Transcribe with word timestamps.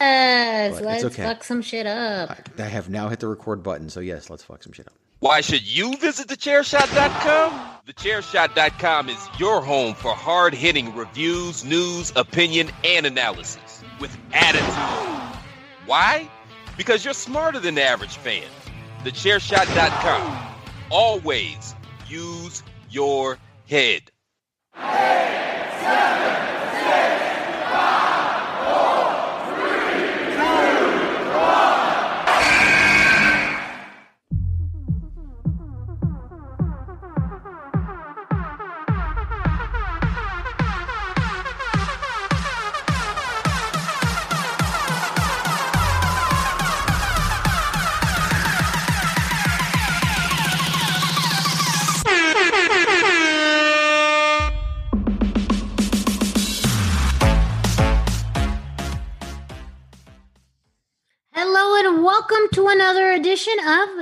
Yes, 0.00 0.74
But 0.74 0.84
let's 0.84 1.04
okay. 1.04 1.22
fuck 1.22 1.44
some 1.44 1.62
shit 1.62 1.86
up. 1.86 2.36
I 2.58 2.62
have 2.62 2.88
now 2.90 3.08
hit 3.08 3.20
the 3.20 3.28
record 3.28 3.62
button, 3.62 3.88
so 3.88 4.00
yes, 4.00 4.28
let's 4.28 4.42
fuck 4.42 4.62
some 4.62 4.72
shit 4.72 4.86
up. 4.86 4.94
Why 5.20 5.40
should 5.40 5.66
you 5.66 5.96
visit 5.96 6.28
thechairshot.com? 6.28 7.70
Thechairshot.com 7.86 9.08
is 9.08 9.28
your 9.38 9.62
home 9.62 9.94
for 9.94 10.10
hard 10.12 10.52
hitting 10.52 10.94
reviews, 10.94 11.64
news, 11.64 12.12
opinion, 12.16 12.68
and 12.84 13.06
analysis 13.06 13.82
with 13.98 14.16
attitude. 14.34 15.40
Why? 15.86 16.28
Because 16.76 17.04
you're 17.04 17.14
smarter 17.14 17.58
than 17.58 17.76
the 17.76 17.82
average 17.82 18.16
fan. 18.18 18.44
Thechairshot.com. 19.04 20.54
Always 20.90 21.74
use 22.06 22.62
your 22.90 23.38
head. 23.66 24.10
Hello 24.74 25.35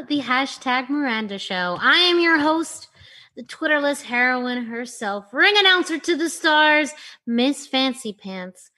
the 0.08 0.20
hashtag 0.20 0.88
Miranda 0.88 1.38
Show. 1.38 1.78
I 1.80 1.98
am 1.98 2.18
your 2.20 2.38
host, 2.38 2.88
the 3.36 3.42
Twitterless 3.42 4.02
heroine 4.02 4.66
herself, 4.66 5.32
ring 5.32 5.54
announcer 5.56 5.98
to 5.98 6.16
the 6.16 6.28
stars, 6.28 6.90
Miss 7.26 7.66
Fancy 7.66 8.12
Pants, 8.12 8.70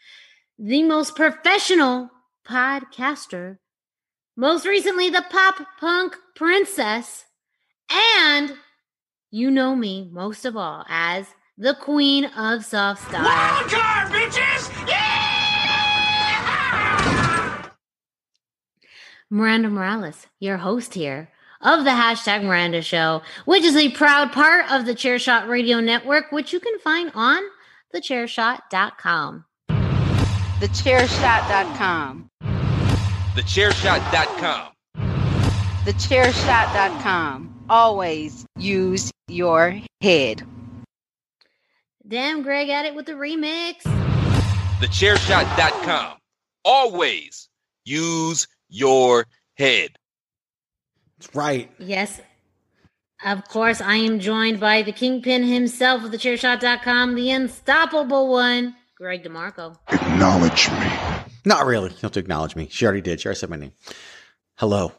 the 0.59 0.83
most 0.83 1.17
professional 1.17 2.11
podcaster, 2.47 3.59
most 4.37 4.67
recently 4.67 5.11
the 5.11 5.25
pop 5.31 5.57
punk 5.81 6.17
princess, 6.35 7.25
and 7.91 8.55
you 9.31 9.51
know 9.51 9.75
me 9.75 10.09
most 10.13 10.45
of 10.45 10.57
all 10.57 10.85
as 10.89 11.27
the 11.59 11.75
queen 11.75 12.27
of 12.27 12.65
soft 12.65 13.09
style. 13.09 13.25
Miranda 19.31 19.69
Morales, 19.69 20.27
your 20.39 20.59
host 20.59 20.95
here 20.95 21.29
of 21.61 21.85
the 21.85 21.91
hashtag 21.91 22.45
Miranda 22.45 22.83
Show, 22.83 23.23
which 23.45 23.65
is 23.65 23.77
a 23.77 23.91
proud 23.91 24.33
part 24.33 24.71
of 24.71 24.87
the 24.87 24.95
Chairshot 24.95 25.49
Radio 25.49 25.81
Network, 25.81 26.31
which 26.31 26.53
you 26.53 26.61
can 26.61 26.79
find 26.79 27.11
on 27.15 27.43
thechairshot.com. 27.95 29.45
Thechairshot.com. 30.61 32.31
Thechairshot.com. 33.35 34.73
Thechairshot.com. 35.85 37.65
Always 37.69 38.47
use 38.59 39.11
your 39.29 39.81
head. 40.01 40.43
Damn, 42.07 42.43
Greg 42.43 42.69
at 42.69 42.85
it 42.85 42.95
with 42.95 43.07
the 43.07 43.13
remix. 43.13 43.83
Thechairshot.com. 44.81 46.19
Always 46.65 47.49
use 47.85 48.47
your 48.77 49.27
head. 49.55 49.99
That's 51.19 51.35
right. 51.35 51.71
Yes. 51.79 52.21
Of 53.25 53.49
course, 53.49 53.81
I 53.81 53.97
am 53.97 54.21
joined 54.21 54.61
by 54.61 54.83
the 54.83 54.93
kingpin 54.93 55.43
himself 55.45 56.05
of 56.05 56.11
thechairshot.com, 56.11 57.15
the 57.15 57.31
unstoppable 57.31 58.29
one, 58.31 58.77
Greg 58.97 59.25
DeMarco. 59.25 59.77
Acknowledge 59.89 60.71
me. 60.71 60.87
Not 61.47 61.65
really. 61.65 61.91
You 61.91 61.97
have 62.03 62.13
to 62.13 62.21
acknowledge 62.21 62.55
me. 62.57 62.69
She 62.71 62.85
already 62.85 63.01
did. 63.01 63.21
She 63.21 63.27
already 63.27 63.39
said 63.39 63.51
my 63.51 63.57
name. 63.57 63.73
Hello. 64.57 64.93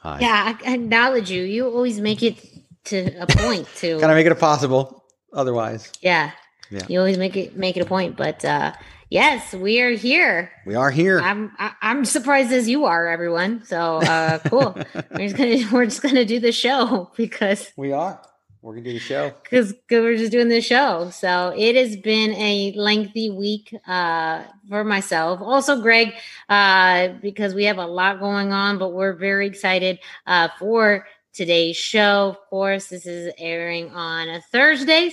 Hi. 0.00 0.18
Yeah, 0.20 0.56
I 0.64 0.74
acknowledge 0.74 1.30
you. 1.30 1.42
You 1.42 1.66
always 1.66 2.00
make 2.00 2.22
it 2.22 2.38
to 2.84 3.14
a 3.20 3.26
point 3.26 3.66
to 3.76 3.98
Gotta 3.98 4.14
make 4.14 4.26
it 4.26 4.32
a 4.32 4.36
possible. 4.36 5.04
Otherwise, 5.32 5.92
Yeah. 6.00 6.32
Yeah. 6.70 6.86
You 6.88 6.98
always 6.98 7.18
make 7.18 7.36
it 7.36 7.56
make 7.56 7.76
it 7.76 7.80
a 7.80 7.84
point, 7.86 8.16
but 8.16 8.44
uh 8.44 8.72
yes, 9.10 9.52
we 9.52 9.80
are 9.80 9.90
here. 9.90 10.50
we 10.66 10.74
are 10.74 10.90
here. 10.90 11.20
I'm 11.20 11.52
I, 11.58 11.72
I'm 11.82 12.04
surprised 12.04 12.52
as 12.52 12.68
you 12.68 12.84
are, 12.86 13.08
everyone. 13.08 13.64
So 13.64 13.96
uh 13.98 14.38
cool. 14.48 14.74
we're 15.12 15.28
just 15.28 15.36
gonna 15.36 15.58
we're 15.72 15.84
just 15.84 16.02
gonna 16.02 16.24
do 16.24 16.40
the 16.40 16.52
show 16.52 17.10
because 17.16 17.72
we 17.76 17.92
are. 17.92 18.20
We're 18.62 18.74
gonna 18.74 18.84
do 18.84 18.92
the 18.92 18.98
show. 18.98 19.32
because 19.42 19.74
we're 19.90 20.16
just 20.18 20.32
doing 20.32 20.48
the 20.48 20.60
show. 20.60 21.08
So 21.10 21.54
it 21.56 21.76
has 21.76 21.96
been 21.96 22.32
a 22.34 22.72
lengthy 22.76 23.30
week 23.30 23.74
uh 23.86 24.44
for 24.68 24.84
myself. 24.84 25.40
Also 25.40 25.80
Greg, 25.80 26.12
uh, 26.48 27.08
because 27.22 27.54
we 27.54 27.64
have 27.64 27.78
a 27.78 27.86
lot 27.86 28.20
going 28.20 28.52
on, 28.52 28.78
but 28.78 28.90
we're 28.92 29.14
very 29.14 29.46
excited 29.46 29.98
uh 30.26 30.48
for 30.58 31.06
today's 31.32 31.76
show. 31.76 32.30
Of 32.30 32.50
course, 32.50 32.88
this 32.88 33.06
is 33.06 33.32
airing 33.38 33.90
on 33.90 34.28
a 34.28 34.40
Thursday 34.40 35.08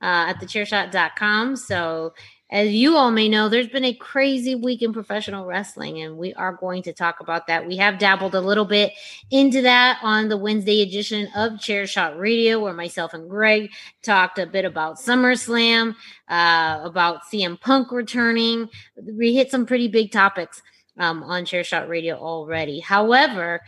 uh, 0.00 0.30
at 0.30 0.36
thechairshot.com. 0.40 1.56
So, 1.56 2.14
as 2.50 2.70
you 2.70 2.96
all 2.96 3.10
may 3.10 3.28
know, 3.28 3.48
there's 3.48 3.68
been 3.68 3.84
a 3.84 3.92
crazy 3.92 4.54
week 4.54 4.80
in 4.80 4.94
professional 4.94 5.44
wrestling, 5.44 6.00
and 6.00 6.16
we 6.16 6.32
are 6.32 6.52
going 6.52 6.82
to 6.84 6.94
talk 6.94 7.20
about 7.20 7.46
that. 7.46 7.66
We 7.66 7.76
have 7.76 7.98
dabbled 7.98 8.34
a 8.34 8.40
little 8.40 8.64
bit 8.64 8.92
into 9.30 9.60
that 9.62 9.98
on 10.02 10.30
the 10.30 10.36
Wednesday 10.38 10.80
edition 10.80 11.28
of 11.36 11.60
Chair 11.60 11.86
Shot 11.86 12.18
Radio, 12.18 12.58
where 12.58 12.72
myself 12.72 13.12
and 13.12 13.28
Greg 13.28 13.70
talked 14.02 14.38
a 14.38 14.46
bit 14.46 14.64
about 14.64 14.96
SummerSlam, 14.96 15.94
uh, 16.28 16.80
about 16.82 17.20
CM 17.30 17.60
Punk 17.60 17.92
returning. 17.92 18.70
We 18.96 19.34
hit 19.34 19.50
some 19.50 19.66
pretty 19.66 19.88
big 19.88 20.10
topics 20.10 20.62
um, 20.96 21.22
on 21.22 21.44
Chair 21.44 21.64
Shot 21.64 21.86
Radio 21.88 22.16
already. 22.16 22.80
However, 22.80 23.60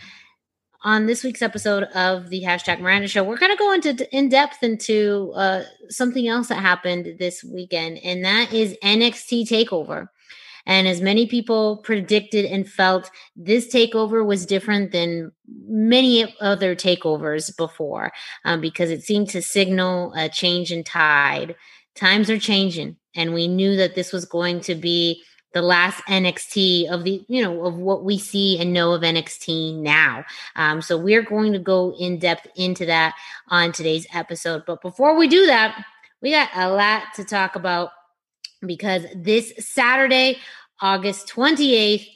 on 0.83 1.07
this 1.07 1.23
week's 1.23 1.43
episode 1.43 1.85
of 1.95 2.31
the 2.31 2.43
hashtag 2.43 2.81
Miranda 2.81 3.09
Show, 3.09 3.23
we're 3.23 3.37
going 3.37 3.53
to 3.53 3.59
go 3.59 3.73
into 3.73 4.17
in 4.17 4.29
depth 4.29 4.63
into 4.63 5.33
uh, 5.35 5.65
something 5.89 6.27
else 6.27 6.49
that 6.49 6.57
happened 6.57 7.19
this 7.19 7.45
weekend, 7.45 7.99
and 7.99 8.25
that 8.25 8.53
is 8.53 8.77
NXT 8.83 9.47
Takeover. 9.49 10.09
And 10.67 10.87
as 10.87 11.01
many 11.01 11.27
people 11.27 11.79
predicted 11.79 12.45
and 12.45 12.69
felt, 12.69 13.11
this 13.35 13.73
takeover 13.73 14.25
was 14.25 14.47
different 14.47 14.93
than 14.93 15.33
many 15.67 16.35
other 16.41 16.77
takeovers 16.77 17.57
before 17.57 18.13
um, 18.45 18.61
because 18.61 18.91
it 18.91 19.03
seemed 19.03 19.31
to 19.31 19.43
signal 19.43 20.13
a 20.15 20.29
change 20.29 20.71
in 20.71 20.85
tide. 20.85 21.57
Times 21.95 22.31
are 22.31 22.39
changing, 22.39 22.97
and 23.15 23.35
we 23.35 23.49
knew 23.49 23.77
that 23.77 23.95
this 23.95 24.13
was 24.13 24.25
going 24.25 24.61
to 24.61 24.75
be 24.75 25.23
the 25.53 25.63
last 25.63 26.03
NXT 26.07 26.91
of 26.91 27.05
the, 27.05 27.25
you 27.29 27.43
know, 27.43 27.65
of 27.65 27.77
what 27.77 28.05
we 28.05 28.19
see 28.19 28.59
and 28.59 28.73
know 28.73 28.93
of 28.93 29.03
NXT 29.03 29.77
now. 29.77 30.25
Um, 30.57 30.81
so 30.81 30.97
we're 30.97 31.23
going 31.23 31.53
to 31.53 31.59
go 31.59 31.95
in 31.99 32.19
depth 32.19 32.47
into 32.57 32.87
that 32.87 33.15
on 33.49 33.73
today's 33.73 34.07
episode. 34.13 34.65
But 34.67 34.81
before 34.81 35.17
we 35.17 35.29
do 35.29 35.47
that, 35.47 35.85
we 36.21 36.31
got 36.31 36.51
a 36.55 36.71
lot 36.71 37.05
to 37.17 37.25
talk 37.25 37.57
about 37.57 37.91
because 38.65 39.05
this 39.15 39.53
Saturday, 39.59 40.39
August 40.81 41.29
28th, 41.29 42.07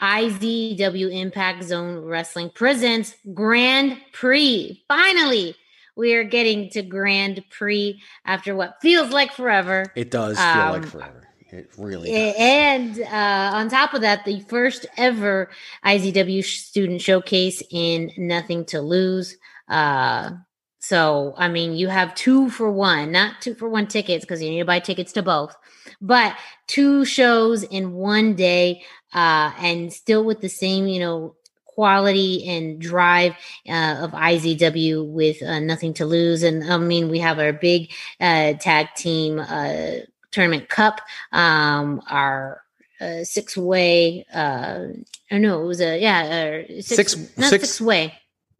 IZW 0.00 1.12
Impact 1.12 1.64
Zone 1.64 2.04
Wrestling 2.04 2.50
presents 2.50 3.14
Grand 3.32 3.98
Prix. 4.12 4.82
Finally, 4.88 5.56
we 5.96 6.14
are 6.14 6.24
getting 6.24 6.68
to 6.70 6.82
Grand 6.82 7.42
Prix 7.50 8.00
after 8.24 8.54
what 8.54 8.80
feels 8.82 9.10
like 9.10 9.32
forever. 9.32 9.86
It 9.94 10.10
does 10.10 10.36
feel 10.36 10.46
um, 10.46 10.72
like 10.72 10.86
forever. 10.86 11.28
It 11.54 11.70
really 11.78 12.10
does. 12.10 12.34
And 12.36 13.00
uh, 13.00 13.56
on 13.56 13.68
top 13.68 13.94
of 13.94 14.00
that, 14.00 14.24
the 14.24 14.40
first 14.40 14.86
ever 14.96 15.50
IZW 15.84 16.44
student 16.44 17.00
showcase 17.00 17.62
in 17.70 18.10
Nothing 18.16 18.64
to 18.66 18.80
Lose. 18.80 19.36
Uh, 19.68 20.32
so, 20.80 21.32
I 21.38 21.48
mean, 21.48 21.74
you 21.74 21.86
have 21.86 22.16
two 22.16 22.50
for 22.50 22.70
one, 22.70 23.12
not 23.12 23.40
two 23.40 23.54
for 23.54 23.68
one 23.68 23.86
tickets 23.86 24.24
because 24.24 24.42
you 24.42 24.50
need 24.50 24.58
to 24.58 24.64
buy 24.64 24.80
tickets 24.80 25.12
to 25.12 25.22
both, 25.22 25.54
but 26.00 26.36
two 26.66 27.04
shows 27.04 27.62
in 27.62 27.92
one 27.92 28.34
day 28.34 28.82
uh, 29.14 29.52
and 29.58 29.92
still 29.92 30.24
with 30.24 30.40
the 30.40 30.48
same, 30.48 30.88
you 30.88 30.98
know, 30.98 31.36
quality 31.66 32.46
and 32.48 32.80
drive 32.80 33.32
uh, 33.68 33.98
of 34.00 34.10
IZW 34.10 35.06
with 35.06 35.40
uh, 35.42 35.60
nothing 35.60 35.94
to 35.94 36.06
lose. 36.06 36.42
And 36.42 36.70
I 36.70 36.78
mean, 36.78 37.08
we 37.08 37.20
have 37.20 37.38
our 37.38 37.52
big 37.52 37.92
uh, 38.20 38.54
tag 38.54 38.88
team 38.96 39.38
uh, 39.38 40.04
tournament 40.34 40.68
cup, 40.68 41.00
um, 41.32 42.02
our 42.10 42.62
uh, 43.00 43.24
six 43.24 43.56
way. 43.56 44.26
Uh, 44.32 44.88
or 45.30 45.38
no, 45.38 45.62
it 45.62 45.66
was 45.66 45.80
a 45.80 45.98
yeah, 45.98 46.64
uh, 46.68 46.82
six, 46.82 47.14
six, 47.14 47.16
not 47.38 47.50
six, 47.50 47.68
six 47.68 47.80
way. 47.80 48.06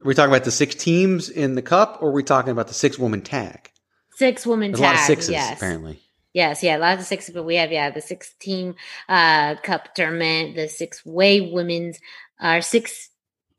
Are 0.03 0.07
we 0.07 0.15
talking 0.15 0.33
about 0.33 0.45
the 0.45 0.51
six 0.51 0.75
teams 0.75 1.29
in 1.29 1.55
the 1.55 1.63
cup, 1.63 1.99
or 2.01 2.11
are 2.11 2.13
we 2.13 2.23
talking 2.23 2.51
about 2.51 2.69
the 2.69 2.75
six 2.75 2.99
woman 2.99 3.23
tag? 3.23 3.71
Six 4.17 4.47
woman 4.47 4.71
There's 4.71 4.81
tag. 4.81 4.89
A 4.89 4.93
lot 4.93 5.01
of 5.01 5.07
sixes, 5.07 5.31
yes. 5.31 5.57
apparently. 5.57 6.01
Yes, 6.33 6.63
yeah, 6.63 6.77
lots 6.77 7.01
of 7.01 7.07
sixes, 7.07 7.35
but 7.35 7.45
we 7.45 7.57
have 7.57 7.73
yeah 7.73 7.91
the 7.91 8.01
six 8.01 8.33
team 8.39 8.77
uh 9.09 9.57
cup 9.57 9.95
tournament, 9.95 10.57
the 10.57 10.69
six 10.69 11.05
way 11.05 11.41
women's, 11.41 11.99
our 12.41 12.59
uh, 12.59 12.61
six. 12.61 13.11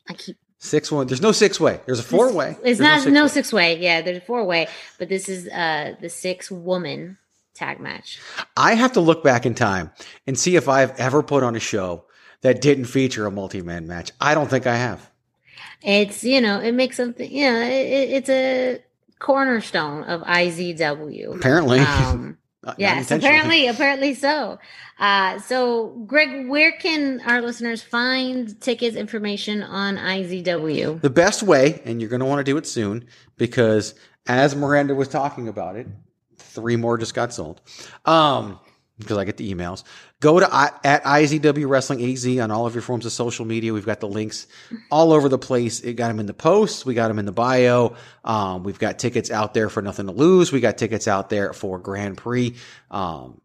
I 0.08 0.14
keep 0.14 0.38
Six 0.66 0.92
one. 0.92 1.06
There's 1.06 1.22
no 1.22 1.32
six 1.32 1.60
way. 1.60 1.80
There's 1.86 2.00
a 2.00 2.04
four 2.04 2.34
way. 2.34 2.52
It's 2.64 2.80
There's 2.80 2.80
not 2.80 3.08
no 3.12 3.28
six, 3.28 3.52
no 3.54 3.58
way. 3.58 3.80
Yeah, 3.80 4.02
there's 4.02 4.18
a 4.18 4.22
four 4.22 4.44
way, 4.46 4.68
but 4.98 5.10
this 5.10 5.30
is 5.30 5.48
uh 5.48 5.96
the 6.02 6.10
six 6.10 6.50
woman 6.50 7.20
tag 7.56 7.80
match. 7.80 8.20
I 8.56 8.76
have 8.76 8.94
to 8.94 9.02
look 9.02 9.24
back 9.24 9.46
in 9.46 9.56
time 9.56 9.92
and 10.28 10.38
see 10.38 10.56
if 10.56 10.70
I've 10.70 10.92
ever 11.00 11.24
put 11.24 11.44
on 11.44 11.56
a 11.56 11.60
show 11.60 12.06
that 12.42 12.62
didn't 12.62 12.86
feature 12.86 13.26
a 13.26 13.32
multi 13.32 13.62
man 13.62 13.88
match. 13.88 14.12
I 14.22 14.36
don't 14.36 14.50
think 14.50 14.68
I 14.68 14.76
have. 14.76 15.10
It's 15.82 16.24
you 16.24 16.42
know 16.42 16.60
it 16.60 16.74
makes 16.74 16.98
something 16.98 17.32
you 17.32 17.50
know 17.50 17.62
it, 17.62 18.10
it's 18.10 18.30
a 18.30 18.84
cornerstone 19.20 20.04
of 20.04 20.22
IZW. 20.22 21.36
Apparently. 21.36 21.80
Um, 21.80 22.38
yes, 22.78 23.12
apparently, 23.12 23.68
apparently 23.68 24.14
so. 24.14 24.60
Uh, 25.00 25.40
so, 25.40 25.90
Greg, 26.08 26.48
where 26.48 26.72
can 26.72 27.22
our 27.22 27.42
listeners 27.42 27.84
find 27.84 28.60
tickets 28.62 28.96
information 28.96 29.62
on 29.62 29.98
IZW? 29.98 31.02
The 31.02 31.10
best 31.10 31.44
way, 31.44 31.82
and 31.86 32.02
you're 32.02 32.10
going 32.10 32.22
to 32.22 32.26
want 32.26 32.40
to 32.40 32.44
do 32.44 32.58
it 32.58 32.66
soon, 32.66 33.06
because 33.38 33.94
as 34.28 34.56
Miranda 34.56 34.96
was 34.96 35.08
talking 35.08 35.48
about 35.48 35.76
it, 35.76 35.88
Three 36.38 36.76
more 36.76 36.98
just 36.98 37.14
got 37.14 37.34
sold. 37.34 37.62
Um, 38.06 38.60
because 38.98 39.18
I 39.18 39.26
get 39.26 39.38
the 39.38 39.54
emails. 39.54 39.84
Go 40.22 40.40
to 40.40 40.48
at 40.54 41.04
IZW 41.04 41.68
Wrestling 41.68 42.04
AZ 42.04 42.26
on 42.40 42.50
all 42.50 42.66
of 42.66 42.74
your 42.74 42.82
forms 42.82 43.06
of 43.06 43.12
social 43.12 43.46
media. 43.46 43.74
We've 43.74 43.86
got 43.86 44.00
the 44.00 44.08
links 44.08 44.48
all 44.90 45.12
over 45.12 45.28
the 45.28 45.38
place. 45.38 45.82
It 45.82 45.94
got 45.94 46.08
them 46.08 46.20
in 46.20 46.26
the 46.26 46.34
posts. 46.34 46.86
We 46.86 46.94
got 46.94 47.10
them 47.10 47.20
in 47.20 47.26
the 47.26 47.34
bio. 47.34 47.96
Um, 48.24 48.64
we've 48.64 48.80
got 48.80 48.98
tickets 48.98 49.32
out 49.32 49.54
there 49.54 49.70
for 49.70 49.82
nothing 49.82 50.06
to 50.06 50.14
lose. 50.14 50.52
We 50.52 50.62
got 50.62 50.78
tickets 50.78 51.08
out 51.08 51.30
there 51.30 51.52
for 51.54 51.78
Grand 51.78 52.18
Prix. 52.18 52.56
Um, 52.90 53.42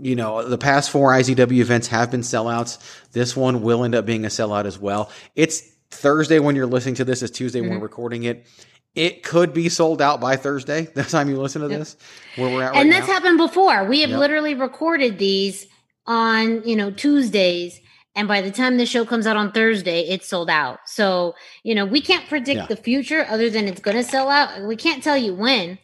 you 0.00 0.16
know, 0.16 0.46
the 0.46 0.58
past 0.58 0.90
four 0.90 1.12
IZW 1.12 1.60
events 1.60 1.88
have 1.88 2.10
been 2.10 2.22
sellouts. 2.22 2.78
This 3.12 3.36
one 3.36 3.62
will 3.62 3.84
end 3.84 3.94
up 3.94 4.06
being 4.06 4.24
a 4.24 4.28
sellout 4.28 4.64
as 4.64 4.78
well. 4.78 5.10
It's 5.36 5.60
Thursday 5.90 6.38
when 6.38 6.56
you're 6.56 6.66
listening 6.66 6.96
to 6.96 7.04
this. 7.04 7.22
It's 7.22 7.36
Tuesday 7.36 7.60
mm-hmm. 7.60 7.70
when 7.70 7.80
we're 7.80 7.86
recording 7.86 8.24
it 8.24 8.46
it 8.94 9.22
could 9.22 9.52
be 9.54 9.68
sold 9.68 10.02
out 10.02 10.20
by 10.20 10.36
Thursday. 10.36 10.88
The 10.94 11.04
time 11.04 11.28
you 11.28 11.40
listen 11.40 11.62
to 11.62 11.68
this, 11.68 11.96
where 12.36 12.52
we're 12.52 12.62
at, 12.62 12.72
right 12.72 12.80
and 12.80 12.92
that's 12.92 13.06
now. 13.06 13.14
happened 13.14 13.38
before. 13.38 13.84
We 13.84 14.00
have 14.00 14.10
yep. 14.10 14.18
literally 14.18 14.54
recorded 14.54 15.18
these 15.18 15.66
on 16.06 16.62
you 16.64 16.76
know 16.76 16.90
Tuesdays, 16.90 17.80
and 18.14 18.26
by 18.28 18.40
the 18.40 18.50
time 18.50 18.76
the 18.76 18.86
show 18.86 19.04
comes 19.04 19.26
out 19.26 19.36
on 19.36 19.52
Thursday, 19.52 20.02
it's 20.02 20.28
sold 20.28 20.50
out. 20.50 20.80
So 20.86 21.34
you 21.62 21.74
know 21.74 21.86
we 21.86 22.00
can't 22.00 22.28
predict 22.28 22.60
yeah. 22.60 22.66
the 22.66 22.76
future 22.76 23.26
other 23.28 23.50
than 23.50 23.66
it's 23.66 23.80
going 23.80 23.96
to 23.96 24.04
sell 24.04 24.28
out. 24.28 24.62
We 24.62 24.76
can't 24.76 25.02
tell 25.02 25.16
you 25.16 25.34
when. 25.34 25.78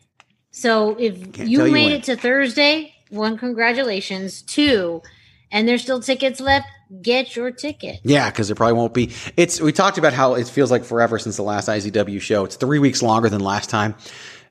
So 0.51 0.97
if 0.99 1.33
can't 1.33 1.49
you 1.49 1.71
made 1.71 1.91
you 1.91 1.97
it 1.97 2.05
to 2.05 2.17
Thursday, 2.17 2.95
one 3.11 3.39
congratulations. 3.39 4.43
Two, 4.43 5.03
and 5.51 5.69
there's 5.69 5.83
still 5.83 6.01
tickets 6.01 6.41
left 6.41 6.67
get 7.03 7.37
your 7.37 7.51
ticket. 7.51 8.01
Yeah, 8.03 8.31
because 8.31 8.51
it 8.51 8.55
probably 8.55 8.75
won't 8.75 8.95
be. 8.95 9.13
It's 9.37 9.61
we 9.61 9.73
talked 9.73 9.99
about 9.99 10.13
how 10.13 10.35
it 10.35 10.49
feels 10.49 10.71
like 10.71 10.85
forever 10.85 11.19
since 11.19 11.37
the 11.37 11.43
last 11.43 11.69
IZW 11.69 12.21
show. 12.21 12.45
It's 12.45 12.57
three 12.57 12.79
weeks 12.79 13.03
longer 13.03 13.29
than 13.29 13.41
last 13.41 13.71
time, 13.71 13.95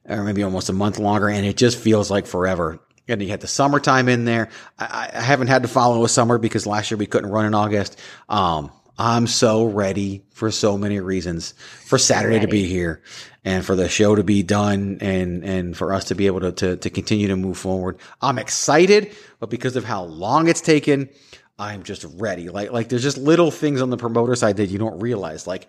or 0.08 0.24
maybe 0.24 0.44
almost 0.44 0.70
a 0.70 0.74
month 0.74 1.00
longer, 1.00 1.30
and 1.30 1.46
it 1.46 1.58
just 1.58 1.78
feels 1.78 2.12
like 2.12 2.28
forever. 2.28 2.80
And 3.08 3.22
you 3.22 3.30
had 3.30 3.42
the 3.42 3.48
summertime 3.48 4.10
in 4.10 4.26
there. 4.26 4.50
I, 4.80 5.12
I 5.14 5.22
haven't 5.22 5.48
had 5.48 5.62
to 5.62 5.68
follow 5.68 6.04
a 6.04 6.10
summer 6.10 6.38
because 6.38 6.66
last 6.66 6.90
year 6.90 6.98
we 6.98 7.06
couldn't 7.06 7.30
run 7.30 7.46
in 7.46 7.54
August. 7.54 8.00
Um, 8.30 8.72
I'm 8.98 9.28
so 9.28 9.66
ready 9.66 10.24
for 10.32 10.52
so 10.52 10.78
many 10.78 11.00
reasons 11.00 11.54
for 11.86 11.98
Saturday 11.98 12.40
to 12.40 12.48
be 12.48 12.66
here 12.66 13.02
and 13.44 13.66
for 13.66 13.76
the 13.76 13.90
show 13.90 14.16
to 14.16 14.24
be 14.24 14.42
done 14.42 15.00
and, 15.02 15.44
and 15.44 15.78
for 15.78 15.94
us 15.94 16.06
to 16.06 16.16
be 16.16 16.28
able 16.28 16.40
to, 16.40 16.52
to, 16.54 16.78
to 16.78 16.90
continue 16.90 17.28
to 17.28 17.36
move 17.36 17.58
forward. 17.58 18.00
I'm 18.22 18.40
excited, 18.40 19.16
but 19.40 19.50
because 19.50 19.76
of 19.76 19.84
how 19.84 20.04
long 20.04 20.48
it's 20.48 20.62
taken, 20.62 21.10
I'm 21.58 21.84
just 21.84 22.06
ready. 22.16 22.50
Like 22.50 22.72
like 22.72 22.90
there's 22.90 23.04
just 23.04 23.18
little 23.18 23.52
things 23.52 23.82
on 23.82 23.90
the 23.90 23.98
promoter 23.98 24.36
side 24.36 24.58
that 24.58 24.68
you 24.68 24.78
don't 24.78 25.00
realize. 25.00 25.48
Like 25.48 25.68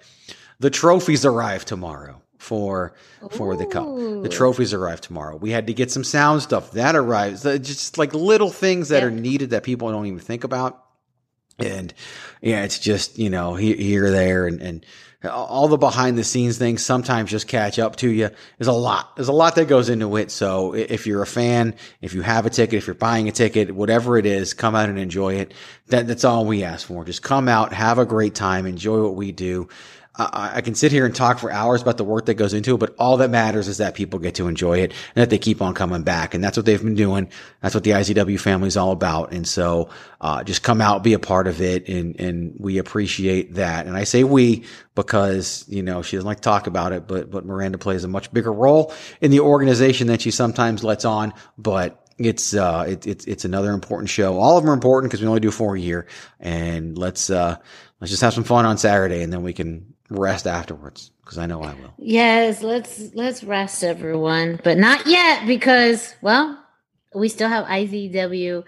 the 0.58 0.70
trophies 0.70 1.25
arrive 1.25 1.64
tomorrow 1.64 2.22
for 2.38 2.94
for 3.30 3.52
Ooh. 3.54 3.56
the 3.56 3.66
cup. 3.66 3.87
The 4.22 4.28
trophies 4.28 4.75
arrive 4.75 5.00
tomorrow. 5.00 5.37
We 5.37 5.50
had 5.50 5.68
to 5.68 5.75
get 5.75 5.90
some 5.90 6.04
sound 6.04 6.42
stuff 6.42 6.72
that 6.72 6.96
arrives. 6.96 7.42
Just 7.42 7.99
like 7.99 8.14
little 8.14 8.50
things 8.50 8.88
that 8.88 9.02
yep. 9.02 9.04
are 9.04 9.11
needed 9.11 9.50
that 9.50 9.62
people 9.62 9.90
don't 9.90 10.06
even 10.06 10.18
think 10.18 10.44
about. 10.44 10.82
And 11.58 11.94
yeah, 12.42 12.64
it's 12.64 12.78
just 12.78 13.18
you 13.18 13.30
know 13.30 13.54
here, 13.54 13.76
here 13.76 14.11
there 14.11 14.46
and 14.46 14.61
and 14.61 14.87
all 15.25 15.68
the 15.68 15.78
behind 15.78 16.18
the 16.18 16.25
scenes 16.25 16.58
things 16.58 16.85
sometimes 16.85 17.30
just 17.30 17.49
catch 17.49 17.78
up 17.78 17.96
to 17.96 18.08
you. 18.08 18.30
There's 18.58 18.68
a 18.68 18.73
lot. 18.73 19.16
There's 19.16 19.28
a 19.28 19.32
lot 19.32 19.54
that 19.56 19.66
goes 19.66 19.88
into 19.88 20.16
it. 20.16 20.30
So 20.30 20.75
if 20.75 21.06
you're 21.06 21.23
a 21.23 21.26
fan, 21.26 21.75
if 22.00 22.14
you 22.14 22.23
have 22.23 22.46
a 22.46 22.50
ticket, 22.50 22.78
if 22.78 22.87
you're 22.87 22.94
buying 22.94 23.28
a 23.28 23.32
ticket, 23.32 23.73
whatever 23.73 24.18
it 24.18 24.26
is, 24.26 24.54
come 24.54 24.75
out 24.75 24.88
and 24.88 24.99
enjoy 24.99 25.35
it. 25.35 25.54
That, 25.88 26.06
that's 26.06 26.25
all 26.25 26.44
we 26.44 26.64
ask 26.64 26.87
for. 26.87 27.04
Just 27.04 27.23
come 27.23 27.49
out, 27.49 27.73
have 27.73 27.99
a 27.99 28.06
great 28.06 28.35
time, 28.35 28.66
enjoy 28.66 29.02
what 29.02 29.14
we 29.14 29.32
do. 29.32 29.68
I, 30.18 30.56
I 30.56 30.61
can 30.61 30.75
sit 30.75 30.92
here 30.92 31.04
and 31.04 31.14
talk 31.14 31.38
for 31.38 31.50
hours 31.50 31.82
about 31.82 31.96
the 31.96 32.04
work 32.04 32.26
that 32.26 32.35
goes 32.35 32.54
into 32.54 32.75
it, 32.75 32.78
but 32.78 32.94
all 32.99 33.18
that 33.18 33.30
matters 33.30 33.68
is 33.68 33.78
that 33.78 33.94
people 33.94 34.18
get 34.18 34.37
to 34.37 34.49
enjoy 34.49 34.78
it 34.78 34.92
and 35.14 35.23
that 35.23 35.30
they 35.30 35.38
keep 35.38 35.61
on 35.61 35.75
coming 35.75 36.02
back. 36.02 36.35
And 36.35 36.42
that's 36.42 36.56
what 36.56 36.66
they've 36.66 36.82
been 36.82 36.94
doing. 36.94 37.28
That's 37.61 37.75
what 37.75 37.85
the 37.85 37.90
IZW 37.90 38.40
family 38.40 38.68
is 38.68 38.76
all 38.76 38.92
about. 38.92 39.32
And 39.32 39.46
so, 39.46 39.90
uh, 40.20 40.42
just 40.44 40.62
come 40.62 40.80
out, 40.80 41.02
be 41.02 41.12
a 41.12 41.18
part 41.18 41.46
of 41.46 41.61
it. 41.61 41.88
And, 41.88 42.18
and 42.18 42.54
we 42.58 42.78
appreciate 42.78 43.54
that. 43.54 43.87
And 43.87 43.96
I 43.96 44.04
say 44.04 44.25
we 44.25 44.64
because, 44.94 45.64
you 45.68 45.82
know, 45.82 46.02
she 46.02 46.16
doesn't 46.16 46.26
like 46.26 46.38
to 46.38 46.42
talk 46.42 46.66
about 46.66 46.92
it, 46.92 47.06
but, 47.06 47.30
but 47.30 47.44
Miranda 47.44 47.78
plays 47.78 48.04
a 48.04 48.08
much 48.08 48.32
bigger 48.32 48.52
role 48.52 48.94
in 49.20 49.30
the 49.30 49.40
organization 49.40 50.06
than 50.06 50.18
she 50.18 50.30
sometimes 50.30 50.82
lets 50.82 51.04
on. 51.04 51.35
But 51.58 52.02
it's 52.18 52.54
uh 52.54 52.87
it, 52.88 53.06
it's 53.06 53.25
it's 53.26 53.44
another 53.44 53.73
important 53.73 54.08
show. 54.08 54.38
All 54.38 54.56
of 54.56 54.64
them 54.64 54.70
are 54.70 54.75
important 54.75 55.11
because 55.11 55.20
we 55.20 55.28
only 55.28 55.40
do 55.40 55.50
four 55.50 55.76
a 55.76 55.80
year. 55.80 56.06
And 56.40 56.96
let's 56.96 57.28
uh 57.28 57.56
let's 58.00 58.11
just 58.11 58.23
have 58.23 58.32
some 58.32 58.44
fun 58.44 58.64
on 58.64 58.78
Saturday 58.78 59.23
and 59.23 59.30
then 59.30 59.42
we 59.42 59.52
can 59.52 59.94
rest 60.10 60.46
afterwards 60.46 61.10
because 61.22 61.38
I 61.38 61.46
know 61.46 61.62
I 61.62 61.75
will. 61.75 61.94
Yes, 61.98 62.62
let's 62.62 63.14
let's 63.14 63.42
rest 63.42 63.82
everyone, 63.82 64.60
but 64.62 64.78
not 64.78 65.06
yet 65.06 65.46
because 65.46 66.14
well, 66.22 66.62
we 67.14 67.28
still 67.28 67.48
have 67.48 67.66
IZW 67.66 68.64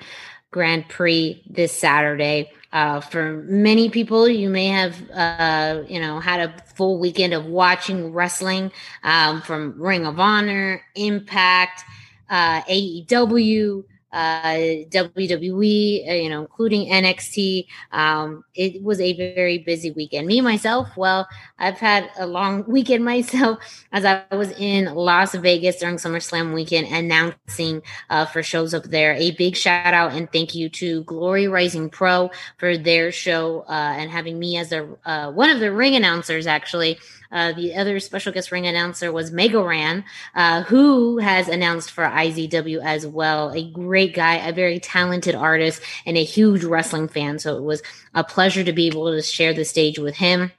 Grand 0.50 0.88
Prix 0.88 1.42
this 1.48 1.72
Saturday. 1.72 2.50
Uh, 2.70 3.00
for 3.00 3.44
many 3.48 3.88
people, 3.88 4.28
you 4.28 4.50
may 4.50 4.66
have 4.66 5.10
uh, 5.10 5.82
you 5.88 6.00
know 6.00 6.20
had 6.20 6.40
a 6.40 6.62
full 6.74 6.98
weekend 6.98 7.32
of 7.32 7.46
watching 7.46 8.12
wrestling 8.12 8.72
um, 9.04 9.40
from 9.42 9.80
Ring 9.80 10.06
of 10.06 10.20
Honor, 10.20 10.82
Impact, 10.94 11.84
uh, 12.28 12.62
AEW. 12.62 13.84
Uh, 14.12 14.54
WWE, 14.90 16.08
uh, 16.08 16.14
you 16.14 16.30
know, 16.30 16.40
including 16.40 16.90
NXT. 16.90 17.66
Um, 17.92 18.44
it 18.54 18.82
was 18.82 19.00
a 19.00 19.12
very 19.12 19.58
busy 19.58 19.90
weekend. 19.90 20.26
Me 20.26 20.40
myself, 20.40 20.88
well, 20.96 21.28
I've 21.58 21.78
had 21.78 22.10
a 22.18 22.26
long 22.26 22.64
weekend 22.68 23.04
myself 23.04 23.58
as 23.92 24.04
I 24.04 24.24
was 24.32 24.50
in 24.52 24.86
Las 24.94 25.34
Vegas 25.34 25.76
during 25.76 25.96
SummerSlam 25.96 26.54
weekend 26.54 26.88
announcing 26.88 27.82
uh, 28.10 28.26
for 28.26 28.42
shows 28.42 28.74
up 28.74 28.84
there. 28.84 29.14
A 29.14 29.32
big 29.32 29.56
shout 29.56 29.94
out 29.94 30.12
and 30.12 30.30
thank 30.32 30.54
you 30.54 30.68
to 30.70 31.02
Glory 31.04 31.48
Rising 31.48 31.90
Pro 31.90 32.30
for 32.56 32.78
their 32.78 33.12
show 33.12 33.64
uh, 33.68 33.94
and 33.96 34.10
having 34.10 34.38
me 34.38 34.56
as 34.56 34.72
a 34.72 34.88
uh, 35.04 35.30
one 35.30 35.50
of 35.50 35.60
the 35.60 35.72
ring 35.72 35.94
announcers 35.94 36.46
actually. 36.46 36.98
Uh, 37.30 37.52
the 37.52 37.74
other 37.74 38.00
special 38.00 38.32
guest 38.32 38.50
ring 38.50 38.66
announcer 38.66 39.12
was 39.12 39.30
Mega 39.30 39.62
Ran, 39.62 40.04
uh, 40.34 40.62
who 40.62 41.18
has 41.18 41.48
announced 41.48 41.90
for 41.90 42.04
IZW 42.04 42.82
as 42.82 43.06
well. 43.06 43.52
A 43.52 43.70
great 43.70 44.14
guy, 44.14 44.36
a 44.36 44.52
very 44.52 44.80
talented 44.80 45.34
artist, 45.34 45.82
and 46.06 46.16
a 46.16 46.24
huge 46.24 46.64
wrestling 46.64 47.08
fan. 47.08 47.38
So 47.38 47.56
it 47.56 47.62
was 47.62 47.82
a 48.14 48.24
pleasure 48.24 48.64
to 48.64 48.72
be 48.72 48.86
able 48.86 49.10
to 49.12 49.22
share 49.22 49.52
the 49.52 49.64
stage 49.64 49.98
with 49.98 50.16
him. 50.16 50.52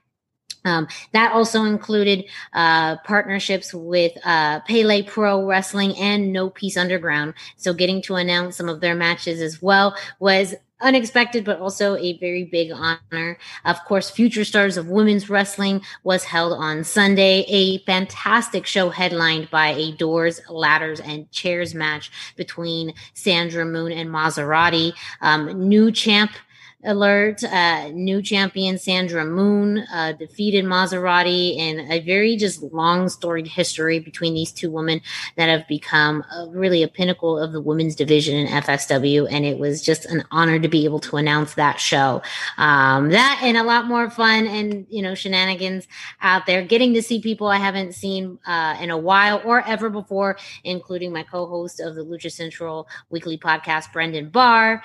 Um, 0.64 0.88
that 1.12 1.32
also 1.32 1.64
included 1.64 2.26
uh, 2.52 2.98
partnerships 2.98 3.72
with 3.72 4.12
uh, 4.24 4.60
Pele 4.60 5.02
Pro 5.02 5.44
Wrestling 5.44 5.96
and 5.96 6.32
No 6.32 6.50
Peace 6.50 6.76
Underground. 6.76 7.34
So 7.56 7.72
getting 7.72 8.02
to 8.02 8.16
announce 8.16 8.56
some 8.56 8.68
of 8.68 8.80
their 8.80 8.94
matches 8.94 9.40
as 9.40 9.62
well 9.62 9.96
was 10.18 10.54
unexpected, 10.80 11.44
but 11.44 11.60
also 11.60 11.96
a 11.96 12.18
very 12.18 12.44
big 12.44 12.72
honor. 12.72 13.38
Of 13.64 13.84
course, 13.84 14.10
Future 14.10 14.44
Stars 14.44 14.76
of 14.76 14.88
Women's 14.88 15.28
Wrestling 15.28 15.82
was 16.04 16.24
held 16.24 16.52
on 16.52 16.84
Sunday. 16.84 17.44
A 17.48 17.78
fantastic 17.84 18.66
show 18.66 18.90
headlined 18.90 19.50
by 19.50 19.68
a 19.68 19.92
doors, 19.92 20.40
ladders, 20.48 21.00
and 21.00 21.30
chairs 21.30 21.74
match 21.74 22.10
between 22.36 22.94
Sandra 23.14 23.64
Moon 23.64 23.92
and 23.92 24.10
Maserati. 24.10 24.92
Um, 25.20 25.68
new 25.68 25.90
champ 25.92 26.32
alert. 26.84 27.44
Uh, 27.44 27.88
new 27.88 28.22
champion 28.22 28.78
Sandra 28.78 29.24
Moon 29.24 29.84
uh, 29.92 30.12
defeated 30.12 30.64
Maserati 30.64 31.56
in 31.56 31.90
a 31.90 32.00
very 32.00 32.36
just 32.36 32.62
long 32.62 33.08
storied 33.08 33.46
history 33.46 33.98
between 33.98 34.34
these 34.34 34.52
two 34.52 34.70
women 34.70 35.00
that 35.36 35.48
have 35.48 35.66
become 35.68 36.24
a, 36.32 36.48
really 36.50 36.82
a 36.82 36.88
pinnacle 36.88 37.38
of 37.38 37.52
the 37.52 37.60
women's 37.60 37.94
division 37.94 38.36
in 38.36 38.46
FSW. 38.46 39.26
And 39.30 39.44
it 39.44 39.58
was 39.58 39.82
just 39.82 40.06
an 40.06 40.24
honor 40.30 40.58
to 40.58 40.68
be 40.68 40.84
able 40.84 41.00
to 41.00 41.16
announce 41.16 41.54
that 41.54 41.78
show. 41.78 42.22
Um, 42.56 43.10
that 43.10 43.40
and 43.42 43.56
a 43.56 43.62
lot 43.62 43.86
more 43.86 44.08
fun 44.10 44.46
and, 44.46 44.86
you 44.88 45.02
know, 45.02 45.14
shenanigans 45.14 45.86
out 46.22 46.46
there, 46.46 46.62
getting 46.62 46.94
to 46.94 47.02
see 47.02 47.20
people 47.20 47.48
I 47.48 47.56
haven't 47.56 47.94
seen 47.94 48.38
uh, 48.46 48.76
in 48.80 48.90
a 48.90 48.98
while 48.98 49.42
or 49.44 49.66
ever 49.66 49.90
before, 49.90 50.38
including 50.64 51.12
my 51.12 51.22
co-host 51.22 51.80
of 51.80 51.94
the 51.94 52.04
Lucha 52.04 52.32
Central 52.32 52.88
weekly 53.10 53.36
podcast, 53.36 53.92
Brendan 53.92 54.30
Barr. 54.30 54.82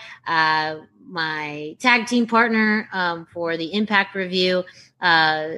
My 1.07 1.75
tag 1.79 2.07
team 2.07 2.27
partner 2.27 2.89
um, 2.91 3.27
for 3.33 3.57
the 3.57 3.73
Impact 3.73 4.15
Review. 4.15 4.63
Uh, 5.01 5.49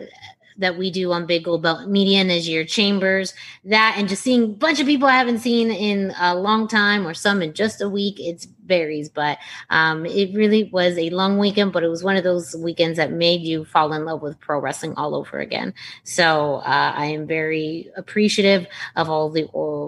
that 0.58 0.78
we 0.78 0.92
do 0.92 1.12
on 1.12 1.26
Big 1.26 1.44
Gold 1.44 1.62
Belt 1.62 1.88
Media 1.88 2.24
your 2.24 2.66
Chambers. 2.66 3.34
That 3.66 3.96
and 3.98 4.10
just 4.10 4.24
seeing 4.24 4.44
a 4.44 4.48
bunch 4.48 4.80
of 4.80 4.86
people 4.86 5.08
I 5.08 5.14
haven't 5.14 5.40
seen 5.40 5.72
in 5.72 6.14
a 6.20 6.36
long 6.36 6.68
time 6.68 7.08
or 7.08 7.14
some 7.14 7.42
in 7.42 7.54
just 7.54 7.82
a 7.82 7.90
week. 7.90 8.16
It's 8.20 8.48
varies, 8.68 9.10
but 9.10 9.38
um, 9.70 10.06
it 10.06 10.36
really 10.36 10.66
was 10.66 10.98
a 10.98 11.10
long 11.10 11.38
weekend, 11.38 11.72
but 11.72 11.84
it 11.84 11.88
was 11.88 12.04
one 12.04 12.18
of 12.18 12.24
those 12.24 12.56
weekends 12.56 12.98
that 12.98 13.12
made 13.12 13.42
you 13.42 13.66
fall 13.66 13.94
in 13.94 14.06
love 14.06 14.22
with 14.22 14.40
pro 14.40 14.60
wrestling 14.60 14.94
all 14.96 15.16
over 15.16 15.40
again. 15.40 15.74
So 16.04 16.56
uh, 16.58 16.94
I 16.96 17.06
am 17.06 17.26
very 17.26 17.90
appreciative 17.96 18.68
of 18.96 19.10
all 19.10 19.30
the 19.30 19.48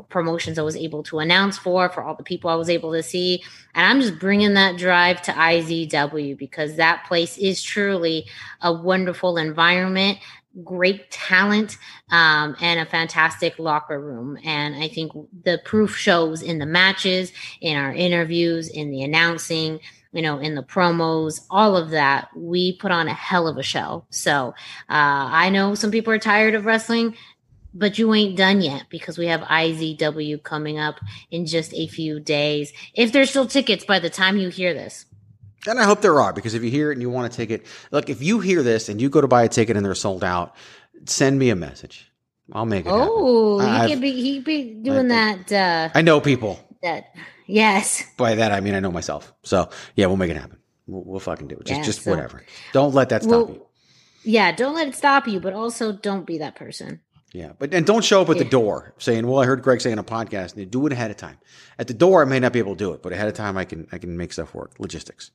promotions 0.09 0.57
I 0.57 0.63
was 0.63 0.75
able 0.75 1.03
to 1.03 1.19
announce 1.19 1.57
for, 1.57 1.89
for 1.89 2.03
all 2.03 2.15
the 2.15 2.23
people 2.23 2.49
I 2.49 2.55
was 2.55 2.69
able 2.69 2.93
to 2.93 3.03
see. 3.03 3.43
And 3.75 3.85
I'm 3.85 4.01
just 4.01 4.19
bringing 4.19 4.55
that 4.55 4.77
drive 4.77 5.21
to 5.23 5.31
IZW 5.31 6.37
because 6.37 6.75
that 6.77 7.05
place 7.05 7.37
is 7.37 7.61
truly 7.61 8.25
a 8.61 8.73
wonderful 8.73 9.37
environment 9.37 10.17
great 10.63 11.09
talent 11.11 11.77
um, 12.11 12.55
and 12.61 12.79
a 12.79 12.85
fantastic 12.85 13.59
locker 13.59 13.99
room. 13.99 14.37
And 14.43 14.75
I 14.75 14.87
think 14.87 15.11
the 15.43 15.61
proof 15.65 15.95
shows 15.95 16.41
in 16.41 16.59
the 16.59 16.65
matches, 16.65 17.31
in 17.61 17.77
our 17.77 17.93
interviews, 17.93 18.69
in 18.69 18.91
the 18.91 19.03
announcing, 19.03 19.79
you 20.11 20.21
know, 20.21 20.39
in 20.39 20.55
the 20.55 20.63
promos, 20.63 21.41
all 21.49 21.77
of 21.77 21.91
that. 21.91 22.29
We 22.35 22.77
put 22.77 22.91
on 22.91 23.07
a 23.07 23.13
hell 23.13 23.47
of 23.47 23.57
a 23.57 23.63
show. 23.63 24.05
So 24.09 24.49
uh, 24.89 25.29
I 25.31 25.49
know 25.49 25.75
some 25.75 25.91
people 25.91 26.13
are 26.13 26.19
tired 26.19 26.55
of 26.55 26.65
wrestling. 26.65 27.15
But 27.71 27.99
you 27.99 28.11
ain't 28.15 28.35
done 28.35 28.61
yet 28.61 28.85
because 28.89 29.19
we 29.19 29.27
have 29.27 29.41
IZW 29.41 30.41
coming 30.41 30.79
up 30.79 30.99
in 31.29 31.45
just 31.45 31.71
a 31.75 31.85
few 31.85 32.19
days. 32.19 32.73
If 32.95 33.11
there's 33.11 33.29
still 33.29 33.45
tickets 33.45 33.85
by 33.85 33.99
the 33.99 34.09
time 34.09 34.37
you 34.37 34.49
hear 34.49 34.73
this. 34.73 35.05
And 35.67 35.79
I 35.79 35.83
hope 35.83 36.01
there 36.01 36.21
are 36.21 36.33
because 36.33 36.53
if 36.53 36.63
you 36.63 36.69
hear 36.69 36.91
it 36.91 36.93
and 36.93 37.01
you 37.01 37.09
want 37.09 37.33
a 37.33 37.35
ticket, 37.35 37.65
look, 37.91 38.09
if 38.09 38.21
you 38.21 38.39
hear 38.39 38.63
this 38.63 38.89
and 38.89 39.01
you 39.01 39.09
go 39.09 39.21
to 39.21 39.27
buy 39.27 39.43
a 39.43 39.49
ticket 39.49 39.75
and 39.75 39.85
they're 39.85 39.95
sold 39.95 40.23
out, 40.23 40.55
send 41.05 41.37
me 41.37 41.49
a 41.49 41.55
message. 41.55 42.09
I'll 42.51 42.65
make 42.65 42.85
it. 42.85 42.91
Oh, 42.91 43.59
happen. 43.59 43.87
he 43.87 43.93
could 43.93 44.01
be 44.01 44.11
he 44.11 44.39
be 44.39 44.73
doing 44.73 45.11
I, 45.11 45.35
that. 45.43 45.51
Uh, 45.51 45.89
I 45.93 46.01
know 46.01 46.19
people. 46.21 46.59
That 46.81 47.13
yes. 47.45 48.03
By 48.17 48.35
that 48.35 48.51
I 48.51 48.61
mean 48.61 48.73
I 48.73 48.79
know 48.79 48.91
myself. 48.91 49.33
So 49.43 49.69
yeah, 49.95 50.07
we'll 50.07 50.17
make 50.17 50.31
it 50.31 50.37
happen. 50.37 50.57
We'll, 50.87 51.03
we'll 51.03 51.19
fucking 51.19 51.47
do 51.47 51.55
it. 51.55 51.65
Just 51.65 51.79
yeah, 51.79 51.85
just 51.85 52.03
so, 52.03 52.11
whatever. 52.11 52.43
Don't 52.73 52.93
let 52.93 53.09
that 53.09 53.23
stop 53.23 53.31
well, 53.31 53.49
you. 53.49 53.65
Yeah, 54.23 54.51
don't 54.51 54.75
let 54.75 54.87
it 54.87 54.95
stop 54.95 55.27
you, 55.27 55.39
but 55.39 55.53
also 55.53 55.91
don't 55.91 56.25
be 56.25 56.39
that 56.39 56.55
person. 56.55 57.01
Yeah, 57.33 57.51
but 57.59 57.73
and 57.73 57.85
don't 57.85 58.03
show 58.03 58.21
up 58.21 58.29
at 58.29 58.37
yeah. 58.37 58.43
the 58.43 58.49
door 58.49 58.95
saying, 58.97 59.27
"Well, 59.27 59.39
I 59.39 59.45
heard 59.45 59.61
Greg 59.61 59.81
say 59.81 59.91
in 59.91 59.99
a 59.99 60.03
podcast." 60.03 60.55
And 60.55 60.69
do 60.71 60.87
it 60.87 60.93
ahead 60.93 61.11
of 61.11 61.17
time. 61.17 61.37
At 61.77 61.87
the 61.87 61.93
door, 61.93 62.23
I 62.23 62.25
may 62.25 62.39
not 62.39 62.53
be 62.53 62.59
able 62.59 62.75
to 62.75 62.77
do 62.77 62.93
it, 62.93 63.03
but 63.03 63.13
ahead 63.13 63.27
of 63.27 63.35
time, 63.35 63.55
I 63.55 63.65
can 63.65 63.87
I 63.91 63.99
can 63.99 64.17
make 64.17 64.33
stuff 64.33 64.55
work. 64.55 64.73
Logistics. 64.79 65.31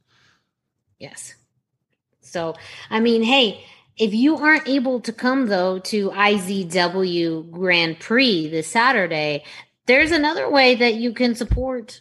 Yes. 0.99 1.35
So, 2.21 2.55
I 2.91 3.01
mean, 3.01 3.23
hey, 3.23 3.65
if 3.97 4.13
you 4.15 4.37
aren't 4.37 4.69
able 4.69 5.01
to 5.01 5.13
come 5.13 5.47
though 5.47 5.79
to 5.81 6.11
IZW 6.11 7.51
Grand 7.51 8.01
Prix 8.01 8.49
this 8.49 8.67
Saturday, 8.67 9.45
there's 9.87 10.11
another 10.11 10.51
way 10.51 10.75
that 10.75 10.95
you 10.95 11.13
can 11.13 11.35
support 11.35 12.01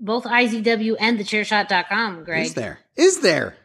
both 0.00 0.24
IZW 0.24 0.96
and 1.00 1.18
the 1.18 1.24
chairshot.com, 1.24 2.24
Greg. 2.24 2.46
Is 2.46 2.54
there? 2.54 2.78
Is 2.96 3.20
there? 3.20 3.56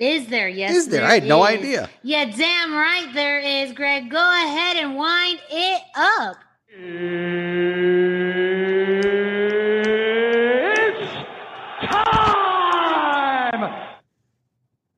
Is 0.00 0.26
there? 0.28 0.48
Yes. 0.48 0.74
Is 0.74 0.88
there? 0.88 1.02
there 1.02 1.08
I 1.10 1.14
had 1.14 1.22
is. 1.24 1.28
no 1.28 1.42
idea. 1.44 1.90
Yeah, 2.02 2.24
damn 2.24 2.72
right 2.72 3.10
there 3.14 3.38
is, 3.38 3.72
Greg. 3.72 4.10
Go 4.10 4.18
ahead 4.18 4.76
and 4.78 4.96
wind 4.96 5.38
it 5.50 5.82
up. 5.94 6.38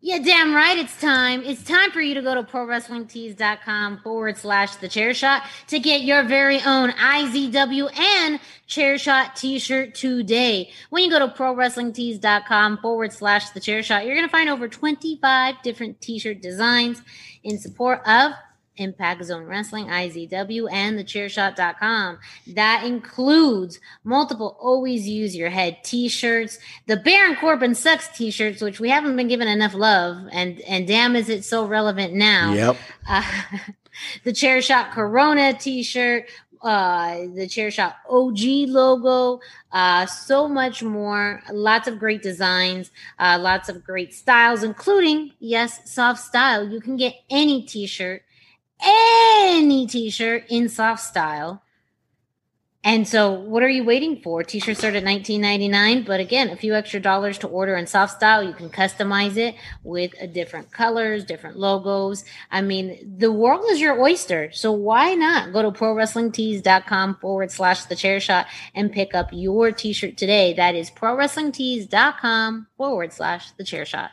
Yeah, 0.06 0.18
damn 0.18 0.54
right 0.54 0.76
it's 0.76 1.00
time. 1.00 1.42
It's 1.44 1.62
time 1.64 1.90
for 1.90 2.02
you 2.02 2.12
to 2.12 2.20
go 2.20 2.34
to 2.34 2.42
prowrestlingtees.com 2.42 4.00
forward 4.00 4.36
slash 4.36 4.76
the 4.76 4.86
chair 4.86 5.14
shot 5.14 5.44
to 5.68 5.78
get 5.78 6.02
your 6.02 6.22
very 6.24 6.60
own 6.60 6.90
IZW 6.90 7.98
and 7.98 8.38
chair 8.66 8.98
shot 8.98 9.34
t 9.34 9.58
shirt 9.58 9.94
today. 9.94 10.70
When 10.90 11.04
you 11.04 11.10
go 11.10 11.20
to 11.20 11.28
prowrestlingtees.com 11.28 12.78
forward 12.82 13.14
slash 13.14 13.48
the 13.48 13.60
chair 13.60 13.82
shot, 13.82 14.04
you're 14.04 14.14
going 14.14 14.28
to 14.28 14.30
find 14.30 14.50
over 14.50 14.68
25 14.68 15.54
different 15.62 16.02
t 16.02 16.18
shirt 16.18 16.42
designs 16.42 17.00
in 17.42 17.58
support 17.58 18.06
of 18.06 18.32
Impact 18.76 19.24
Zone 19.24 19.44
Wrestling, 19.44 19.86
IZW, 19.86 20.70
and 20.72 20.98
thechairshot.com. 20.98 22.18
That 22.48 22.84
includes 22.84 23.80
multiple 24.02 24.56
always 24.60 25.06
use 25.08 25.36
your 25.36 25.50
head 25.50 25.78
t-shirts, 25.84 26.58
the 26.86 26.96
Baron 26.96 27.36
Corbin 27.36 27.74
sucks 27.74 28.08
t-shirts, 28.08 28.60
which 28.60 28.80
we 28.80 28.90
haven't 28.90 29.16
been 29.16 29.28
given 29.28 29.48
enough 29.48 29.74
love, 29.74 30.18
and 30.32 30.60
and 30.62 30.86
damn 30.86 31.16
is 31.16 31.28
it 31.28 31.44
so 31.44 31.66
relevant 31.66 32.14
now. 32.14 32.52
Yep. 32.52 32.76
Uh, 33.08 33.42
the 34.24 34.32
Chair 34.32 34.60
Shot 34.60 34.90
Corona 34.90 35.52
t-shirt, 35.54 36.26
uh, 36.62 37.26
the 37.34 37.46
Chair 37.46 37.70
Shot 37.70 37.96
OG 38.08 38.40
logo, 38.68 39.40
uh, 39.70 40.06
so 40.06 40.48
much 40.48 40.82
more. 40.82 41.42
Lots 41.52 41.86
of 41.86 41.98
great 41.98 42.22
designs, 42.22 42.90
uh, 43.18 43.38
lots 43.40 43.68
of 43.68 43.84
great 43.84 44.12
styles, 44.14 44.62
including, 44.62 45.32
yes, 45.38 45.92
soft 45.92 46.20
style. 46.20 46.68
You 46.68 46.80
can 46.80 46.96
get 46.96 47.14
any 47.30 47.62
t 47.62 47.86
shirt 47.86 48.23
any 48.84 49.86
t-shirt 49.86 50.44
in 50.48 50.68
soft 50.68 51.02
style. 51.02 51.62
And 52.86 53.08
so, 53.08 53.32
what 53.32 53.62
are 53.62 53.68
you 53.68 53.82
waiting 53.82 54.20
for? 54.20 54.42
T-shirts 54.42 54.80
start 54.80 54.94
at 54.94 55.04
nineteen 55.04 55.40
ninety 55.40 55.68
nine, 55.68 56.02
but 56.02 56.20
again, 56.20 56.50
a 56.50 56.56
few 56.56 56.74
extra 56.74 57.00
dollars 57.00 57.38
to 57.38 57.48
order 57.48 57.76
in 57.76 57.86
soft 57.86 58.12
style. 58.12 58.42
You 58.44 58.52
can 58.52 58.68
customize 58.68 59.38
it 59.38 59.54
with 59.82 60.12
uh, 60.22 60.26
different 60.26 60.70
colors, 60.70 61.24
different 61.24 61.58
logos. 61.58 62.26
I 62.50 62.60
mean, 62.60 63.16
the 63.16 63.32
world 63.32 63.64
is 63.70 63.80
your 63.80 63.98
oyster, 63.98 64.52
so 64.52 64.70
why 64.70 65.14
not 65.14 65.54
go 65.54 65.62
to 65.62 65.70
prowrestlingtees.com 65.70 67.14
forward 67.22 67.50
slash 67.50 67.84
the 67.86 67.96
chair 67.96 68.20
shot 68.20 68.48
and 68.74 68.92
pick 68.92 69.14
up 69.14 69.30
your 69.32 69.72
T-shirt 69.72 70.18
today? 70.18 70.52
That 70.52 70.74
is 70.74 70.90
prowrestlingtees.com 70.90 72.66
forward 72.76 73.14
slash 73.14 73.52
the 73.52 73.64
chair 73.64 73.86
shot. 73.86 74.10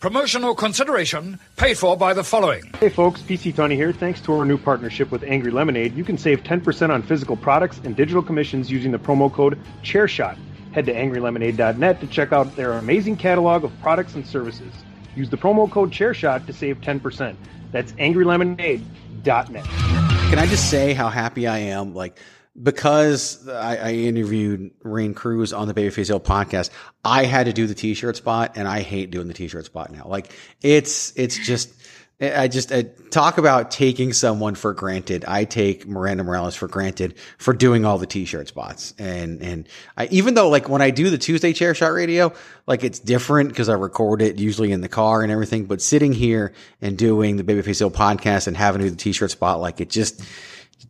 Promotional 0.00 0.54
consideration 0.54 1.38
paid 1.58 1.76
for 1.76 1.94
by 1.94 2.14
the 2.14 2.24
following. 2.24 2.62
Hey 2.80 2.88
folks, 2.88 3.20
PC 3.20 3.54
Tony 3.54 3.76
here. 3.76 3.92
Thanks 3.92 4.18
to 4.22 4.32
our 4.32 4.46
new 4.46 4.56
partnership 4.56 5.10
with 5.10 5.22
Angry 5.24 5.50
Lemonade, 5.50 5.94
you 5.94 6.04
can 6.04 6.16
save 6.16 6.42
10% 6.42 6.88
on 6.88 7.02
physical 7.02 7.36
products 7.36 7.82
and 7.84 7.94
digital 7.94 8.22
commissions 8.22 8.70
using 8.70 8.92
the 8.92 8.98
promo 8.98 9.30
code 9.30 9.58
CHAIRSHOT. 9.82 10.38
Head 10.72 10.86
to 10.86 10.94
angrylemonade.net 10.94 12.00
to 12.00 12.06
check 12.06 12.32
out 12.32 12.56
their 12.56 12.72
amazing 12.72 13.16
catalog 13.16 13.62
of 13.62 13.78
products 13.82 14.14
and 14.14 14.26
services. 14.26 14.72
Use 15.14 15.28
the 15.28 15.36
promo 15.36 15.70
code 15.70 15.90
ChairShot 15.90 16.46
to 16.46 16.52
save 16.54 16.80
10%. 16.80 17.36
That's 17.70 17.92
angrylemonade.net. 17.92 19.64
Can 19.64 20.38
I 20.38 20.46
just 20.46 20.70
say 20.70 20.94
how 20.94 21.10
happy 21.10 21.46
I 21.46 21.58
am? 21.58 21.94
Like, 21.94 22.18
because 22.60 23.48
I, 23.48 23.76
I 23.76 23.92
interviewed 23.92 24.72
Rain 24.82 25.14
Cruz 25.14 25.52
on 25.52 25.68
the 25.68 25.74
Babyface 25.74 26.08
Hill 26.08 26.20
podcast, 26.20 26.70
I 27.04 27.24
had 27.24 27.46
to 27.46 27.52
do 27.52 27.66
the 27.66 27.74
t-shirt 27.74 28.16
spot 28.16 28.52
and 28.56 28.66
I 28.66 28.80
hate 28.80 29.10
doing 29.10 29.28
the 29.28 29.34
t-shirt 29.34 29.66
spot 29.66 29.92
now. 29.92 30.06
Like, 30.06 30.32
it's, 30.62 31.12
it's 31.16 31.38
just, 31.38 31.72
I 32.20 32.48
just 32.48 32.70
I 32.70 32.82
talk 33.10 33.38
about 33.38 33.70
taking 33.70 34.12
someone 34.12 34.54
for 34.54 34.74
granted. 34.74 35.24
I 35.26 35.44
take 35.44 35.86
Miranda 35.86 36.22
Morales 36.22 36.54
for 36.54 36.68
granted 36.68 37.14
for 37.38 37.54
doing 37.54 37.86
all 37.86 37.96
the 37.96 38.06
t-shirt 38.06 38.46
spots. 38.46 38.92
And, 38.98 39.40
and 39.40 39.68
I, 39.96 40.06
even 40.10 40.34
though 40.34 40.50
like 40.50 40.68
when 40.68 40.82
I 40.82 40.90
do 40.90 41.08
the 41.08 41.16
Tuesday 41.16 41.54
chair 41.54 41.74
shot 41.74 41.92
radio, 41.92 42.34
like 42.66 42.84
it's 42.84 42.98
different 42.98 43.48
because 43.48 43.70
I 43.70 43.74
record 43.74 44.20
it 44.20 44.38
usually 44.38 44.70
in 44.70 44.82
the 44.82 44.88
car 44.88 45.22
and 45.22 45.32
everything, 45.32 45.64
but 45.64 45.80
sitting 45.80 46.12
here 46.12 46.52
and 46.82 46.98
doing 46.98 47.36
the 47.36 47.44
Babyface 47.44 47.78
Hill 47.78 47.90
podcast 47.90 48.48
and 48.48 48.56
having 48.56 48.80
to 48.80 48.88
do 48.88 48.90
the 48.90 48.96
t-shirt 48.96 49.30
spot, 49.30 49.60
like 49.60 49.80
it 49.80 49.88
just, 49.88 50.22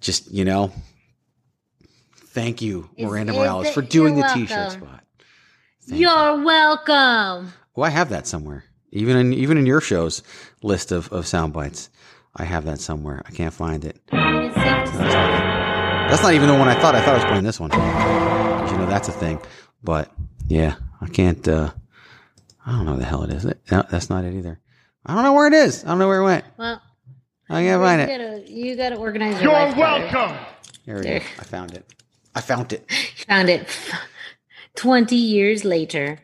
just, 0.01 0.33
you 0.33 0.45
know, 0.45 0.73
thank 2.31 2.63
you, 2.63 2.89
Miranda 2.99 3.33
Morales, 3.33 3.71
for 3.71 3.83
doing 3.83 4.15
the 4.15 4.23
welcome. 4.23 4.41
t-shirt 4.47 4.73
spot. 4.73 5.05
Thank 5.89 6.01
You're 6.01 6.45
welcome. 6.45 7.53
Oh, 7.77 7.83
I 7.83 7.91
have 7.91 8.11
that 8.11 8.27
somewhere. 8.27 8.65
Even 8.93 9.17
in 9.17 9.33
even 9.33 9.57
in 9.59 9.67
your 9.67 9.81
show's 9.81 10.23
list 10.63 10.93
of, 10.93 11.13
of 11.13 11.27
sound 11.27 11.53
bites. 11.53 11.91
I 12.37 12.45
have 12.45 12.65
that 12.67 12.81
somewhere. 12.81 13.23
I 13.27 13.31
can't 13.33 13.53
find 13.55 13.85
it. 13.85 14.01
It's 14.13 14.55
safe 14.55 14.85
to 14.85 14.93
say. 14.93 15.03
That's 16.11 16.23
not 16.23 16.35
even 16.35 16.49
the 16.49 16.55
one 16.55 16.69
I 16.69 16.75
thought. 16.81 16.95
I 16.95 17.01
thought 17.01 17.15
I 17.15 17.19
was 17.19 17.25
playing 17.25 17.45
this 17.45 17.59
one. 17.61 17.71
You 17.73 18.79
know, 18.79 18.87
that's 18.89 19.09
a 19.09 19.13
thing. 19.13 19.41
But 19.83 20.13
yeah, 20.49 20.75
I 21.01 21.07
can't 21.09 21.47
uh 21.49 21.73
I 22.67 22.73
don't 22.73 22.85
know 22.85 22.93
where 22.93 23.01
the 23.01 23.07
hell 23.07 23.23
it 23.25 23.31
is. 23.31 23.45
No, 23.71 23.85
that's 23.91 24.11
not 24.11 24.25
it 24.25 24.35
either. 24.35 24.61
I 25.07 25.15
don't 25.15 25.25
know 25.25 25.33
where 25.33 25.47
it 25.47 25.55
is. 25.55 25.85
I 25.85 25.89
don't 25.89 25.99
know 25.99 26.09
where 26.09 26.21
it 26.21 26.25
went. 26.25 26.45
Well, 26.57 26.83
I 27.49 27.63
can't 27.63 27.83
find 27.83 28.01
you 28.01 28.07
it. 28.15 28.19
gotta, 28.19 28.53
you 28.53 28.77
gotta 28.77 28.97
organize 28.97 29.35
your 29.41 29.51
You're 29.51 29.53
life 29.53 29.77
better. 29.77 30.17
welcome. 30.17 30.37
Here 30.85 30.97
it 30.99 31.07
is. 31.07 31.23
I 31.39 31.45
found 31.45 31.75
it. 31.75 31.85
I 32.35 32.41
found 32.41 32.73
it. 32.73 32.91
Found 33.29 33.49
it 33.49 33.69
20 34.77 35.15
years 35.17 35.65
later. 35.65 36.19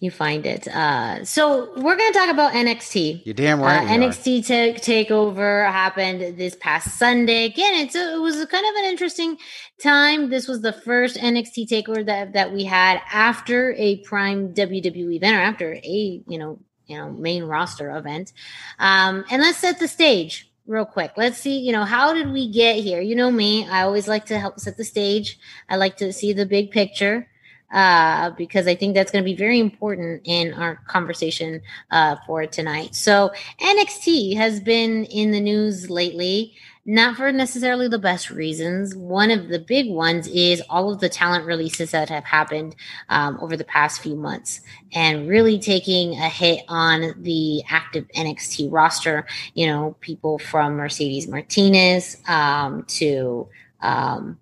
You 0.00 0.10
find 0.10 0.44
it. 0.44 0.68
Uh, 0.68 1.24
so 1.24 1.72
we're 1.76 1.96
going 1.96 2.12
to 2.12 2.18
talk 2.18 2.28
about 2.28 2.52
NXT. 2.52 3.24
You're 3.24 3.32
damn 3.32 3.60
right. 3.60 3.88
Uh. 3.88 3.92
NXT 3.92 4.44
take 4.44 4.82
takeover 4.82 5.64
happened 5.70 6.36
this 6.36 6.54
past 6.56 6.98
Sunday. 6.98 7.44
Again, 7.46 7.74
it's 7.74 7.94
a, 7.94 8.16
it 8.16 8.20
was 8.20 8.38
a 8.38 8.46
kind 8.46 8.66
of 8.66 8.74
an 8.82 8.90
interesting 8.90 9.38
time. 9.82 10.28
This 10.28 10.46
was 10.46 10.60
the 10.60 10.72
first 10.74 11.16
NXT 11.16 11.68
takeover 11.68 12.04
that 12.04 12.34
that 12.34 12.52
we 12.52 12.64
had 12.64 13.00
after 13.10 13.72
a 13.78 13.96
prime 13.98 14.52
WWE 14.52 15.14
event 15.14 15.36
or 15.36 15.40
after 15.40 15.72
a 15.72 16.22
you 16.26 16.38
know 16.38 16.58
you 16.86 16.98
know 16.98 17.10
main 17.10 17.44
roster 17.44 17.96
event. 17.96 18.32
Um, 18.78 19.24
and 19.30 19.40
let's 19.40 19.58
set 19.58 19.78
the 19.78 19.88
stage 19.88 20.50
real 20.66 20.86
quick. 20.86 21.12
Let's 21.16 21.38
see, 21.38 21.58
you 21.58 21.72
know, 21.72 21.84
how 21.84 22.14
did 22.14 22.32
we 22.32 22.50
get 22.50 22.76
here? 22.76 23.00
You 23.00 23.16
know 23.16 23.30
me, 23.30 23.68
I 23.68 23.82
always 23.82 24.08
like 24.08 24.26
to 24.26 24.38
help 24.38 24.58
set 24.58 24.76
the 24.76 24.84
stage. 24.84 25.38
I 25.68 25.76
like 25.76 25.96
to 25.98 26.12
see 26.12 26.32
the 26.32 26.46
big 26.46 26.70
picture 26.70 27.28
uh, 27.72 28.30
because 28.30 28.66
I 28.66 28.74
think 28.74 28.94
that's 28.94 29.10
going 29.10 29.24
to 29.24 29.30
be 29.30 29.36
very 29.36 29.58
important 29.58 30.22
in 30.24 30.54
our 30.54 30.76
conversation 30.86 31.60
uh, 31.90 32.16
for 32.26 32.46
tonight. 32.46 32.94
So 32.94 33.32
NXT 33.60 34.36
has 34.36 34.60
been 34.60 35.04
in 35.06 35.32
the 35.32 35.40
news 35.40 35.90
lately, 35.90 36.54
not 36.86 37.16
for 37.16 37.32
necessarily 37.32 37.88
the 37.88 37.98
best 37.98 38.30
reasons. 38.30 38.94
One 38.94 39.30
of 39.30 39.48
the 39.48 39.58
big 39.58 39.90
ones 39.90 40.26
is 40.28 40.62
all 40.68 40.92
of 40.92 41.00
the 41.00 41.08
talent 41.08 41.46
releases 41.46 41.92
that 41.92 42.10
have 42.10 42.24
happened 42.24 42.76
um, 43.08 43.38
over 43.40 43.56
the 43.56 43.64
past 43.64 44.02
few 44.02 44.16
months 44.16 44.60
and 44.92 45.28
really 45.28 45.58
taking 45.58 46.12
a 46.14 46.28
hit 46.28 46.62
on 46.68 47.14
the 47.22 47.62
active 47.70 48.06
NXT 48.14 48.70
roster. 48.70 49.26
You 49.54 49.66
know, 49.66 49.96
people 50.00 50.38
from 50.38 50.74
Mercedes 50.74 51.26
Martinez 51.26 52.18
um, 52.28 52.84
to 52.88 53.48
um, 53.80 54.38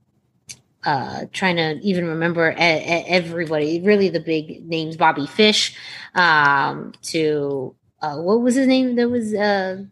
uh, 0.84 1.26
trying 1.32 1.56
to 1.56 1.78
even 1.82 2.06
remember 2.08 2.54
everybody, 2.58 3.80
really 3.82 4.08
the 4.08 4.20
big 4.20 4.66
names, 4.66 4.96
Bobby 4.96 5.26
Fish, 5.26 5.76
um, 6.16 6.92
to 7.02 7.74
uh, 8.00 8.16
what 8.16 8.40
was 8.40 8.56
his 8.56 8.66
name? 8.66 8.96
That 8.96 9.08
was 9.08 9.32
uh, 9.32 9.84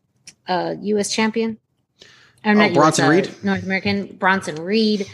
uh, 0.49 0.75
U.S. 0.81 1.13
champion. 1.13 1.59
Or 2.45 2.53
Oh, 2.53 2.55
not 2.55 2.71
US, 2.71 2.77
Bronson 2.77 3.05
uh, 3.05 3.09
Reed? 3.09 3.35
North 3.43 3.63
American 3.63 4.17
Bronson 4.17 4.57
Reed. 4.57 5.07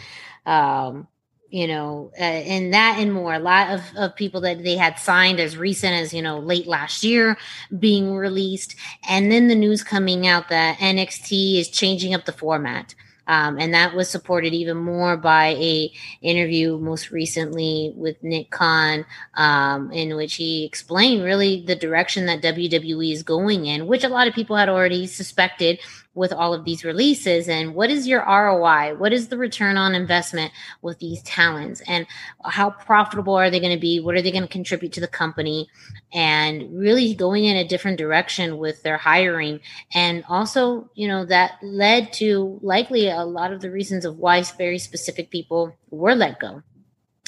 Um, 0.45 1.07
you 1.49 1.67
know, 1.67 2.11
uh, 2.19 2.23
and 2.23 2.73
that 2.73 2.97
and 2.99 3.13
more. 3.13 3.33
A 3.33 3.39
lot 3.39 3.71
of, 3.71 3.81
of 3.97 4.15
people 4.15 4.41
that 4.41 4.63
they 4.63 4.75
had 4.75 4.99
signed 4.99 5.39
as 5.39 5.55
recent 5.55 5.93
as, 5.93 6.13
you 6.13 6.21
know, 6.21 6.39
late 6.39 6.67
last 6.67 7.03
year 7.03 7.37
being 7.79 8.15
released. 8.15 8.75
And 9.07 9.31
then 9.31 9.47
the 9.47 9.55
news 9.55 9.83
coming 9.83 10.27
out 10.27 10.49
that 10.49 10.77
NXT 10.79 11.59
is 11.59 11.69
changing 11.69 12.13
up 12.13 12.25
the 12.25 12.33
format. 12.33 12.95
Um, 13.27 13.59
and 13.59 13.73
that 13.73 13.93
was 13.93 14.09
supported 14.09 14.53
even 14.53 14.77
more 14.77 15.17
by 15.17 15.47
a 15.59 15.91
interview 16.21 16.77
most 16.77 17.11
recently 17.11 17.91
with 17.95 18.21
Nick 18.23 18.51
Khan, 18.51 19.05
um, 19.35 19.91
in 19.91 20.15
which 20.15 20.35
he 20.35 20.65
explained 20.65 21.23
really 21.23 21.61
the 21.65 21.75
direction 21.75 22.25
that 22.27 22.41
WWE 22.41 23.11
is 23.11 23.23
going 23.23 23.65
in, 23.65 23.87
which 23.87 24.05
a 24.05 24.09
lot 24.09 24.27
of 24.27 24.33
people 24.33 24.55
had 24.55 24.69
already 24.69 25.07
suspected 25.07 25.79
with 26.17 26.33
all 26.33 26.53
of 26.53 26.65
these 26.65 26.83
releases. 26.83 27.47
And 27.47 27.75
what 27.75 27.91
is 27.91 28.07
your 28.07 28.25
ROI? 28.25 28.95
What 28.95 29.13
is 29.13 29.27
the 29.27 29.37
return 29.37 29.77
on 29.77 29.93
investment 29.93 30.51
with 30.81 30.97
these 30.99 31.21
talents? 31.21 31.81
And 31.87 32.07
how 32.43 32.71
profitable 32.71 33.35
are 33.35 33.49
they 33.49 33.59
going 33.59 33.75
to 33.75 33.79
be? 33.79 33.99
What 33.99 34.15
are 34.15 34.21
they 34.21 34.31
going 34.31 34.43
to 34.43 34.49
contribute 34.49 34.93
to 34.93 34.99
the 34.99 35.07
company? 35.07 35.69
And 36.11 36.77
really 36.77 37.13
going 37.13 37.45
in 37.45 37.55
a 37.55 37.67
different 37.67 37.99
direction 37.99 38.57
with 38.57 38.81
their 38.81 38.97
hiring. 38.97 39.59
And 39.93 40.23
also, 40.27 40.89
you 40.95 41.07
know, 41.07 41.23
that 41.25 41.59
led 41.61 42.11
to 42.13 42.59
likely 42.63 43.09
a 43.09 43.23
lot 43.23 43.53
of 43.53 43.61
the 43.61 43.71
reasons 43.71 44.03
of 44.03 44.17
why 44.17 44.41
very 44.57 44.79
specific 44.79 45.29
people 45.29 45.75
were 45.91 46.15
let 46.15 46.39
go 46.39 46.63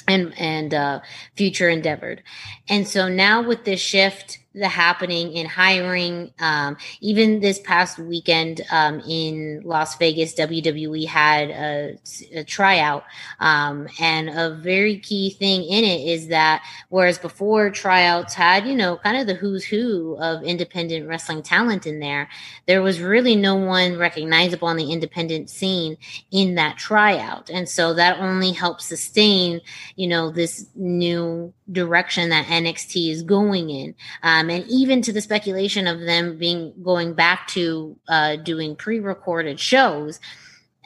and 0.08 0.34
and 0.38 0.74
uh, 0.74 1.00
future 1.36 1.70
endeavored. 1.70 2.24
And 2.68 2.88
so 2.88 3.08
now 3.08 3.48
with 3.48 3.64
this 3.66 3.80
shift 3.80 4.40
the 4.56 4.68
happening 4.68 5.34
in 5.34 5.46
hiring, 5.46 6.34
um, 6.40 6.76
even 7.02 7.40
this 7.40 7.60
past 7.60 8.00
weekend 8.00 8.62
um, 8.72 9.00
in 9.08 9.62
Las 9.64 9.96
Vegas, 9.98 10.34
WWE 10.34 11.06
had 11.06 11.52
a, 11.52 12.00
a 12.34 12.44
tryout, 12.44 13.04
um, 13.40 13.88
and 14.00 14.28
a 14.30 14.56
very 14.56 14.98
key 14.98 15.30
thing 15.30 15.64
in 15.64 15.84
it 15.84 16.02
is 16.08 16.30
that 16.30 16.64
whereas 16.90 17.20
before 17.20 17.70
tryouts 17.70 18.34
had 18.34 18.66
you 18.66 18.76
know 18.76 18.98
kind 18.98 19.18
of 19.18 19.28
the 19.28 19.36
who's 19.36 19.64
who 19.64 20.18
of 20.20 20.42
independent 20.42 21.08
wrestling 21.08 21.44
talent 21.44 21.86
in 21.86 22.00
there, 22.00 22.28
there 22.66 22.82
was 22.82 23.00
really 23.00 23.36
no 23.36 23.56
one 23.56 24.00
recognizable 24.00 24.68
on 24.68 24.78
the 24.78 24.92
independent 24.92 25.50
scene 25.50 25.96
in 26.32 26.56
that 26.56 26.76
tryout, 26.76 27.52
and 27.52 27.70
so 27.70 27.94
that 27.94 28.20
only 28.20 28.52
helped 28.52 28.82
sustain 28.82 29.62
you 29.96 30.08
know 30.08 30.32
this 30.32 30.66
new 30.74 31.54
direction 31.72 32.30
that 32.30 32.48
NXT 32.48 33.12
is 33.12 33.22
going 33.22 33.70
in, 33.70 33.94
um, 34.40 34.50
and 34.50 34.66
even 34.68 35.02
to 35.02 35.12
the 35.12 35.22
speculation 35.22 35.88
of 35.88 36.00
them 36.02 36.38
being 36.38 36.74
going 36.82 37.14
back 37.14 37.48
to 37.50 37.98
uh, 38.08 38.38
doing 38.38 38.76
pre-recorded 38.76 39.60
shows. 39.60 40.20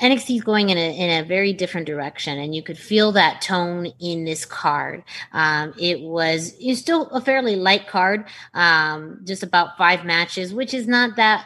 NXT 0.01 0.37
is 0.37 0.43
going 0.43 0.71
in 0.71 0.77
a 0.77 0.97
in 0.97 1.23
a 1.23 1.27
very 1.27 1.53
different 1.53 1.85
direction, 1.85 2.39
and 2.39 2.55
you 2.55 2.63
could 2.63 2.79
feel 2.79 3.11
that 3.11 3.41
tone 3.41 3.87
in 3.99 4.25
this 4.25 4.43
card. 4.43 5.03
Um, 5.33 5.73
it 5.79 6.01
was 6.01 6.55
it's 6.59 6.81
still 6.81 7.09
a 7.11 7.21
fairly 7.21 7.55
light 7.55 7.87
card, 7.87 8.25
um, 8.55 9.21
just 9.23 9.43
about 9.43 9.77
five 9.77 10.03
matches, 10.03 10.51
which 10.51 10.73
is 10.73 10.87
not 10.87 11.15
that 11.17 11.45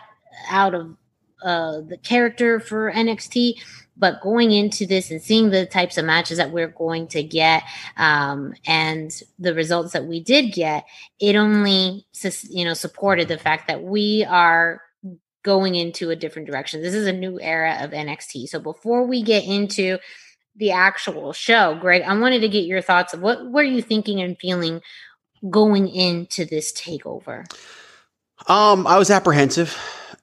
out 0.50 0.74
of 0.74 0.96
uh, 1.44 1.82
the 1.82 1.98
character 1.98 2.62
for 2.62 2.92
NXT 2.92 3.56
but 4.00 4.22
going 4.22 4.52
into 4.52 4.86
this 4.86 5.10
and 5.12 5.22
seeing 5.22 5.50
the 5.50 5.66
types 5.66 5.98
of 5.98 6.06
matches 6.06 6.38
that 6.38 6.52
we're 6.52 6.68
going 6.68 7.08
to 7.08 7.24
get 7.24 7.64
um, 7.98 8.54
and 8.66 9.12
the 9.40 9.54
results 9.54 9.94
that 9.94 10.06
we 10.06 10.20
did 10.22 10.54
get 10.54 10.86
it 11.20 11.36
only 11.36 12.06
you 12.50 12.66
know 12.66 12.74
supported 12.74 13.28
the 13.28 13.38
fact 13.38 13.68
that 13.68 13.82
we 13.84 14.26
are 14.28 14.82
going 15.44 15.76
into 15.76 16.10
a 16.10 16.16
different 16.16 16.48
direction 16.48 16.82
this 16.82 16.94
is 16.94 17.08
a 17.08 17.14
new 17.14 17.40
era 17.40 17.78
of 17.82 17.92
nxt 17.92 18.48
so 18.50 18.60
before 18.60 19.06
we 19.08 19.22
get 19.24 19.44
into 19.46 19.98
the 20.56 20.72
actual 20.72 21.32
show 21.34 21.76
greg 21.80 22.02
i 22.04 22.18
wanted 22.18 22.40
to 22.40 22.50
get 22.50 22.66
your 22.66 22.82
thoughts 22.82 23.14
of 23.14 23.22
what 23.22 23.50
were 23.52 23.64
you 23.64 23.82
thinking 23.82 24.20
and 24.22 24.38
feeling 24.40 24.82
going 25.50 25.88
into 25.88 26.46
this 26.46 26.74
takeover 26.74 27.46
Um, 28.48 28.86
I 28.88 28.98
was 28.98 29.10
apprehensive. 29.10 29.76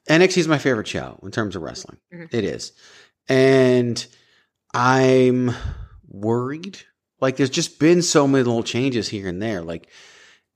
NXT 0.09 0.37
is 0.37 0.47
my 0.47 0.57
favorite 0.57 0.87
show 0.87 1.19
in 1.23 1.31
terms 1.31 1.55
of 1.55 1.61
wrestling. 1.61 1.97
Mhm. 2.13 2.33
It 2.33 2.43
is. 2.43 2.71
And 3.27 4.05
I'm 4.73 5.51
worried. 6.07 6.79
Like 7.21 7.37
there's 7.37 7.49
just 7.49 7.79
been 7.79 8.01
so 8.01 8.27
many 8.27 8.43
little 8.43 8.63
changes 8.63 9.07
here 9.07 9.27
and 9.27 9.41
there. 9.41 9.61
Like 9.61 9.89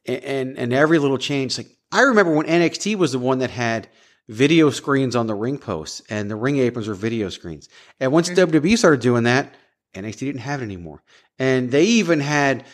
and 0.06 0.58
and 0.58 0.74
every 0.74 1.00
little 1.00 1.18
change, 1.18 1.58
like 1.58 1.70
I 1.92 2.02
remember 2.02 2.36
when 2.36 2.46
NXT 2.46 2.96
was 2.96 3.12
the 3.12 3.20
one 3.20 3.40
that 3.40 3.50
had 3.50 3.90
video 4.28 4.70
screens 4.70 5.16
on 5.16 5.28
the 5.28 5.34
ring 5.34 5.58
posts 5.58 6.04
and 6.10 6.30
the 6.30 6.36
ring 6.36 6.58
aprons 6.58 6.88
were 6.88 6.94
video 6.94 7.30
screens. 7.30 7.68
And 8.00 8.12
once 8.12 8.30
mm-hmm. 8.30 8.56
WWE 8.56 8.78
started 8.78 9.02
doing 9.02 9.24
that, 9.24 9.54
NXT 9.94 10.20
didn't 10.20 10.42
have 10.42 10.62
it 10.62 10.66
anymore. 10.66 11.02
And 11.40 11.72
they 11.72 11.86
even 11.86 12.20
had 12.20 12.66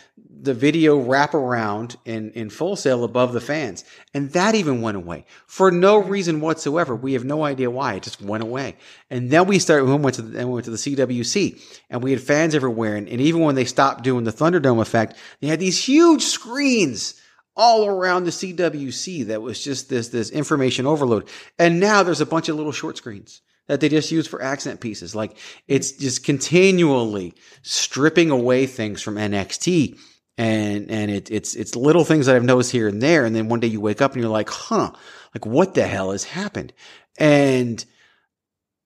the 0.42 0.54
video 0.54 0.98
wrap 0.98 1.34
around 1.34 1.96
in, 2.04 2.32
in 2.32 2.50
full 2.50 2.76
sail 2.76 3.04
above 3.04 3.32
the 3.32 3.40
fans. 3.40 3.86
And 4.14 4.32
that 4.32 4.56
even 4.56 4.82
went 4.82 4.98
away 4.98 5.26
for 5.48 5.72
no 5.72 5.98
reason 5.98 6.42
whatsoever. 6.42 6.96
We 6.96 7.14
have 7.14 7.24
no 7.24 7.44
idea 7.44 7.70
why. 7.72 7.94
It 7.94 8.04
just 8.04 8.22
went 8.22 8.44
away. 8.44 8.76
And 9.10 9.30
then 9.32 9.48
we 9.48 9.60
started, 9.60 9.86
we 9.86 9.96
went 9.96 10.16
to 10.16 10.24
the, 10.24 10.46
we 10.46 10.54
went 10.54 10.66
to 10.66 10.72
the 10.72 10.78
CWC 10.78 11.62
and 11.90 12.04
we 12.04 12.12
had 12.12 12.22
fans 12.22 12.56
everywhere. 12.56 12.96
And, 12.96 13.08
and 13.08 13.22
even 13.22 13.42
when 13.42 13.56
they 13.56 13.66
stopped 13.66 14.04
doing 14.04 14.24
the 14.24 14.34
Thunderdome 14.34 14.82
effect, 14.82 15.16
they 15.42 15.48
had 15.48 15.60
these 15.60 15.84
huge 15.84 16.24
screens 16.24 17.22
all 17.56 17.86
around 17.86 18.26
the 18.26 18.32
CWC 18.32 19.28
that 19.28 19.42
was 19.42 19.64
just 19.64 19.90
this, 19.90 20.10
this 20.10 20.30
information 20.32 20.86
overload. 20.86 21.30
And 21.58 21.80
now 21.80 22.04
there's 22.04 22.22
a 22.22 22.26
bunch 22.26 22.50
of 22.50 22.58
little 22.58 22.74
short 22.74 22.98
screens 22.98 23.42
that 23.68 23.80
they 23.80 23.90
just 23.90 24.12
use 24.12 24.28
for 24.28 24.42
accent 24.42 24.80
pieces. 24.80 25.16
Like 25.16 25.38
it's 25.68 25.92
just 25.94 26.24
continually 26.24 27.34
stripping 27.62 28.32
away 28.32 28.66
things 28.66 29.02
from 29.02 29.16
NXT. 29.16 30.00
And, 30.38 30.92
and 30.92 31.10
it, 31.10 31.32
it's, 31.32 31.56
it's 31.56 31.76
little 31.76 32.04
things 32.04 32.26
that 32.26 32.36
I've 32.36 32.44
noticed 32.44 32.72
here 32.72 32.88
and 32.88 33.02
there. 33.02 33.26
And 33.26 33.36
then 33.36 33.48
one 33.48 33.62
day 33.62 33.68
you 33.68 33.80
wake 33.80 34.02
up 34.02 34.14
and 34.14 34.22
you're 34.22 34.32
like, 34.32 34.50
huh, 34.50 34.92
like 35.34 35.46
what 35.46 35.74
the 35.74 35.88
hell 35.88 36.12
has 36.12 36.26
happened? 36.26 36.74
And, 37.18 37.84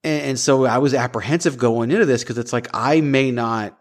and 0.04 0.38
so 0.38 0.64
I 0.64 0.78
was 0.78 0.94
apprehensive 0.94 1.58
going 1.58 1.90
into 1.90 2.06
this 2.06 2.22
because 2.22 2.38
it's 2.38 2.52
like, 2.52 2.68
I 2.72 3.00
may 3.00 3.30
not 3.30 3.79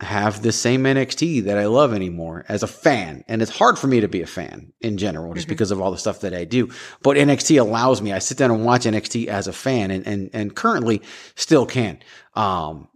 have 0.00 0.42
the 0.42 0.52
same 0.52 0.84
NXT 0.84 1.44
that 1.44 1.58
I 1.58 1.66
love 1.66 1.92
anymore 1.92 2.44
as 2.48 2.62
a 2.62 2.66
fan. 2.66 3.24
And 3.28 3.42
it's 3.42 3.50
hard 3.50 3.78
for 3.78 3.86
me 3.86 4.00
to 4.00 4.08
be 4.08 4.22
a 4.22 4.26
fan 4.26 4.72
in 4.80 4.96
general, 4.96 5.34
just 5.34 5.46
mm-hmm. 5.46 5.52
because 5.52 5.70
of 5.70 5.80
all 5.80 5.90
the 5.90 5.98
stuff 5.98 6.20
that 6.20 6.34
I 6.34 6.44
do. 6.44 6.70
But 7.02 7.16
NXT 7.16 7.60
allows 7.60 8.00
me, 8.00 8.12
I 8.12 8.18
sit 8.18 8.38
down 8.38 8.50
and 8.50 8.64
watch 8.64 8.84
NXT 8.84 9.26
as 9.26 9.46
a 9.46 9.52
fan 9.52 9.90
and, 9.90 10.06
and, 10.06 10.30
and 10.32 10.56
currently 10.56 11.02
still 11.34 11.66
can. 11.66 11.98
Um, 12.34 12.88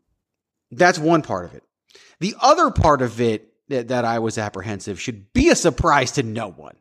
that's 0.71 0.99
one 0.99 1.23
part 1.23 1.45
of 1.45 1.55
it. 1.55 1.63
The 2.21 2.35
other 2.41 2.71
part 2.71 3.03
of 3.03 3.21
it 3.21 3.53
that, 3.69 3.89
that 3.89 4.05
I 4.05 4.19
was 4.19 4.39
apprehensive 4.39 5.01
should 5.01 5.33
be 5.33 5.51
a 5.51 5.57
surprise 5.57 6.13
to 6.13 6.23
no 6.23 6.49
one. 6.51 6.77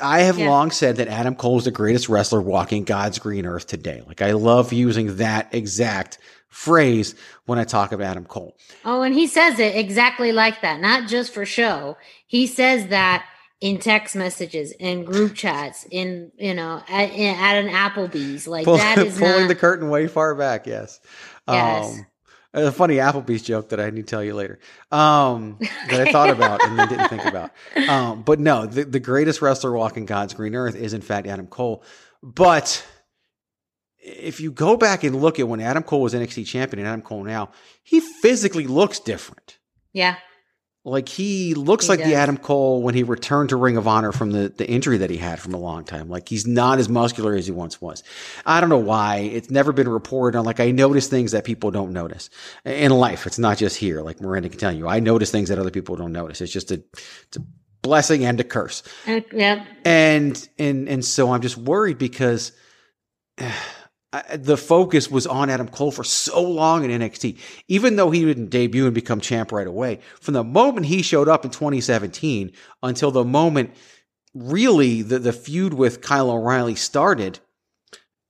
I 0.00 0.20
have 0.22 0.38
yeah. 0.38 0.48
long 0.48 0.70
said 0.70 0.96
that 0.96 1.08
Adam 1.08 1.34
Cole 1.34 1.58
is 1.58 1.64
the 1.64 1.70
greatest 1.70 2.08
wrestler 2.08 2.40
walking 2.40 2.84
God's 2.84 3.18
green 3.18 3.46
earth 3.46 3.66
today. 3.66 4.02
Like 4.06 4.22
I 4.22 4.32
love 4.32 4.72
using 4.72 5.16
that 5.16 5.54
exact 5.54 6.18
phrase 6.48 7.14
when 7.46 7.58
I 7.58 7.64
talk 7.64 7.92
about 7.92 8.06
Adam 8.06 8.24
Cole. 8.24 8.56
Oh, 8.84 9.02
and 9.02 9.14
he 9.14 9.26
says 9.26 9.58
it 9.58 9.76
exactly 9.76 10.32
like 10.32 10.60
that, 10.62 10.80
not 10.80 11.08
just 11.08 11.32
for 11.32 11.46
show. 11.46 11.96
He 12.26 12.46
says 12.46 12.88
that 12.88 13.26
in 13.60 13.78
text 13.78 14.16
messages, 14.16 14.72
in 14.72 15.04
group 15.04 15.34
chats, 15.34 15.86
in 15.90 16.32
you 16.38 16.54
know, 16.54 16.82
at, 16.88 17.10
at 17.10 17.56
an 17.56 17.68
Applebee's. 17.68 18.48
Like 18.48 18.64
Pull, 18.64 18.78
that 18.78 18.98
is 18.98 19.18
pulling 19.18 19.42
not... 19.42 19.48
the 19.48 19.54
curtain 19.54 19.90
way 19.90 20.06
far 20.08 20.34
back. 20.34 20.66
Yes. 20.66 21.00
Yes. 21.48 21.98
Um, 21.98 22.06
a 22.52 22.72
funny 22.72 22.96
Applebee's 22.96 23.42
joke 23.42 23.68
that 23.68 23.80
I 23.80 23.90
need 23.90 24.06
to 24.06 24.10
tell 24.10 24.24
you 24.24 24.34
later. 24.34 24.58
Um, 24.90 25.58
that 25.88 26.08
I 26.08 26.12
thought 26.12 26.30
about 26.30 26.64
and 26.64 26.78
then 26.78 26.88
didn't 26.88 27.08
think 27.08 27.24
about. 27.24 27.50
Um, 27.88 28.22
but 28.22 28.40
no, 28.40 28.66
the, 28.66 28.84
the 28.84 29.00
greatest 29.00 29.42
wrestler 29.42 29.72
walking 29.72 30.06
God's 30.06 30.34
green 30.34 30.54
earth 30.54 30.74
is 30.74 30.92
in 30.92 31.00
fact 31.00 31.26
Adam 31.26 31.46
Cole. 31.46 31.84
But 32.22 32.84
if 33.98 34.40
you 34.40 34.52
go 34.52 34.76
back 34.76 35.04
and 35.04 35.20
look 35.20 35.38
at 35.38 35.48
when 35.48 35.60
Adam 35.60 35.82
Cole 35.82 36.02
was 36.02 36.14
NXT 36.14 36.46
champion 36.46 36.80
and 36.80 36.88
Adam 36.88 37.02
Cole 37.02 37.24
now, 37.24 37.50
he 37.82 38.00
physically 38.00 38.66
looks 38.66 38.98
different. 38.98 39.58
Yeah. 39.92 40.16
Like 40.82 41.10
he 41.10 41.52
looks 41.52 41.84
he 41.84 41.88
like 41.90 41.98
does. 41.98 42.08
the 42.08 42.14
Adam 42.14 42.38
Cole 42.38 42.82
when 42.82 42.94
he 42.94 43.02
returned 43.02 43.50
to 43.50 43.56
Ring 43.56 43.76
of 43.76 43.86
Honor 43.86 44.12
from 44.12 44.30
the, 44.30 44.48
the 44.48 44.66
injury 44.66 44.96
that 44.98 45.10
he 45.10 45.18
had 45.18 45.38
from 45.38 45.52
a 45.52 45.58
long 45.58 45.84
time. 45.84 46.08
Like 46.08 46.26
he's 46.26 46.46
not 46.46 46.78
as 46.78 46.88
muscular 46.88 47.34
as 47.34 47.44
he 47.44 47.52
once 47.52 47.82
was. 47.82 48.02
I 48.46 48.60
don't 48.60 48.70
know 48.70 48.78
why. 48.78 49.16
It's 49.18 49.50
never 49.50 49.72
been 49.72 49.88
reported 49.88 50.38
on. 50.38 50.46
Like 50.46 50.58
I 50.58 50.70
notice 50.70 51.06
things 51.06 51.32
that 51.32 51.44
people 51.44 51.70
don't 51.70 51.92
notice 51.92 52.30
in 52.64 52.92
life. 52.92 53.26
It's 53.26 53.38
not 53.38 53.58
just 53.58 53.76
here. 53.76 54.00
Like 54.00 54.22
Miranda 54.22 54.48
can 54.48 54.58
tell 54.58 54.72
you, 54.72 54.88
I 54.88 55.00
notice 55.00 55.30
things 55.30 55.50
that 55.50 55.58
other 55.58 55.70
people 55.70 55.96
don't 55.96 56.12
notice. 56.12 56.40
It's 56.40 56.52
just 56.52 56.70
a, 56.70 56.82
it's 56.94 57.36
a 57.36 57.42
blessing 57.82 58.24
and 58.24 58.40
a 58.40 58.44
curse. 58.44 58.82
Uh, 59.06 59.20
yeah. 59.32 59.66
And, 59.84 60.48
and, 60.58 60.88
and 60.88 61.04
so 61.04 61.30
I'm 61.30 61.42
just 61.42 61.58
worried 61.58 61.98
because 61.98 62.52
the 64.34 64.56
focus 64.56 65.10
was 65.10 65.26
on 65.26 65.50
Adam 65.50 65.68
Cole 65.68 65.92
for 65.92 66.02
so 66.02 66.42
long 66.42 66.84
in 66.84 67.00
NXT, 67.00 67.38
even 67.68 67.96
though 67.96 68.10
he 68.10 68.24
didn't 68.24 68.50
debut 68.50 68.86
and 68.86 68.94
become 68.94 69.20
champ 69.20 69.52
right 69.52 69.66
away. 69.66 70.00
From 70.20 70.34
the 70.34 70.42
moment 70.42 70.86
he 70.86 71.02
showed 71.02 71.28
up 71.28 71.44
in 71.44 71.50
2017 71.50 72.52
until 72.82 73.10
the 73.10 73.24
moment 73.24 73.74
really 74.34 75.02
the, 75.02 75.18
the 75.18 75.32
feud 75.32 75.74
with 75.74 76.00
Kyle 76.00 76.30
O'Reilly 76.30 76.74
started, 76.74 77.38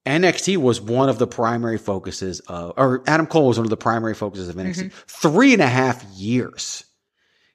NXT 0.04 0.58
was 0.58 0.80
one 0.80 1.08
of 1.08 1.18
the 1.18 1.26
primary 1.26 1.78
focuses 1.78 2.40
of, 2.40 2.74
or 2.76 3.02
Adam 3.06 3.26
Cole 3.26 3.48
was 3.48 3.58
one 3.58 3.66
of 3.66 3.70
the 3.70 3.76
primary 3.76 4.14
focuses 4.14 4.48
of 4.48 4.56
NXT. 4.56 4.84
Mm-hmm. 4.84 5.04
Three 5.06 5.52
and 5.54 5.62
a 5.62 5.66
half 5.66 6.04
years 6.12 6.84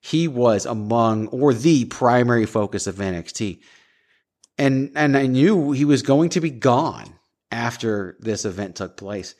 he 0.01 0.27
was 0.27 0.65
among 0.65 1.27
or 1.27 1.53
the 1.53 1.85
primary 1.85 2.45
focus 2.45 2.87
of 2.87 2.95
NXT. 2.95 3.59
And, 4.57 4.91
and 4.95 5.17
I 5.17 5.25
knew 5.25 5.71
he 5.71 5.85
was 5.85 6.01
going 6.01 6.29
to 6.29 6.41
be 6.41 6.51
gone 6.51 7.14
after 7.55 8.17
this 8.19 8.43
event 8.43 8.75
took 8.75 8.97
place. 8.97 9.33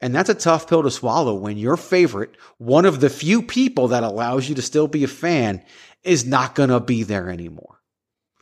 And 0.00 0.14
that's 0.14 0.28
a 0.28 0.34
tough 0.34 0.68
pill 0.68 0.82
to 0.82 0.90
swallow 0.90 1.34
when 1.34 1.56
your 1.56 1.76
favorite, 1.76 2.36
one 2.58 2.84
of 2.84 3.00
the 3.00 3.08
few 3.08 3.42
people 3.42 3.88
that 3.88 4.02
allows 4.02 4.48
you 4.48 4.54
to 4.56 4.62
still 4.62 4.88
be 4.88 5.04
a 5.04 5.08
fan, 5.08 5.64
is 6.02 6.26
not 6.26 6.54
going 6.54 6.68
to 6.68 6.80
be 6.80 7.02
there 7.02 7.30
anymore. 7.30 7.80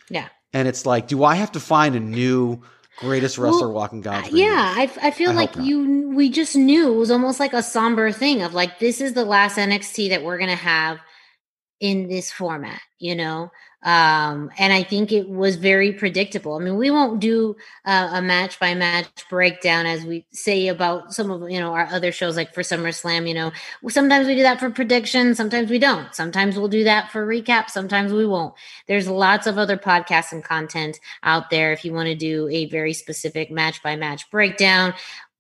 Yeah. 0.09 0.29
And 0.53 0.66
it's 0.66 0.85
like, 0.85 1.07
do 1.07 1.23
I 1.23 1.37
have 1.37 1.53
to 1.53 1.61
find 1.61 1.95
a 1.95 2.01
new 2.01 2.62
greatest 2.99 3.38
wrestler 3.38 3.69
well, 3.69 3.77
walking 3.77 4.01
God? 4.01 4.33
Yeah, 4.33 4.75
I, 4.77 4.90
I 5.01 5.11
feel 5.12 5.31
I 5.31 5.35
like 5.35 5.57
you, 5.57 6.09
we 6.09 6.31
just 6.31 6.57
knew 6.57 6.93
it 6.93 6.97
was 6.97 7.11
almost 7.11 7.38
like 7.38 7.53
a 7.53 7.62
somber 7.62 8.11
thing 8.11 8.43
of 8.43 8.53
like, 8.53 8.81
this 8.81 9.01
is 9.01 9.12
the 9.12 9.25
last 9.25 9.57
NXT 9.59 10.09
that 10.09 10.25
we're 10.25 10.38
going 10.38 10.51
to 10.51 10.57
have 10.57 10.99
in 11.81 12.09
this 12.09 12.31
format, 12.31 12.81
you 12.99 13.16
know? 13.16 13.51
Um, 13.83 14.51
and 14.59 14.75
I 14.75 14.83
think 14.83 15.11
it 15.11 15.27
was 15.27 15.57
very 15.57 15.93
predictable. 15.93 16.55
I 16.55 16.59
mean, 16.59 16.77
we 16.77 16.90
won't 16.90 17.19
do 17.19 17.57
uh, 17.87 18.11
a 18.12 18.21
match 18.21 18.61
by 18.61 18.75
match 18.75 19.09
breakdown 19.31 19.87
as 19.87 20.05
we 20.05 20.27
say 20.33 20.69
about 20.69 21.14
some 21.14 21.31
of 21.31 21.51
you 21.51 21.59
know 21.59 21.73
our 21.73 21.87
other 21.87 22.12
shows, 22.12 22.37
like 22.37 22.53
for 22.53 22.61
SummerSlam. 22.61 23.27
You 23.27 23.33
know, 23.33 23.53
sometimes 23.88 24.27
we 24.27 24.35
do 24.35 24.43
that 24.43 24.61
for 24.61 24.69
predictions, 24.69 25.38
sometimes 25.38 25.71
we 25.71 25.79
don't. 25.79 26.14
Sometimes 26.14 26.59
we'll 26.59 26.69
do 26.69 26.85
that 26.85 27.11
for 27.11 27.27
recap, 27.27 27.71
sometimes 27.71 28.12
we 28.12 28.27
won't. 28.27 28.53
There's 28.87 29.09
lots 29.09 29.47
of 29.47 29.57
other 29.57 29.79
podcasts 29.79 30.33
and 30.33 30.45
content 30.45 31.01
out 31.23 31.49
there 31.49 31.73
if 31.73 31.83
you 31.83 31.95
want 31.95 32.09
to 32.09 32.14
do 32.14 32.49
a 32.49 32.66
very 32.66 32.93
specific 32.93 33.51
match 33.51 33.83
by 33.83 33.97
match 33.97 34.31
breakdown 34.31 34.93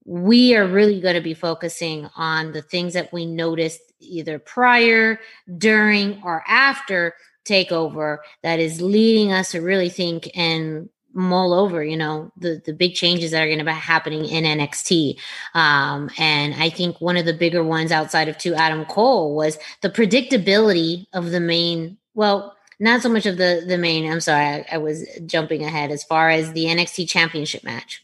we 0.04 0.56
are 0.56 0.66
really 0.66 1.00
going 1.00 1.14
to 1.14 1.20
be 1.20 1.34
focusing 1.34 2.08
on 2.16 2.52
the 2.52 2.62
things 2.62 2.94
that 2.94 3.12
we 3.12 3.26
noticed 3.26 3.80
either 4.00 4.38
prior, 4.38 5.20
during, 5.58 6.22
or 6.24 6.42
after 6.46 7.14
takeover 7.44 8.18
that 8.42 8.58
is 8.58 8.80
leading 8.80 9.32
us 9.32 9.52
to 9.52 9.60
really 9.60 9.88
think 9.88 10.30
and 10.34 10.88
mull 11.12 11.52
over, 11.52 11.82
you 11.82 11.96
know, 11.96 12.30
the 12.36 12.62
the 12.64 12.72
big 12.72 12.94
changes 12.94 13.32
that 13.32 13.42
are 13.42 13.46
going 13.46 13.58
to 13.58 13.64
be 13.64 13.72
happening 13.72 14.24
in 14.26 14.44
NXT. 14.44 15.18
Um, 15.54 16.10
and 16.18 16.54
I 16.54 16.70
think 16.70 17.00
one 17.00 17.16
of 17.16 17.26
the 17.26 17.34
bigger 17.34 17.64
ones 17.64 17.92
outside 17.92 18.28
of 18.28 18.38
two 18.38 18.54
Adam 18.54 18.84
Cole 18.84 19.34
was 19.34 19.58
the 19.82 19.90
predictability 19.90 21.06
of 21.12 21.30
the 21.30 21.40
main. 21.40 21.98
Well, 22.14 22.56
not 22.78 23.02
so 23.02 23.08
much 23.08 23.26
of 23.26 23.36
the 23.36 23.64
the 23.66 23.78
main. 23.78 24.10
I'm 24.10 24.20
sorry, 24.20 24.44
I, 24.44 24.66
I 24.72 24.78
was 24.78 25.06
jumping 25.26 25.64
ahead 25.64 25.90
as 25.90 26.04
far 26.04 26.30
as 26.30 26.52
the 26.52 26.66
NXT 26.66 27.08
Championship 27.08 27.64
match. 27.64 28.02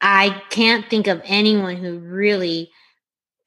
I 0.00 0.42
can't 0.50 0.88
think 0.88 1.06
of 1.06 1.20
anyone 1.24 1.76
who 1.76 1.98
really 1.98 2.70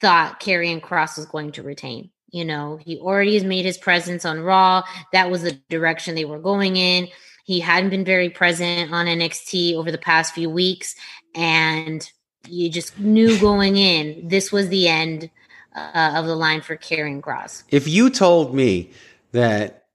thought 0.01 0.39
Karrion 0.39 0.81
Kross 0.81 1.17
was 1.17 1.25
going 1.25 1.51
to 1.53 1.63
retain. 1.63 2.09
You 2.31 2.45
know, 2.45 2.77
he 2.77 2.97
already 2.99 3.33
has 3.33 3.43
made 3.43 3.65
his 3.65 3.77
presence 3.77 4.23
on 4.25 4.41
Raw. 4.41 4.83
That 5.13 5.31
was 5.31 5.41
the 5.41 5.59
direction 5.69 6.15
they 6.15 6.25
were 6.25 6.39
going 6.39 6.75
in. 6.75 7.07
He 7.45 7.59
hadn't 7.59 7.89
been 7.89 8.05
very 8.05 8.29
present 8.29 8.91
on 8.93 9.07
NXT 9.07 9.73
over 9.73 9.91
the 9.91 9.97
past 9.97 10.35
few 10.35 10.49
weeks. 10.49 10.95
And 11.33 12.07
you 12.47 12.69
just 12.69 12.99
knew 12.99 13.39
going 13.39 13.77
in, 13.77 14.27
this 14.27 14.51
was 14.51 14.69
the 14.69 14.87
end 14.87 15.29
uh, 15.75 16.13
of 16.15 16.25
the 16.25 16.35
line 16.35 16.61
for 16.61 16.77
Karrion 16.77 17.21
Kross. 17.21 17.63
If 17.69 17.87
you 17.87 18.09
told 18.09 18.53
me 18.53 18.91
that 19.31 19.85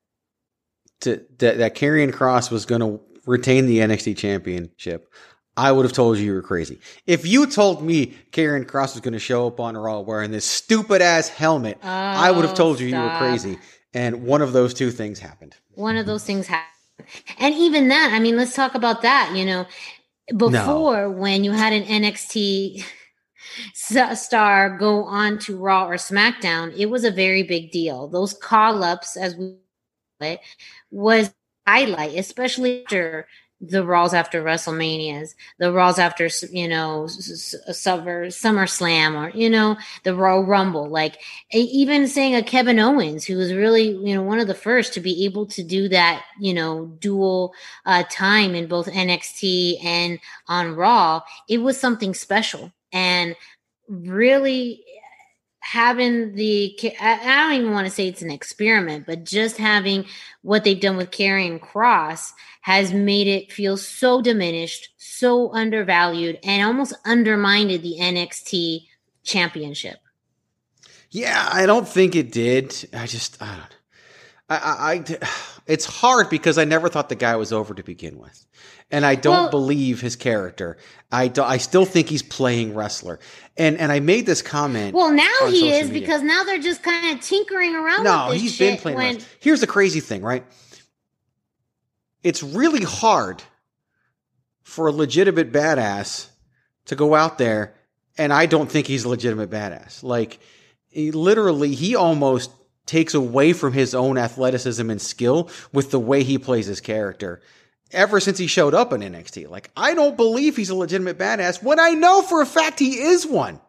to, 1.01 1.25
that, 1.39 1.59
that 1.59 1.75
Karrion 1.77 2.13
Kross 2.13 2.51
was 2.51 2.67
going 2.67 2.81
to 2.81 3.01
retain 3.27 3.67
the 3.67 3.79
NXT 3.79 4.17
championship, 4.17 5.13
I 5.57 5.71
would 5.71 5.85
have 5.85 5.93
told 5.93 6.19
you 6.19 6.25
you 6.25 6.35
were 6.35 6.43
crazy. 6.43 6.81
If 7.07 7.27
you 7.27 7.47
told 7.47 7.83
me 7.83 8.15
Karrion 8.33 8.67
Kross 8.67 8.95
was 8.95 9.01
going 9.01 9.13
to 9.13 9.21
show 9.21 9.47
up 9.47 9.61
on 9.61 9.77
Raw 9.77 10.01
wearing 10.01 10.33
this 10.33 10.45
stupid 10.45 11.01
ass 11.01 11.29
helmet, 11.29 11.79
oh, 11.83 11.89
I 11.89 12.31
would 12.31 12.45
have 12.45 12.53
oh, 12.53 12.57
told 12.57 12.81
you 12.81 12.89
stop. 12.89 12.99
you 12.99 13.09
were 13.09 13.19
crazy. 13.19 13.59
And 13.93 14.25
one 14.25 14.43
of 14.43 14.53
those 14.53 14.75
two 14.75 14.91
things 14.91 15.21
happened. 15.21 15.57
One 15.75 15.97
of 15.97 16.07
those 16.07 16.25
things 16.25 16.49
happened. 16.49 16.71
And 17.39 17.55
even 17.55 17.89
that, 17.89 18.11
I 18.13 18.19
mean, 18.19 18.37
let's 18.37 18.55
talk 18.55 18.75
about 18.75 19.03
that. 19.03 19.33
You 19.37 19.45
know, 19.45 19.67
before 20.37 21.03
no. 21.03 21.11
when 21.11 21.45
you 21.45 21.53
had 21.53 21.73
an 21.73 21.85
NXT 21.85 22.85
star 23.75 24.77
go 24.77 25.05
on 25.05 25.39
to 25.41 25.57
Raw 25.57 25.87
or 25.87 25.95
SmackDown, 25.95 26.77
it 26.77 26.87
was 26.87 27.05
a 27.05 27.11
very 27.11 27.43
big 27.43 27.71
deal. 27.71 28.09
Those 28.09 28.33
call 28.33 28.83
ups, 28.83 29.17
as 29.17 29.37
we 29.37 29.57
call 30.21 30.29
it, 30.29 30.41
was 30.91 31.33
highlight, 31.67 32.17
especially 32.17 32.85
after 32.85 33.27
the 33.69 33.85
Raws 33.85 34.15
after 34.15 34.43
WrestleManias, 34.43 35.35
the 35.59 35.73
Raws 35.73 35.99
after 35.99 36.29
you 36.51 36.69
know 36.69 37.07
Summer 37.07 38.27
SummerSlam, 38.27 39.15
or 39.17 39.37
you 39.37 39.51
know 39.51 39.77
the 40.03 40.15
Royal 40.15 40.45
Rumble. 40.45 40.89
Like 40.89 41.19
even 41.53 42.07
saying 42.09 42.35
a 42.35 42.43
Kevin 42.43 42.79
Owens, 42.79 43.25
who 43.25 43.37
was 43.37 43.53
really 43.53 43.89
you 43.89 44.15
know 44.15 44.23
one 44.23 44.39
of 44.39 44.47
the 44.47 44.55
first 44.55 44.95
to 44.95 45.01
be 45.01 45.25
able 45.25 45.47
to 45.47 45.63
do 45.63 45.89
that, 45.89 46.25
you 46.39 46.55
know, 46.55 46.87
dual 46.99 47.55
uh, 47.87 48.05
time 48.11 48.55
in 48.55 48.67
both 48.67 48.87
NXT 48.87 49.85
and 49.85 50.19
on 50.49 50.75
Raw, 50.75 51.23
it 51.49 51.59
was 51.59 51.79
something 51.79 52.15
special 52.15 52.73
and 52.93 53.37
really 53.89 54.85
having 55.65 56.35
the 56.35 56.79
I 57.01 57.43
don't 57.43 57.61
even 57.61 57.73
want 57.73 57.87
to 57.87 57.93
say 57.93 58.07
it's 58.07 58.23
an 58.23 58.31
experiment, 58.31 59.07
but 59.07 59.25
just 59.25 59.57
having 59.57 60.05
what 60.43 60.63
they've 60.63 60.81
done 60.81 60.97
with 60.97 61.11
Karrion 61.11 61.59
Kross 61.59 62.33
has 62.61 62.93
made 62.93 63.27
it 63.27 63.51
feel 63.51 63.77
so 63.77 64.21
diminished, 64.21 64.91
so 64.99 65.53
undervalued, 65.55 66.39
and 66.45 66.63
almost 66.63 66.95
undermined 67.07 67.71
the 67.71 67.97
NXT 67.99 68.87
championship. 69.23 69.97
Yeah, 71.11 71.49
I 71.51 71.65
don't 71.65 71.89
think 71.89 72.15
it 72.15 72.31
did. 72.31 72.89
I 72.93 73.07
just 73.07 73.41
I 73.43 73.57
don't 73.57 73.74
I, 74.63 74.93
I 74.93 75.19
it's 75.67 75.85
hard 75.85 76.31
because 76.31 76.59
I 76.59 76.65
never 76.65 76.89
thought 76.89 77.09
the 77.09 77.15
guy 77.15 77.37
was 77.37 77.53
over 77.53 77.75
to 77.75 77.83
begin 77.83 78.19
with 78.19 78.47
and 78.91 79.05
I 79.05 79.15
don't 79.15 79.35
well, 79.35 79.51
believe 79.51 80.01
his 80.01 80.17
character. 80.17 80.77
I 81.11 81.29
do, 81.29 81.43
I 81.43 81.57
still 81.57 81.85
think 81.85 82.09
he's 82.09 82.23
playing 82.23 82.75
wrestler. 82.75 83.19
And 83.57 83.79
and 83.79 83.91
I 83.91 84.01
made 84.01 84.27
this 84.27 84.43
comment. 84.43 84.95
Well, 84.95 85.11
now 85.11 85.49
he 85.49 85.73
is 85.73 85.89
media. 85.89 86.01
because 86.01 86.23
now 86.23 86.45
they're 86.45 86.61
just 86.61 86.83
kind 86.83 87.17
of 87.17 87.25
tinkering 87.25 87.75
around. 87.75 88.05
No, 88.05 88.31
he's 88.31 88.59
been 88.59 88.77
playing. 88.77 88.97
When... 88.97 89.19
Here's 89.41 89.61
the 89.61 89.67
crazy 89.67 90.01
thing, 90.01 90.23
right? 90.23 90.45
It's 92.23 92.43
really 92.43 92.85
hard 92.85 93.43
for 94.63 94.87
a 94.87 94.93
legitimate 94.93 95.53
badass 95.53 96.29
to 96.87 96.97
go 96.97 97.15
out 97.15 97.39
there, 97.39 97.75
and 98.17 98.33
I 98.33 98.47
don't 98.47 98.71
think 98.71 98.87
he's 98.87 99.05
a 99.05 99.09
legitimate 99.09 99.51
badass. 99.51 100.03
Like, 100.03 100.41
he, 100.89 101.11
literally, 101.11 101.75
he 101.75 101.97
almost 101.97 102.51
takes 102.87 103.15
away 103.15 103.53
from 103.53 103.73
his 103.73 103.95
own 103.95 104.19
athleticism 104.19 104.89
and 104.91 105.01
skill 105.01 105.51
with 105.73 105.91
the 105.91 106.01
way 106.01 106.23
he 106.23 106.39
plays 106.39 106.67
his 106.67 106.81
character 106.81 107.41
ever 107.95 108.21
since 108.21 108.39
he 108.39 108.47
showed 108.47 108.75
up 108.75 108.93
in 108.93 109.01
NXT. 109.01 109.49
Like, 109.49 109.71
I 109.77 109.95
don't 109.95 110.17
believe 110.17 110.57
he's 110.57 110.71
a 110.71 110.75
legitimate 110.75 111.19
badass 111.19 111.63
when 111.63 111.79
I 111.79 111.91
know 111.91 112.23
for 112.23 112.43
a 112.43 112.47
fact 112.47 112.79
he 112.79 112.99
is 112.99 113.27
one. 113.27 113.61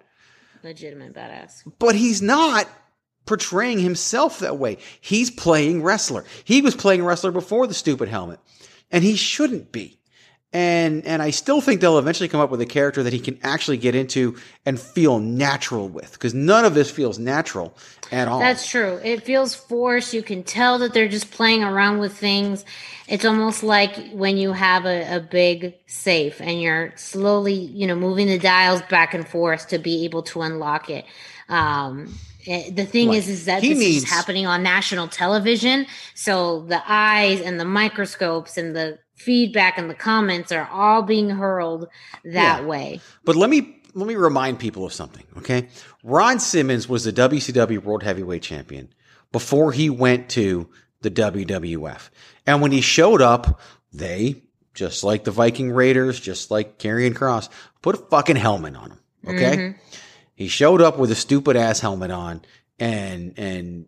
Legitimate 0.64 1.14
badass. 1.14 1.62
But 1.80 1.96
he's 1.96 2.22
not 2.22 2.68
portraying 3.26 3.80
himself 3.80 4.40
that 4.40 4.58
way. 4.58 4.78
He's 5.00 5.30
playing 5.30 5.84
wrestler. 5.84 6.26
He 6.44 6.62
was 6.62 6.76
playing 6.76 7.04
wrestler 7.04 7.32
before 7.32 7.68
the 7.68 7.74
stupid 7.74 8.10
helmet, 8.10 8.40
and 8.92 9.04
he 9.04 9.16
shouldn't 9.16 9.72
be. 9.72 10.00
And 10.54 11.06
and 11.06 11.22
I 11.22 11.32
still 11.32 11.60
think 11.60 11.82
they'll 11.82 12.00
eventually 12.00 12.30
come 12.30 12.40
up 12.40 12.50
with 12.50 12.62
a 12.62 12.66
character 12.66 13.04
that 13.04 13.12
he 13.12 13.20
can 13.20 13.38
actually 13.44 13.78
get 13.78 13.94
into 13.94 14.38
and 14.66 14.80
feel 14.80 15.20
natural 15.20 15.90
with 15.90 16.14
because 16.14 16.34
none 16.34 16.64
of 16.64 16.74
this 16.74 16.90
feels 16.90 17.20
natural 17.20 17.76
at 18.10 18.30
all. 18.30 18.40
That's 18.40 18.66
true. 18.66 19.02
It 19.04 19.24
feels 19.24 19.54
forced. 19.54 20.14
You 20.14 20.24
can 20.24 20.44
tell 20.44 20.80
that 20.80 20.94
they're 20.94 21.10
just 21.10 21.32
playing 21.32 21.64
around 21.64 21.98
with 21.98 22.18
things 22.18 22.64
it's 23.08 23.26
almost 23.26 23.62
like 23.62 24.12
when 24.12 24.38
you 24.38 24.54
have 24.54 24.86
a, 24.86 25.18
a 25.18 25.20
big 25.20 25.76
safe 25.86 26.42
and 26.42 26.60
you're 26.60 26.94
slowly, 26.96 27.54
you 27.54 27.86
know, 27.86 27.96
moving 27.96 28.28
the 28.28 28.40
dials 28.40 28.82
back 28.84 29.14
and 29.14 29.28
forth 29.28 29.68
to 29.70 29.78
be 29.78 30.06
able 30.06 30.24
to 30.24 30.42
unlock 30.42 30.90
it. 30.90 31.06
Um, 31.48 32.16
eh, 32.48 32.72
the 32.72 32.86
thing 32.86 33.14
is, 33.14 33.30
is 33.30 33.46
that 33.46 33.62
he 33.62 33.70
this 33.70 33.80
needs- 33.80 34.04
is 34.04 34.10
happening 34.10 34.48
on 34.48 34.64
national 34.64 35.08
television. 35.08 35.86
So 36.16 36.62
the 36.64 36.82
eyes 36.88 37.42
and 37.42 37.60
the 37.60 37.66
microscopes 37.66 38.58
and 38.58 38.76
the 38.76 38.98
feedback 39.16 39.78
and 39.78 39.90
the 39.90 39.96
comments 39.96 40.52
are 40.52 40.68
all 40.72 41.02
being 41.02 41.30
hurled 41.30 41.88
that 42.24 42.62
yeah. 42.62 42.66
way. 42.66 43.02
But 43.24 43.36
let 43.36 43.50
me 43.50 43.82
let 43.96 44.08
me 44.08 44.16
remind 44.16 44.60
people 44.60 44.86
of 44.86 44.94
something, 44.94 45.24
okay? 45.38 45.70
Ron 46.04 46.40
Simmons 46.40 46.88
was 46.88 47.06
the 47.06 47.14
WCW 47.14 47.82
World 47.82 48.04
Heavyweight 48.04 48.44
Champion 48.44 48.90
before 49.32 49.72
he 49.72 49.90
went 49.90 50.30
to 50.32 50.70
the 51.02 51.10
WWF. 51.10 52.10
And 52.46 52.62
when 52.62 52.72
he 52.72 52.82
showed 52.82 53.22
up, 53.22 53.62
they, 53.94 54.44
just 54.74 55.06
like 55.06 55.24
the 55.24 55.32
Viking 55.32 55.72
Raiders, 55.72 56.20
just 56.20 56.52
like 56.52 56.78
Karrion 56.78 57.14
Kross, 57.14 57.48
put 57.82 57.96
a 57.96 57.98
fucking 57.98 58.36
helmet 58.36 58.76
on 58.76 58.92
him. 58.92 59.00
Okay. 59.26 59.58
Mm-hmm. 59.58 59.80
He 60.36 60.50
showed 60.50 60.82
up 60.82 60.98
with 60.98 61.10
a 61.12 61.16
stupid 61.16 61.56
ass 61.56 61.80
helmet 61.80 62.12
on 62.12 62.42
and, 62.78 63.34
and, 63.38 63.86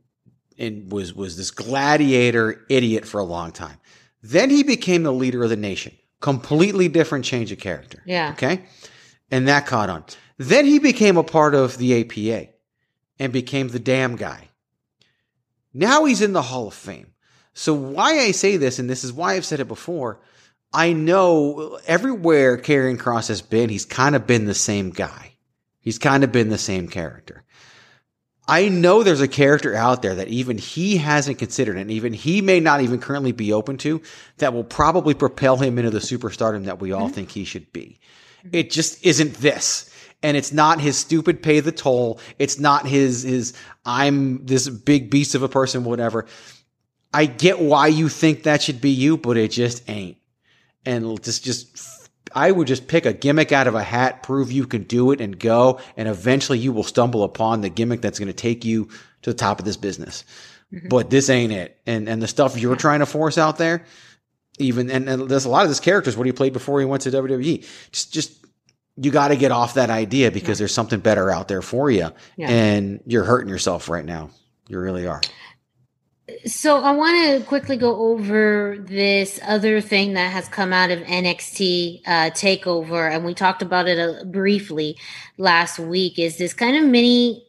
and 0.58 0.90
was, 0.90 1.13
was 1.13 1.36
this 1.36 1.52
gladiator 1.52 2.66
idiot 2.70 3.06
for 3.06 3.20
a 3.20 3.26
long 3.26 3.52
time. 3.52 3.78
Then 4.21 4.49
he 4.49 4.63
became 4.63 5.03
the 5.03 5.13
leader 5.13 5.43
of 5.43 5.49
the 5.49 5.56
nation. 5.56 5.93
Completely 6.19 6.88
different 6.88 7.25
change 7.25 7.51
of 7.51 7.60
character. 7.60 8.01
Yeah. 8.06 8.32
Okay. 8.32 8.63
And 9.30 9.47
that 9.47 9.65
caught 9.67 9.89
on. 9.89 10.06
Then 10.38 10.65
he 10.65 10.80
became 10.80 11.17
a 11.17 11.23
part 11.23 11.56
of 11.56 11.77
the 11.77 12.01
APA 12.01 12.49
and 13.19 13.34
became 13.34 13.69
the 13.69 13.80
damn 13.80 14.15
guy. 14.15 14.49
Now 15.73 16.06
he's 16.06 16.21
in 16.21 16.34
the 16.34 16.41
Hall 16.41 16.67
of 16.67 16.73
Fame. 16.73 17.13
So 17.53 17.73
why 17.73 18.19
I 18.19 18.32
say 18.32 18.58
this, 18.58 18.80
and 18.80 18.89
this 18.89 19.03
is 19.03 19.12
why 19.12 19.34
I've 19.34 19.45
said 19.45 19.60
it 19.60 19.67
before, 19.67 20.21
I 20.73 20.93
know 20.93 21.80
everywhere 21.88 22.58
Karrion 22.58 22.97
Kross 22.97 23.30
has 23.30 23.41
been, 23.41 23.69
he's 23.69 23.86
kind 23.86 24.15
of 24.15 24.27
been 24.27 24.45
the 24.45 24.53
same 24.53 24.91
guy. 24.91 25.34
He's 25.80 25.97
kind 25.97 26.23
of 26.23 26.32
been 26.32 26.49
the 26.49 26.58
same 26.58 26.88
character. 26.88 27.45
I 28.47 28.69
know 28.69 29.03
there's 29.03 29.21
a 29.21 29.27
character 29.27 29.75
out 29.75 30.01
there 30.01 30.15
that 30.15 30.29
even 30.29 30.57
he 30.57 30.97
hasn't 30.97 31.38
considered, 31.38 31.77
and 31.77 31.91
even 31.91 32.13
he 32.13 32.41
may 32.41 32.60
not 32.60 32.81
even 32.81 32.99
currently 32.99 33.33
be 33.33 33.51
open 33.51 33.77
to, 33.79 34.01
that 34.38 34.53
will 34.53 34.63
probably 34.63 35.13
propel 35.13 35.57
him 35.57 35.77
into 35.77 35.91
the 35.91 35.99
superstardom 35.99 36.65
that 36.65 36.79
we 36.79 36.93
all 36.93 37.05
mm-hmm. 37.05 37.13
think 37.13 37.31
he 37.31 37.43
should 37.43 37.71
be. 37.73 37.99
It 38.51 38.71
just 38.71 39.05
isn't 39.05 39.33
this. 39.36 39.93
And 40.23 40.36
it's 40.36 40.51
not 40.51 40.81
his 40.81 40.97
stupid 40.97 41.43
pay 41.43 41.60
the 41.60 41.71
toll. 41.71 42.19
It's 42.39 42.57
not 42.57 42.88
his, 42.88 43.21
his, 43.23 43.53
I'm 43.86 44.45
this 44.45 44.67
big 44.67 45.12
beast 45.12 45.36
of 45.36 45.43
a 45.43 45.49
person, 45.49 45.83
whatever 45.83 46.25
I 47.13 47.25
get 47.25 47.60
why 47.60 47.88
you 47.88 48.10
think 48.10 48.43
that 48.43 48.62
should 48.62 48.81
be 48.81 48.89
you, 48.89 49.17
but 49.17 49.38
it 49.38 49.51
just 49.51 49.89
ain't. 49.89 50.17
And 50.86 51.21
just, 51.23 51.43
just, 51.43 51.96
I 52.34 52.52
would 52.52 52.68
just 52.68 52.88
pick 52.88 53.06
a 53.06 53.13
gimmick 53.13 53.52
out 53.52 53.68
of 53.68 53.76
a 53.76 53.84
hat, 53.84 54.24
prove 54.24 54.52
you 54.52 54.66
can 54.66 54.84
do 54.84 55.12
it 55.12 55.22
and 55.22 55.38
go. 55.38 55.80
And 55.96 56.08
eventually 56.08 56.60
you 56.60 56.72
will 56.72 56.84
stumble 56.84 57.24
upon 57.24 57.62
the 57.62 57.70
gimmick 57.70 58.02
that's 58.02 58.20
going 58.20 58.28
to 58.28 58.34
take 58.34 58.66
you 58.66 58.90
to 59.22 59.32
the 59.32 59.38
top 59.38 59.60
of 59.60 59.66
this 59.66 59.78
business. 59.78 60.24
Mm-hmm. 60.74 60.88
But 60.90 61.10
this 61.10 61.30
ain't 61.30 61.52
it. 61.52 61.80
And, 61.86 62.10
and 62.10 62.22
the 62.22 62.28
stuff 62.28 62.58
you're 62.58 62.76
trying 62.76 63.00
to 63.00 63.06
force 63.06 63.38
out 63.38 63.58
there, 63.58 63.86
even, 64.60 64.90
and, 64.90 65.08
and 65.08 65.30
there's 65.30 65.46
a 65.46 65.50
lot 65.50 65.63
of 65.63 65.70
this 65.70 65.80
characters, 65.80 66.18
what 66.18 66.26
he 66.26 66.34
played 66.34 66.54
before 66.54 66.80
he 66.80 66.86
went 66.86 67.04
to 67.04 67.12
WWE. 67.12 67.66
Just, 67.92 68.13
just, 68.13 68.34
you 68.98 69.12
got 69.12 69.28
to 69.28 69.36
get 69.36 69.52
off 69.52 69.76
that 69.76 69.90
idea 69.90 70.32
because 70.32 70.58
yeah. 70.58 70.63
there's 70.63 70.74
something 70.74 71.00
better 71.00 71.30
out 71.30 71.48
there 71.48 71.62
for 71.62 71.92
you. 71.92 72.10
Yeah. 72.36 72.50
And 72.50 73.02
you're 73.06 73.24
hurting 73.24 73.50
yourself 73.50 73.90
right 73.90 74.06
now. 74.06 74.32
You 74.68 74.80
really 74.80 75.08
are. 75.08 75.22
So 76.46 76.82
I 76.82 76.92
want 76.92 77.40
to 77.40 77.46
quickly 77.48 77.78
go 77.78 77.96
over 78.12 78.78
this 78.80 79.40
other 79.44 79.80
thing 79.80 80.13
that 80.13 80.30
has 80.32 80.50
come 80.50 80.74
out 80.74 80.92
of 80.92 81.00
NXT 81.00 82.02
uh, 82.06 82.32
Takeover, 82.32 83.10
and 83.10 83.24
we 83.24 83.34
talked 83.34 83.62
about 83.62 83.88
it 83.88 83.98
uh, 83.98 84.26
briefly 84.26 84.98
last 85.38 85.80
week. 85.80 86.20
Is 86.20 86.38
this 86.38 86.54
kind 86.54 86.76
of 86.76 86.84
mini, 86.84 87.48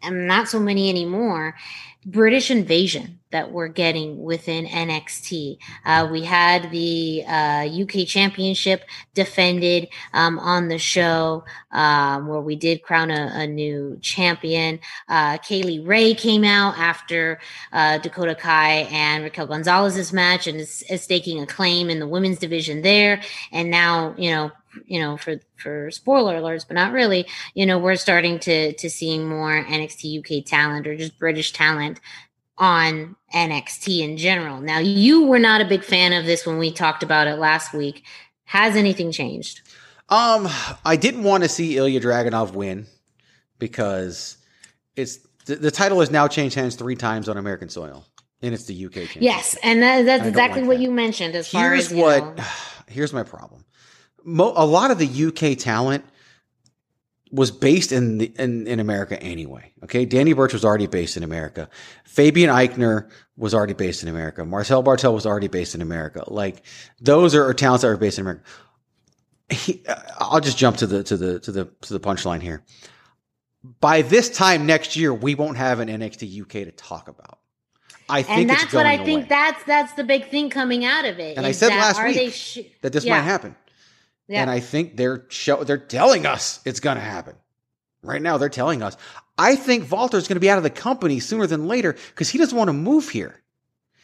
and 0.00 0.28
not 0.28 0.46
so 0.46 0.60
many 0.60 0.88
anymore, 0.88 1.56
British 2.06 2.50
invasion 2.50 3.20
that 3.30 3.52
we're 3.52 3.68
getting 3.68 4.22
within 4.22 4.66
NXT. 4.66 5.58
Uh, 5.84 6.08
we 6.10 6.24
had 6.24 6.70
the 6.70 7.22
uh, 7.26 7.68
UK 7.68 8.06
Championship 8.06 8.82
defended 9.14 9.88
um, 10.12 10.38
on 10.38 10.68
the 10.68 10.78
show 10.78 11.44
um, 11.72 12.26
where 12.26 12.40
we 12.40 12.56
did 12.56 12.82
crown 12.82 13.10
a, 13.10 13.30
a 13.34 13.46
new 13.46 13.98
champion. 14.00 14.80
Uh, 15.08 15.38
Kay 15.38 15.62
Lee 15.62 15.78
Ray 15.78 16.14
came 16.14 16.42
out 16.42 16.76
after 16.78 17.38
uh, 17.72 17.98
Dakota 17.98 18.34
Kai 18.34 18.88
and 18.90 19.22
Raquel 19.22 19.46
Gonzalez's 19.46 20.12
match 20.12 20.46
and 20.46 20.58
is, 20.58 20.82
is 20.90 21.02
staking 21.02 21.40
a 21.40 21.46
claim 21.46 21.90
in 21.90 22.00
the 22.00 22.08
women's 22.08 22.38
division 22.38 22.82
there. 22.82 23.20
And 23.52 23.70
now, 23.70 24.14
you 24.18 24.30
know, 24.30 24.50
you 24.86 25.00
know, 25.00 25.16
for 25.16 25.36
for 25.56 25.90
spoiler 25.90 26.40
alerts, 26.40 26.66
but 26.66 26.74
not 26.74 26.92
really. 26.92 27.26
You 27.54 27.66
know, 27.66 27.78
we're 27.78 27.96
starting 27.96 28.38
to 28.40 28.72
to 28.72 28.90
see 28.90 29.18
more 29.18 29.64
NXT 29.64 30.20
UK 30.20 30.44
talent 30.44 30.86
or 30.86 30.96
just 30.96 31.18
British 31.18 31.52
talent 31.52 32.00
on 32.58 33.16
NXT 33.34 34.00
in 34.00 34.16
general. 34.16 34.60
Now, 34.60 34.78
you 34.78 35.26
were 35.26 35.38
not 35.38 35.60
a 35.62 35.64
big 35.64 35.82
fan 35.82 36.12
of 36.12 36.26
this 36.26 36.46
when 36.46 36.58
we 36.58 36.70
talked 36.70 37.02
about 37.02 37.26
it 37.26 37.36
last 37.36 37.72
week. 37.72 38.04
Has 38.44 38.76
anything 38.76 39.12
changed? 39.12 39.62
Um, 40.10 40.48
I 40.84 40.96
didn't 40.96 41.22
want 41.22 41.44
to 41.44 41.48
see 41.48 41.76
Ilya 41.76 42.00
Dragunov 42.00 42.52
win 42.52 42.86
because 43.58 44.36
it's 44.96 45.18
the, 45.46 45.56
the 45.56 45.70
title 45.70 46.00
has 46.00 46.10
now 46.10 46.28
changed 46.28 46.56
hands 46.56 46.74
three 46.74 46.96
times 46.96 47.28
on 47.28 47.36
American 47.36 47.68
soil, 47.68 48.04
and 48.42 48.52
it's 48.52 48.64
the 48.64 48.84
UK 48.86 48.92
championship. 48.92 49.22
Yes, 49.22 49.56
and 49.62 49.82
that, 49.82 50.04
that's 50.04 50.26
exactly 50.26 50.62
like 50.62 50.68
what 50.68 50.76
that. 50.78 50.82
you 50.82 50.90
mentioned. 50.90 51.34
As 51.34 51.50
here's 51.50 51.62
far 51.62 51.74
as 51.74 52.22
what, 52.22 52.36
know. 52.36 52.44
here's 52.88 53.12
my 53.12 53.22
problem. 53.22 53.64
Mo- 54.24 54.54
a 54.56 54.66
lot 54.66 54.90
of 54.90 54.98
the 54.98 55.26
UK 55.26 55.58
talent 55.58 56.04
was 57.32 57.50
based 57.50 57.92
in 57.92 58.18
the 58.18 58.32
in, 58.38 58.66
in 58.66 58.80
America 58.80 59.20
anyway. 59.22 59.72
Okay, 59.84 60.04
Danny 60.04 60.32
Burch 60.32 60.52
was 60.52 60.64
already 60.64 60.86
based 60.86 61.16
in 61.16 61.22
America. 61.22 61.68
Fabian 62.04 62.50
Aichner 62.50 63.10
was 63.36 63.54
already 63.54 63.74
based 63.74 64.02
in 64.02 64.08
America. 64.08 64.44
Marcel 64.44 64.82
Barthel 64.82 65.14
was 65.14 65.26
already 65.26 65.48
based 65.48 65.74
in 65.74 65.82
America. 65.82 66.24
Like 66.26 66.62
those 67.00 67.34
are, 67.34 67.46
are 67.46 67.54
talents 67.54 67.82
that 67.82 67.88
are 67.88 67.96
based 67.96 68.18
in 68.18 68.22
America. 68.22 68.44
He, 69.48 69.82
uh, 69.88 69.96
I'll 70.18 70.40
just 70.40 70.58
jump 70.58 70.78
to 70.78 70.86
the 70.86 71.02
to 71.04 71.16
the 71.16 71.38
to 71.40 71.52
the 71.52 71.64
to 71.82 71.92
the 71.92 72.00
punchline 72.00 72.42
here. 72.42 72.64
By 73.80 74.02
this 74.02 74.30
time 74.30 74.66
next 74.66 74.96
year, 74.96 75.12
we 75.12 75.34
won't 75.34 75.56
have 75.56 75.80
an 75.80 75.88
NXT 75.88 76.42
UK 76.42 76.48
to 76.48 76.72
talk 76.72 77.08
about. 77.08 77.38
I 78.08 78.22
think 78.22 78.40
and 78.40 78.50
that's 78.50 78.72
what 78.72 78.86
I 78.86 79.02
think 79.04 79.28
that's 79.28 79.62
that's 79.64 79.92
the 79.94 80.04
big 80.04 80.28
thing 80.28 80.50
coming 80.50 80.84
out 80.84 81.04
of 81.04 81.18
it. 81.20 81.36
And 81.36 81.46
I 81.46 81.52
said 81.52 81.68
last 81.68 82.02
week 82.02 82.32
sh- 82.32 82.58
that 82.82 82.92
this 82.92 83.04
yeah. 83.04 83.16
might 83.16 83.22
happen. 83.22 83.54
Yeah. 84.30 84.42
And 84.42 84.50
I 84.50 84.60
think 84.60 84.96
they're 84.96 85.24
show 85.28 85.64
they're 85.64 85.76
telling 85.76 86.24
us 86.24 86.60
it's 86.64 86.78
going 86.78 86.96
to 86.96 87.02
happen. 87.02 87.34
Right 88.00 88.22
now, 88.22 88.38
they're 88.38 88.48
telling 88.48 88.80
us. 88.80 88.96
I 89.36 89.56
think 89.56 89.90
Walter's 89.90 90.28
going 90.28 90.36
to 90.36 90.40
be 90.40 90.48
out 90.48 90.56
of 90.56 90.62
the 90.62 90.70
company 90.70 91.18
sooner 91.18 91.48
than 91.48 91.66
later 91.66 91.96
because 92.10 92.30
he 92.30 92.38
doesn't 92.38 92.56
want 92.56 92.68
to 92.68 92.72
move 92.72 93.08
here. 93.08 93.42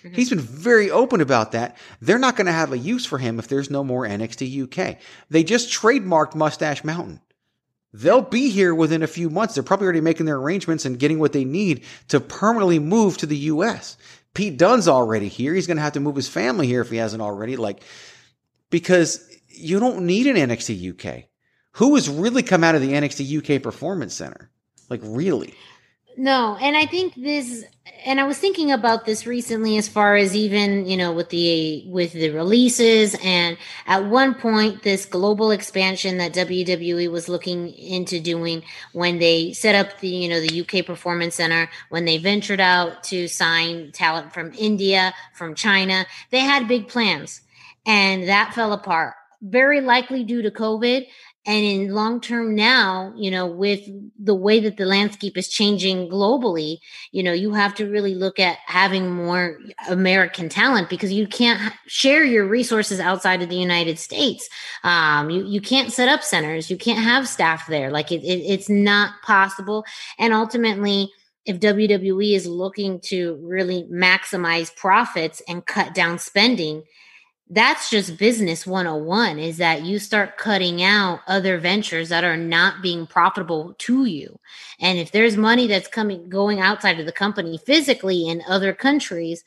Mm-hmm. 0.03 0.17
He's 0.17 0.31
been 0.31 0.41
very 0.41 0.91
open 0.91 1.21
about 1.21 1.53
that. 1.53 1.77
They're 2.01 2.19
not 2.19 2.35
going 2.35 2.47
to 2.47 2.53
have 2.53 2.73
a 2.73 2.79
use 2.79 3.07
for 3.07 3.19
him 3.19 3.39
if 3.39 3.47
there's 3.47 3.71
no 3.71 3.85
more 3.85 4.05
NXT 4.05 4.65
UK. 4.65 4.99
They 5.31 5.45
just 5.45 5.71
trademarked 5.71 6.35
Mustache 6.35 6.83
Mountain. 6.83 7.21
They'll 7.93 8.21
be 8.21 8.51
here 8.51 8.75
within 8.75 9.05
a 9.05 9.07
few 9.07 9.31
months. 9.31 9.55
They're 9.55 9.63
probably 9.63 9.85
already 9.85 10.01
making 10.01 10.27
their 10.27 10.37
arrangements 10.37 10.85
and 10.85 10.99
getting 10.99 11.21
what 11.21 11.33
they 11.33 11.45
need 11.45 11.85
to 12.09 12.19
permanently 12.19 12.81
move 12.81 13.17
to 13.19 13.27
the 13.27 13.37
US. 13.37 13.97
Pete 14.35 14.59
Dunne's 14.59 14.89
already 14.89 15.29
here. 15.29 15.55
He's 15.55 15.69
going 15.69 15.79
to 15.79 15.83
have 15.83 15.95
to 15.95 16.01
move 16.01 16.17
his 16.17 16.29
family 16.29 16.67
here 16.67 16.83
if 16.83 16.91
he 16.91 16.97
hasn't 16.97 17.23
already. 17.23 17.57
Like, 17.57 17.83
because 18.71 19.27
you 19.57 19.81
don't 19.81 20.07
need 20.07 20.27
an 20.27 20.37
NXT 20.37 20.93
UK. 20.93 21.25
Who 21.73 21.95
has 21.95 22.09
really 22.09 22.43
come 22.43 22.65
out 22.65 22.75
of 22.75 22.81
the 22.81 22.93
NXT 22.93 23.57
UK 23.57 23.63
Performance 23.63 24.15
Center? 24.15 24.51
Like, 24.89 25.01
really? 25.03 25.55
No, 26.19 26.57
and 26.59 26.77
I 26.77 26.87
think 26.87 27.15
this 27.15 27.65
and 28.07 28.19
I 28.19 28.25
was 28.25 28.39
thinking 28.39 28.73
about 28.73 29.05
this 29.05 29.27
recently 29.27 29.77
as 29.77 29.87
far 29.87 30.17
as 30.17 30.35
even, 30.35 30.87
you 30.87 30.97
know, 30.97 31.13
with 31.13 31.29
the 31.29 31.85
with 31.89 32.13
the 32.13 32.31
releases 32.31 33.15
and 33.23 33.59
at 33.87 34.07
one 34.07 34.35
point 34.35 34.83
this 34.83 35.05
global 35.05 35.51
expansion 35.51 36.17
that 36.17 36.33
WWE 36.33 37.11
was 37.11 37.29
looking 37.29 37.69
into 37.75 38.19
doing 38.19 38.63
when 38.95 39.19
they 39.19 39.53
set 39.53 39.75
up 39.75 40.01
the, 40.01 40.09
you 40.09 40.31
know, 40.31 40.41
the 40.41 40.63
UK 40.63 40.87
Performance 40.87 41.35
Center, 41.35 41.69
when 41.91 42.07
they 42.07 42.17
ventured 42.17 42.61
out 42.61 43.05
to 43.05 43.29
sign 43.29 43.93
talent 43.93 44.33
from 44.33 44.55
India, 44.55 45.13
from 45.35 45.55
China, 45.55 46.07
they 46.31 46.41
had 46.41 46.67
big 46.67 46.89
plans 46.89 47.43
and 47.85 48.29
that 48.29 48.55
fell 48.55 48.73
apart. 48.73 49.15
Very 49.43 49.81
likely 49.81 50.25
due 50.25 50.43
to 50.43 50.51
COVID, 50.51 51.07
and 51.47 51.65
in 51.65 51.95
long 51.95 52.21
term 52.21 52.55
now 52.55 53.13
you 53.17 53.31
know 53.31 53.47
with 53.47 53.81
the 54.19 54.35
way 54.35 54.59
that 54.59 54.77
the 54.77 54.85
landscape 54.85 55.37
is 55.37 55.49
changing 55.49 56.09
globally 56.09 56.79
you 57.13 57.23
know 57.23 57.33
you 57.33 57.53
have 57.53 57.73
to 57.73 57.89
really 57.89 58.15
look 58.15 58.41
at 58.41 58.59
having 58.67 59.13
more 59.13 59.59
american 59.89 60.49
talent 60.49 60.91
because 60.91 61.13
you 61.13 61.27
can't 61.27 61.73
share 61.87 62.25
your 62.25 62.45
resources 62.47 62.99
outside 62.99 63.43
of 63.43 63.49
the 63.49 63.57
united 63.57 63.99
states. 63.99 64.49
Um, 64.83 65.31
you, 65.31 65.45
you 65.45 65.61
can't 65.61 65.93
set 65.93 66.09
up 66.09 66.23
centers. 66.23 66.71
You 66.71 66.77
can't 66.77 67.03
have 67.03 67.29
staff 67.29 67.67
there. 67.67 67.91
Like 67.91 68.13
it, 68.13 68.23
it, 68.23 68.41
it's 68.41 68.69
not 68.69 69.21
possible. 69.23 69.85
And 70.19 70.33
ultimately 70.33 71.11
if 71.45 71.61
WWE 71.61 72.35
is 72.35 72.47
looking 72.47 73.01
to 73.03 73.39
really 73.41 73.85
maximize 73.85 74.75
profits 74.75 75.41
and 75.49 75.65
cut 75.65 75.95
down 75.95 76.19
spending, 76.19 76.83
that's 77.49 77.91
just 77.91 78.19
business 78.19 78.67
101 78.67 79.39
is 79.39 79.59
that 79.59 79.83
you 79.83 79.99
start 79.99 80.37
cutting 80.37 80.83
out 80.83 81.21
other 81.29 81.59
ventures 81.59 82.09
that 82.09 82.25
are 82.25 82.37
not 82.37 82.83
being 82.83 83.07
profitable 83.07 83.75
to 83.79 84.05
you. 84.05 84.39
And 84.81 84.99
if 84.99 85.13
there's 85.13 85.37
money 85.37 85.69
that's 85.69 85.87
coming 85.87 86.29
going 86.29 86.61
outside 86.61 86.99
of 86.99 87.07
the 87.07 87.13
company 87.13 87.59
physically 87.59 88.29
in 88.29 88.43
other 88.49 88.73
countries 88.73 89.45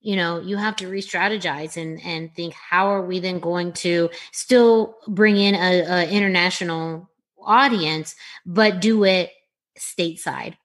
you 0.00 0.16
know 0.16 0.40
you 0.40 0.56
have 0.56 0.76
to 0.76 0.88
re-strategize 0.88 1.76
and 1.76 2.00
and 2.04 2.32
think 2.34 2.54
how 2.54 2.86
are 2.86 3.02
we 3.02 3.18
then 3.18 3.40
going 3.40 3.72
to 3.72 4.08
still 4.32 4.96
bring 5.08 5.36
in 5.36 5.54
a, 5.54 5.80
a 5.80 6.08
international 6.08 7.08
audience 7.42 8.14
but 8.46 8.80
do 8.80 9.04
it 9.04 9.30
stateside 9.78 10.56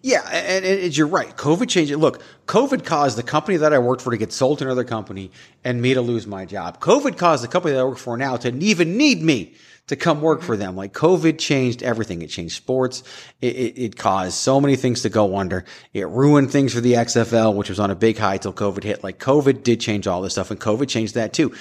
Yeah, 0.00 0.22
and, 0.30 0.64
and 0.64 0.96
you're 0.96 1.08
right. 1.08 1.36
COVID 1.36 1.68
changed 1.68 1.90
it. 1.90 1.98
Look, 1.98 2.22
COVID 2.46 2.84
caused 2.84 3.18
the 3.18 3.22
company 3.24 3.56
that 3.56 3.72
I 3.72 3.78
worked 3.78 4.02
for 4.02 4.10
to 4.10 4.16
get 4.16 4.32
sold 4.32 4.58
to 4.60 4.64
another 4.64 4.84
company 4.84 5.32
and 5.64 5.82
me 5.82 5.94
to 5.94 6.00
lose 6.00 6.26
my 6.26 6.44
job. 6.44 6.80
COVID 6.80 7.18
caused 7.18 7.42
the 7.42 7.48
company 7.48 7.74
that 7.74 7.80
I 7.80 7.84
work 7.84 7.98
for 7.98 8.16
now 8.16 8.36
to 8.36 8.56
even 8.56 8.96
need 8.96 9.22
me 9.22 9.54
to 9.88 9.96
come 9.96 10.20
work 10.20 10.42
for 10.42 10.56
them. 10.56 10.76
Like 10.76 10.92
COVID 10.92 11.38
changed 11.38 11.82
everything. 11.82 12.22
It 12.22 12.28
changed 12.28 12.54
sports. 12.54 13.02
It, 13.40 13.56
it, 13.56 13.78
it 13.78 13.96
caused 13.96 14.34
so 14.34 14.60
many 14.60 14.76
things 14.76 15.02
to 15.02 15.08
go 15.08 15.36
under. 15.36 15.64
It 15.92 16.06
ruined 16.08 16.52
things 16.52 16.74
for 16.74 16.80
the 16.80 16.92
XFL, 16.92 17.54
which 17.54 17.68
was 17.68 17.80
on 17.80 17.90
a 17.90 17.96
big 17.96 18.18
high 18.18 18.36
till 18.36 18.52
COVID 18.52 18.84
hit. 18.84 19.02
Like 19.02 19.18
COVID 19.18 19.62
did 19.64 19.80
change 19.80 20.06
all 20.06 20.22
this 20.22 20.34
stuff 20.34 20.50
and 20.50 20.60
COVID 20.60 20.88
changed 20.88 21.14
that 21.14 21.32
too. 21.32 21.54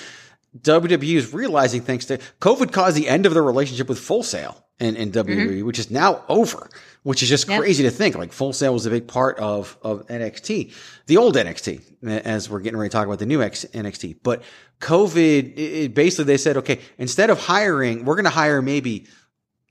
WWE 0.62 1.16
is 1.16 1.34
realizing 1.34 1.82
thanks 1.82 2.06
to 2.06 2.20
COVID 2.40 2.72
caused 2.72 2.98
the 2.98 3.08
end 3.08 3.26
of 3.26 3.34
their 3.34 3.44
relationship 3.44 3.90
with 3.90 4.00
Full 4.00 4.24
Sail 4.24 4.64
and, 4.80 4.96
in 4.98 5.12
WWE, 5.12 5.26
mm-hmm. 5.26 5.66
which 5.66 5.80
is 5.80 5.92
now 5.92 6.24
over, 6.30 6.70
which 7.08 7.24
is 7.24 7.30
just 7.30 7.48
Yep. 7.48 7.62
crazy 7.62 7.84
to 7.84 7.90
think. 7.90 8.18
Like 8.18 8.34
Full 8.34 8.52
Sail 8.52 8.74
was 8.74 8.86
a 8.86 8.90
big 8.90 9.08
part 9.08 9.40
of, 9.40 9.78
of 9.82 10.06
NXT, 10.08 10.74
the 11.06 11.16
old 11.16 11.38
NXT, 11.38 11.80
as 12.06 12.50
we're 12.50 12.60
getting 12.60 12.78
ready 12.78 12.90
to 12.90 12.94
talk 12.94 13.06
about 13.08 13.20
the 13.20 13.26
new 13.26 13.42
X, 13.42 13.66
NXT. 13.74 14.18
But 14.24 14.44
COVID, 14.82 15.58
it, 15.58 15.94
basically 15.94 16.26
they 16.26 16.36
said, 16.36 16.58
okay, 16.58 16.82
instead 16.98 17.30
of 17.30 17.40
hiring, 17.40 18.04
we're 18.04 18.16
going 18.16 18.26
to 18.26 18.30
hire 18.30 18.62
maybe 18.62 19.08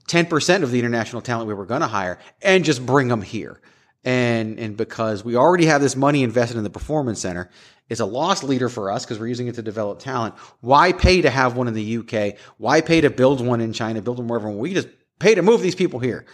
10% 0.09 0.63
of 0.63 0.71
the 0.71 0.79
international 0.79 1.21
talent 1.21 1.47
we 1.47 1.53
were 1.53 1.67
going 1.67 1.83
to 1.83 1.87
hire 1.87 2.19
and 2.41 2.65
just 2.65 2.87
bring 2.87 3.09
them 3.09 3.21
here. 3.21 3.61
And, 4.03 4.59
and 4.59 4.75
because 4.75 5.23
we 5.23 5.37
already 5.37 5.67
have 5.67 5.83
this 5.83 5.95
money 5.95 6.23
invested 6.23 6.57
in 6.57 6.65
the 6.65 6.71
performance 6.71 7.21
center, 7.21 7.51
it's 7.91 8.01
a 8.01 8.07
loss 8.07 8.45
leader 8.45 8.71
for 8.71 8.91
us 8.91 9.05
because 9.05 9.19
we're 9.19 9.27
using 9.27 9.49
it 9.49 9.57
to 9.57 9.63
develop 9.63 9.99
talent. 9.99 10.37
Why 10.61 10.93
pay 10.93 11.21
to 11.21 11.29
have 11.29 11.55
one 11.55 11.69
in 11.69 11.75
the 11.75 11.99
UK? 11.99 12.39
Why 12.57 12.81
pay 12.81 13.03
to 13.03 13.11
build 13.11 13.47
one 13.47 13.61
in 13.61 13.75
China, 13.75 14.01
build 14.01 14.17
one 14.21 14.27
wherever? 14.27 14.51
We 14.51 14.73
just 14.73 14.89
pay 15.19 15.35
to 15.35 15.43
move 15.43 15.61
these 15.61 15.75
people 15.75 16.01
here. 16.01 16.25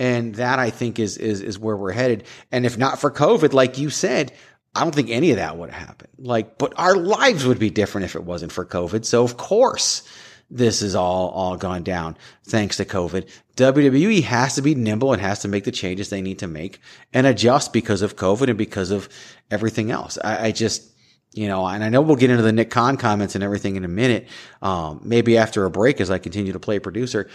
And 0.00 0.34
that 0.36 0.58
I 0.58 0.70
think 0.70 0.98
is, 0.98 1.16
is, 1.16 1.40
is 1.40 1.58
where 1.58 1.76
we're 1.76 1.92
headed. 1.92 2.24
And 2.50 2.66
if 2.66 2.76
not 2.76 2.98
for 2.98 3.10
COVID, 3.10 3.52
like 3.52 3.78
you 3.78 3.90
said, 3.90 4.32
I 4.74 4.82
don't 4.82 4.94
think 4.94 5.10
any 5.10 5.30
of 5.30 5.36
that 5.36 5.56
would 5.56 5.70
have 5.70 5.86
happened. 5.86 6.12
Like, 6.18 6.58
but 6.58 6.72
our 6.76 6.96
lives 6.96 7.44
would 7.44 7.58
be 7.58 7.70
different 7.70 8.06
if 8.06 8.16
it 8.16 8.24
wasn't 8.24 8.50
for 8.50 8.64
COVID. 8.64 9.04
So 9.04 9.22
of 9.22 9.36
course, 9.36 10.02
this 10.50 10.82
is 10.82 10.94
all 10.94 11.28
all 11.30 11.56
gone 11.56 11.82
down 11.82 12.16
thanks 12.44 12.78
to 12.78 12.84
COVID. 12.84 13.28
WWE 13.56 14.22
has 14.22 14.56
to 14.56 14.62
be 14.62 14.74
nimble 14.74 15.12
and 15.12 15.22
has 15.22 15.40
to 15.40 15.48
make 15.48 15.64
the 15.64 15.70
changes 15.70 16.10
they 16.10 16.22
need 16.22 16.40
to 16.40 16.48
make 16.48 16.80
and 17.12 17.26
adjust 17.26 17.72
because 17.72 18.02
of 18.02 18.16
COVID 18.16 18.48
and 18.48 18.58
because 18.58 18.90
of 18.90 19.08
everything 19.50 19.90
else. 19.90 20.18
I, 20.22 20.46
I 20.46 20.52
just 20.52 20.90
you 21.32 21.46
know, 21.46 21.64
and 21.64 21.84
I 21.84 21.88
know 21.90 22.00
we'll 22.00 22.16
get 22.16 22.30
into 22.30 22.42
the 22.42 22.52
Nick 22.52 22.70
Khan 22.70 22.96
comments 22.96 23.36
and 23.36 23.44
everything 23.44 23.76
in 23.76 23.84
a 23.84 23.88
minute. 23.88 24.26
Um, 24.62 25.00
maybe 25.04 25.38
after 25.38 25.64
a 25.64 25.70
break 25.70 26.00
as 26.00 26.10
I 26.10 26.18
continue 26.18 26.52
to 26.52 26.58
play 26.58 26.80
producer. 26.80 27.28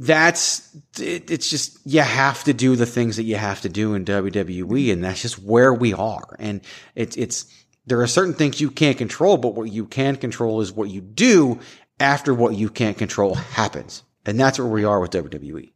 That's 0.00 0.76
it, 1.00 1.28
it's 1.28 1.50
just 1.50 1.80
you 1.84 2.02
have 2.02 2.44
to 2.44 2.52
do 2.52 2.76
the 2.76 2.86
things 2.86 3.16
that 3.16 3.24
you 3.24 3.34
have 3.34 3.62
to 3.62 3.68
do 3.68 3.94
in 3.94 4.04
WWE, 4.04 4.92
and 4.92 5.02
that's 5.02 5.20
just 5.20 5.42
where 5.42 5.74
we 5.74 5.92
are. 5.92 6.36
And 6.38 6.60
it's 6.94 7.16
it's 7.16 7.52
there 7.84 8.00
are 8.00 8.06
certain 8.06 8.34
things 8.34 8.60
you 8.60 8.70
can't 8.70 8.96
control, 8.96 9.38
but 9.38 9.56
what 9.56 9.72
you 9.72 9.86
can 9.86 10.14
control 10.14 10.60
is 10.60 10.72
what 10.72 10.88
you 10.88 11.00
do 11.00 11.58
after 11.98 12.32
what 12.32 12.54
you 12.54 12.70
can't 12.70 12.96
control 12.96 13.34
happens, 13.34 14.04
and 14.24 14.38
that's 14.38 14.60
where 14.60 14.68
we 14.68 14.84
are 14.84 15.00
with. 15.00 15.10
WWE. 15.10 15.72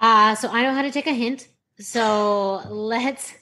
uh 0.00 0.34
so 0.34 0.48
i 0.48 0.62
know 0.62 0.74
how 0.74 0.82
to 0.82 0.90
take 0.90 1.06
a 1.06 1.12
hint 1.12 1.46
so 1.78 2.62
let's 2.68 3.32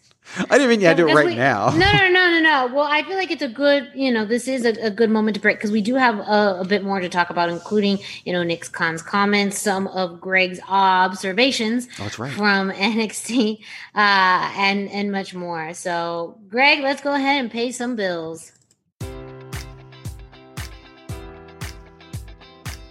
I 0.51 0.59
didn't 0.59 0.69
mean 0.69 0.81
you 0.81 0.87
had 0.87 0.97
to 0.97 1.05
do 1.05 1.09
it 1.09 1.15
right 1.15 1.27
we- 1.27 1.35
now. 1.35 1.71
No, 1.71 1.91
no, 1.93 2.09
no, 2.09 2.31
no, 2.31 2.41
no. 2.41 2.67
Well, 2.75 2.87
I 2.89 3.03
feel 3.03 3.17
like 3.17 3.31
it's 3.31 3.43
a 3.43 3.49
good, 3.49 3.91
you 3.95 4.11
know, 4.13 4.25
this 4.25 4.49
is 4.49 4.65
a, 4.65 4.71
a 4.85 4.91
good 4.91 5.11
moment 5.11 5.35
to 5.37 5.41
break 5.41 5.57
because 5.59 5.71
we 5.71 5.81
do 5.81 5.95
have 5.95 6.19
a, 6.19 6.59
a 6.61 6.65
bit 6.67 6.83
more 6.85 7.01
to 7.01 7.09
talk 7.09 7.31
about, 7.31 7.49
including, 7.51 7.99
you 8.25 8.33
know, 8.33 8.43
Nick 8.43 8.71
Khan's 8.73 9.01
comments, 9.03 9.59
some 9.59 9.87
of 9.89 10.21
Greg's 10.21 10.61
observations 10.69 11.89
Oh, 11.99 12.05
that's 12.05 12.19
right. 12.19 12.33
from 12.33 12.71
NXT, 12.73 13.59
uh, 13.95 14.53
and 14.57 14.89
and 14.91 15.11
much 15.13 15.35
more. 15.35 15.73
So, 15.75 16.39
Greg, 16.49 16.81
let's 16.81 17.01
go 17.03 17.15
ahead 17.15 17.41
and 17.41 17.51
pay 17.51 17.71
some 17.73 17.97
bills. 17.97 18.53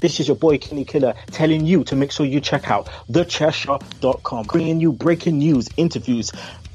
This 0.00 0.18
is 0.18 0.28
your 0.28 0.36
boy 0.36 0.56
Kenny 0.56 0.86
Killer 0.86 1.14
telling 1.26 1.66
you 1.66 1.84
to 1.84 1.94
make 1.94 2.10
sure 2.10 2.24
you 2.24 2.40
check 2.40 2.70
out 2.70 2.86
thechairshot.com, 3.10 4.46
bringing 4.46 4.80
you 4.80 4.92
breaking 4.92 5.38
news, 5.38 5.68
interviews, 5.76 6.32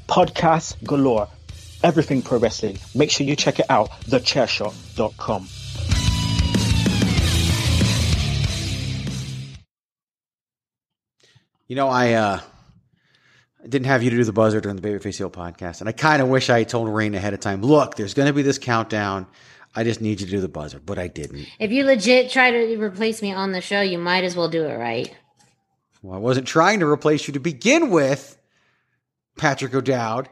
podcasts 0.08 0.80
galore, 0.84 1.28
everything 1.82 2.22
pro 2.22 2.38
wrestling. 2.38 2.78
Make 2.94 3.10
sure 3.10 3.26
you 3.26 3.34
check 3.34 3.58
it 3.58 3.66
out, 3.68 3.90
thechairshot.com. 4.02 5.48
You 11.66 11.74
know, 11.74 11.88
I 11.88 12.12
uh, 12.12 12.40
didn't 13.68 13.86
have 13.86 14.04
you 14.04 14.10
to 14.10 14.16
do 14.16 14.22
the 14.22 14.32
buzzer 14.32 14.60
during 14.60 14.76
the 14.76 14.88
Babyface 14.88 15.18
Heel 15.18 15.30
podcast, 15.30 15.80
and 15.80 15.88
I 15.88 15.92
kind 15.92 16.22
of 16.22 16.28
wish 16.28 16.48
I 16.48 16.60
had 16.60 16.68
told 16.68 16.88
Rain 16.88 17.16
ahead 17.16 17.34
of 17.34 17.40
time. 17.40 17.60
Look, 17.60 17.96
there's 17.96 18.14
going 18.14 18.28
to 18.28 18.32
be 18.32 18.42
this 18.42 18.58
countdown. 18.58 19.26
I 19.76 19.84
just 19.84 20.00
need 20.00 20.20
you 20.20 20.26
to 20.26 20.32
do 20.32 20.40
the 20.40 20.48
buzzer, 20.48 20.80
but 20.80 20.98
I 20.98 21.06
didn't. 21.06 21.46
If 21.60 21.70
you 21.70 21.84
legit 21.84 22.30
try 22.30 22.50
to 22.50 22.76
replace 22.78 23.20
me 23.20 23.32
on 23.32 23.52
the 23.52 23.60
show, 23.60 23.82
you 23.82 23.98
might 23.98 24.24
as 24.24 24.34
well 24.34 24.48
do 24.48 24.64
it 24.64 24.76
right. 24.76 25.14
Well, 26.02 26.14
I 26.14 26.18
wasn't 26.18 26.46
trying 26.46 26.80
to 26.80 26.86
replace 26.86 27.28
you 27.28 27.34
to 27.34 27.40
begin 27.40 27.90
with, 27.90 28.38
Patrick 29.36 29.74
O'Dowd, 29.74 30.28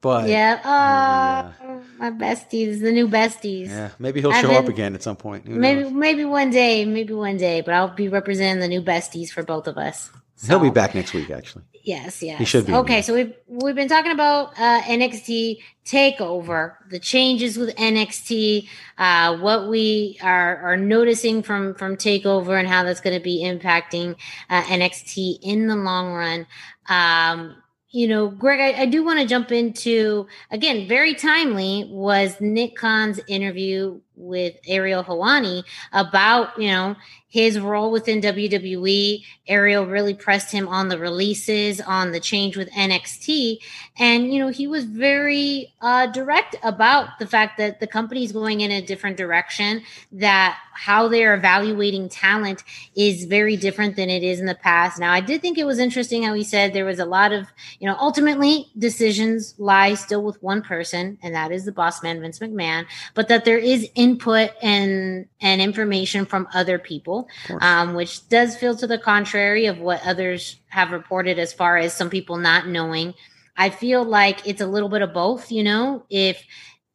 but 0.00 0.28
yeah, 0.28 1.52
oh, 1.62 1.82
my 1.98 2.10
besties, 2.10 2.80
the 2.80 2.92
new 2.92 3.08
besties. 3.08 3.66
yeah, 3.68 3.90
maybe 3.98 4.20
he'll 4.20 4.32
I've 4.32 4.42
show 4.44 4.52
up 4.52 4.68
again 4.68 4.94
at 4.94 5.02
some 5.02 5.16
point. 5.16 5.46
Who 5.46 5.54
Maybe, 5.56 5.82
knows? 5.82 5.92
maybe 5.92 6.24
one 6.24 6.50
day, 6.50 6.84
maybe 6.84 7.12
one 7.12 7.36
day, 7.36 7.60
but 7.60 7.74
I'll 7.74 7.94
be 7.94 8.08
representing 8.08 8.60
the 8.60 8.68
new 8.68 8.82
besties 8.82 9.30
for 9.30 9.42
both 9.42 9.66
of 9.66 9.76
us. 9.76 10.10
He'll 10.44 10.60
be 10.60 10.70
back 10.70 10.94
next 10.94 11.14
week. 11.14 11.30
Actually, 11.30 11.64
Yes, 11.86 12.20
yes. 12.20 12.38
He 12.38 12.44
should 12.44 12.66
be 12.66 12.74
Okay, 12.74 13.00
so 13.00 13.14
we've 13.14 13.32
we've 13.46 13.76
been 13.76 13.88
talking 13.88 14.10
about 14.10 14.58
uh, 14.58 14.82
NXT 14.82 15.58
takeover, 15.84 16.74
the 16.90 16.98
changes 16.98 17.56
with 17.56 17.76
NXT, 17.76 18.68
uh, 18.98 19.38
what 19.38 19.68
we 19.68 20.18
are 20.20 20.56
are 20.58 20.76
noticing 20.76 21.44
from 21.44 21.74
from 21.76 21.96
takeover, 21.96 22.58
and 22.58 22.66
how 22.66 22.82
that's 22.82 23.00
going 23.00 23.16
to 23.16 23.22
be 23.22 23.44
impacting 23.44 24.16
uh, 24.50 24.62
NXT 24.64 25.38
in 25.42 25.68
the 25.68 25.76
long 25.76 26.12
run. 26.12 26.46
Um, 26.88 27.62
you 27.90 28.08
know, 28.08 28.28
Greg, 28.28 28.60
I, 28.60 28.82
I 28.82 28.86
do 28.86 29.04
want 29.04 29.20
to 29.20 29.26
jump 29.26 29.52
into 29.52 30.26
again, 30.50 30.88
very 30.88 31.14
timely 31.14 31.88
was 31.90 32.40
Nick 32.40 32.76
Khan's 32.76 33.20
interview 33.28 34.00
with 34.16 34.54
Ariel 34.66 35.04
Helwani 35.04 35.62
about 35.92 36.58
you 36.58 36.68
know 36.68 36.96
his 37.36 37.60
role 37.60 37.90
within 37.90 38.22
WWE. 38.22 39.22
Ariel 39.46 39.84
really 39.84 40.14
pressed 40.14 40.50
him 40.50 40.66
on 40.68 40.88
the 40.88 40.98
releases, 40.98 41.82
on 41.82 42.12
the 42.12 42.18
change 42.18 42.56
with 42.56 42.70
NXT. 42.70 43.58
And, 43.98 44.32
you 44.32 44.38
know, 44.40 44.48
he 44.48 44.66
was 44.66 44.84
very 44.84 45.74
uh, 45.82 46.06
direct 46.06 46.56
about 46.62 47.18
the 47.18 47.26
fact 47.26 47.58
that 47.58 47.78
the 47.78 47.86
company 47.86 48.24
is 48.24 48.32
going 48.32 48.62
in 48.62 48.70
a 48.70 48.80
different 48.80 49.18
direction, 49.18 49.82
that 50.12 50.56
how 50.72 51.08
they're 51.08 51.34
evaluating 51.34 52.08
talent 52.08 52.64
is 52.94 53.24
very 53.24 53.56
different 53.56 53.96
than 53.96 54.08
it 54.08 54.22
is 54.22 54.40
in 54.40 54.46
the 54.46 54.54
past. 54.54 54.98
Now, 54.98 55.12
I 55.12 55.20
did 55.20 55.42
think 55.42 55.58
it 55.58 55.64
was 55.64 55.78
interesting 55.78 56.22
how 56.22 56.32
he 56.32 56.44
said 56.44 56.72
there 56.72 56.84
was 56.86 56.98
a 56.98 57.04
lot 57.04 57.32
of, 57.32 57.48
you 57.80 57.86
know, 57.86 57.96
ultimately 57.98 58.68
decisions 58.78 59.54
lie 59.58 59.94
still 59.94 60.22
with 60.22 60.42
one 60.42 60.62
person, 60.62 61.18
and 61.22 61.34
that 61.34 61.52
is 61.52 61.66
the 61.66 61.72
boss 61.72 62.02
man, 62.02 62.20
Vince 62.20 62.38
McMahon, 62.38 62.86
but 63.14 63.28
that 63.28 63.44
there 63.44 63.58
is 63.58 63.88
input 63.94 64.50
and, 64.62 65.26
and 65.40 65.60
information 65.60 66.24
from 66.24 66.48
other 66.54 66.78
people 66.78 67.25
um, 67.60 67.94
which 67.94 68.28
does 68.28 68.56
feel 68.56 68.76
to 68.76 68.86
the 68.86 68.98
contrary 68.98 69.66
of 69.66 69.78
what 69.78 70.04
others 70.04 70.56
have 70.68 70.92
reported 70.92 71.38
as 71.38 71.52
far 71.52 71.76
as 71.76 71.92
some 71.92 72.10
people 72.10 72.36
not 72.36 72.68
knowing. 72.68 73.14
I 73.56 73.70
feel 73.70 74.04
like 74.04 74.46
it's 74.46 74.60
a 74.60 74.66
little 74.66 74.88
bit 74.88 75.02
of 75.02 75.14
both, 75.14 75.50
you 75.50 75.64
know, 75.64 76.04
if 76.10 76.42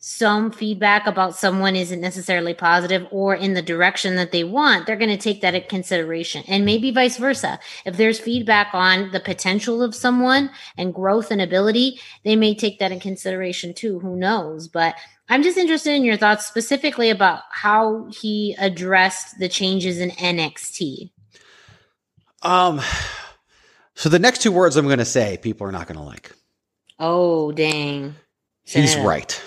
some 0.03 0.49
feedback 0.49 1.05
about 1.05 1.35
someone 1.35 1.75
isn't 1.75 2.01
necessarily 2.01 2.55
positive 2.55 3.07
or 3.11 3.35
in 3.35 3.53
the 3.53 3.61
direction 3.61 4.15
that 4.15 4.31
they 4.31 4.43
want, 4.43 4.87
they're 4.87 4.95
going 4.95 5.11
to 5.11 5.17
take 5.17 5.41
that 5.41 5.53
into 5.53 5.67
consideration. 5.67 6.43
And 6.47 6.65
maybe 6.65 6.89
vice 6.89 7.17
versa. 7.17 7.59
If 7.85 7.97
there's 7.97 8.19
feedback 8.19 8.69
on 8.73 9.11
the 9.11 9.19
potential 9.19 9.83
of 9.83 9.93
someone 9.93 10.49
and 10.75 10.91
growth 10.91 11.29
and 11.29 11.39
ability, 11.39 11.99
they 12.25 12.35
may 12.35 12.55
take 12.55 12.79
that 12.79 12.91
in 12.91 12.99
consideration 12.99 13.75
too. 13.75 13.99
Who 13.99 14.15
knows? 14.15 14.67
But 14.67 14.95
I'm 15.29 15.43
just 15.43 15.59
interested 15.59 15.91
in 15.91 16.03
your 16.03 16.17
thoughts 16.17 16.47
specifically 16.47 17.11
about 17.11 17.43
how 17.51 18.09
he 18.09 18.55
addressed 18.57 19.37
the 19.37 19.49
changes 19.49 19.99
in 19.99 20.09
NXT. 20.09 21.11
um, 22.41 22.81
so 23.93 24.09
the 24.09 24.17
next 24.17 24.41
two 24.41 24.51
words 24.51 24.77
I'm 24.77 24.87
going 24.87 24.97
to 24.97 25.05
say, 25.05 25.37
people 25.37 25.67
are 25.67 25.71
not 25.71 25.85
going 25.85 25.99
to 25.99 26.03
like. 26.03 26.31
Oh, 26.97 27.51
dang. 27.51 28.15
He's 28.63 28.95
up. 28.95 29.05
right. 29.05 29.39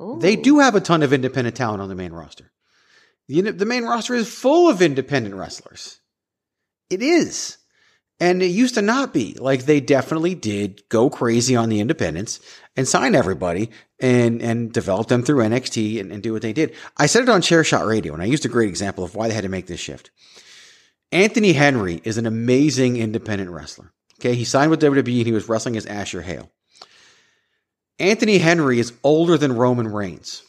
Ooh. 0.00 0.18
They 0.20 0.36
do 0.36 0.58
have 0.58 0.74
a 0.74 0.80
ton 0.80 1.02
of 1.02 1.12
independent 1.12 1.56
talent 1.56 1.82
on 1.82 1.88
the 1.88 1.94
main 1.94 2.12
roster. 2.12 2.50
The, 3.28 3.40
the 3.52 3.66
main 3.66 3.84
roster 3.84 4.14
is 4.14 4.32
full 4.32 4.68
of 4.68 4.82
independent 4.82 5.34
wrestlers. 5.34 6.00
It 6.90 7.02
is. 7.02 7.58
And 8.20 8.42
it 8.42 8.46
used 8.46 8.74
to 8.74 8.82
not 8.82 9.12
be. 9.12 9.34
Like 9.34 9.64
they 9.64 9.80
definitely 9.80 10.34
did 10.34 10.82
go 10.88 11.10
crazy 11.10 11.56
on 11.56 11.68
the 11.68 11.80
independents 11.80 12.40
and 12.76 12.86
sign 12.86 13.14
everybody 13.14 13.70
and, 13.98 14.40
and 14.40 14.72
develop 14.72 15.08
them 15.08 15.22
through 15.22 15.44
NXT 15.44 16.00
and, 16.00 16.12
and 16.12 16.22
do 16.22 16.32
what 16.32 16.42
they 16.42 16.52
did. 16.52 16.74
I 16.96 17.06
said 17.06 17.22
it 17.22 17.28
on 17.28 17.42
Chair 17.42 17.64
Shot 17.64 17.86
Radio 17.86 18.12
and 18.12 18.22
I 18.22 18.26
used 18.26 18.44
a 18.44 18.48
great 18.48 18.68
example 18.68 19.04
of 19.04 19.14
why 19.14 19.28
they 19.28 19.34
had 19.34 19.42
to 19.42 19.48
make 19.48 19.66
this 19.66 19.80
shift. 19.80 20.10
Anthony 21.10 21.52
Henry 21.52 22.00
is 22.04 22.18
an 22.18 22.26
amazing 22.26 22.96
independent 22.96 23.50
wrestler. 23.50 23.92
Okay. 24.20 24.34
He 24.34 24.44
signed 24.44 24.70
with 24.70 24.82
WWE 24.82 25.18
and 25.18 25.26
he 25.26 25.32
was 25.32 25.48
wrestling 25.48 25.76
as 25.76 25.86
Asher 25.86 26.22
Hale. 26.22 26.50
Anthony 27.98 28.38
Henry 28.38 28.78
is 28.78 28.92
older 29.02 29.38
than 29.38 29.56
Roman 29.56 29.88
Reigns. 29.88 30.42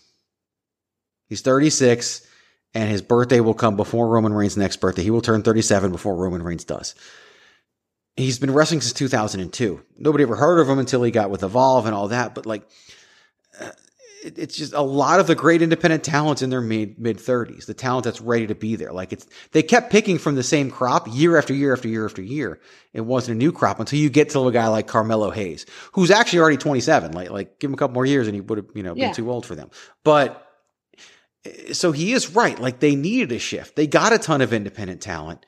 He's 1.27 1.41
36, 1.41 2.25
and 2.73 2.89
his 2.89 3.01
birthday 3.01 3.39
will 3.39 3.53
come 3.53 3.75
before 3.75 4.07
Roman 4.07 4.33
Reigns' 4.33 4.57
next 4.57 4.77
birthday. 4.77 5.03
He 5.03 5.11
will 5.11 5.21
turn 5.21 5.43
37 5.43 5.91
before 5.91 6.15
Roman 6.15 6.43
Reigns 6.43 6.63
does. 6.63 6.95
He's 8.15 8.39
been 8.39 8.53
wrestling 8.53 8.81
since 8.81 8.93
2002. 8.93 9.81
Nobody 9.97 10.23
ever 10.23 10.35
heard 10.35 10.59
of 10.59 10.69
him 10.69 10.79
until 10.79 11.03
he 11.03 11.11
got 11.11 11.29
with 11.29 11.43
Evolve 11.43 11.85
and 11.85 11.93
all 11.93 12.07
that. 12.09 12.33
But 12.33 12.45
like, 12.45 12.63
it- 14.25 14.37
it's 14.39 14.55
just 14.57 14.73
a 14.73 14.81
lot 14.81 15.19
of 15.19 15.27
the 15.27 15.35
great 15.35 15.61
independent 15.61 16.03
talents 16.03 16.41
in 16.41 16.49
their 16.49 16.61
mid 16.61 16.99
mid 16.99 17.17
30s. 17.17 17.65
The 17.65 17.73
talent 17.73 18.03
that's 18.05 18.21
ready 18.21 18.47
to 18.47 18.55
be 18.55 18.75
there. 18.75 18.91
Like 18.91 19.13
it's 19.13 19.25
they 19.51 19.63
kept 19.63 19.91
picking 19.91 20.17
from 20.17 20.35
the 20.35 20.43
same 20.43 20.69
crop 20.71 21.07
year 21.11 21.37
after 21.37 21.53
year 21.53 21.71
after 21.73 21.87
year 21.87 22.05
after 22.05 22.21
year. 22.21 22.59
It 22.93 23.01
wasn't 23.01 23.35
a 23.35 23.37
new 23.37 23.51
crop 23.51 23.79
until 23.79 23.99
you 23.99 24.09
get 24.09 24.29
to 24.31 24.47
a 24.47 24.51
guy 24.51 24.67
like 24.67 24.87
Carmelo 24.87 25.29
Hayes, 25.31 25.65
who's 25.93 26.11
actually 26.11 26.39
already 26.39 26.57
27. 26.57 27.11
Like 27.11 27.29
like 27.29 27.59
give 27.59 27.69
him 27.69 27.75
a 27.75 27.77
couple 27.77 27.93
more 27.93 28.05
years 28.05 28.27
and 28.27 28.35
he 28.35 28.41
would 28.41 28.57
have 28.57 28.67
you 28.73 28.83
know 28.83 28.93
Yeah. 28.95 29.07
been 29.07 29.15
too 29.15 29.31
old 29.31 29.45
for 29.45 29.55
them. 29.55 29.69
But 30.03 30.41
so 31.73 31.91
he 31.91 32.13
is 32.13 32.31
right. 32.35 32.59
Like 32.59 32.79
they 32.79 32.95
needed 32.95 33.31
a 33.31 33.39
shift. 33.39 33.75
They 33.75 33.87
got 33.87 34.13
a 34.13 34.17
ton 34.17 34.41
of 34.41 34.51
independent 34.53 35.01
talent 35.01 35.45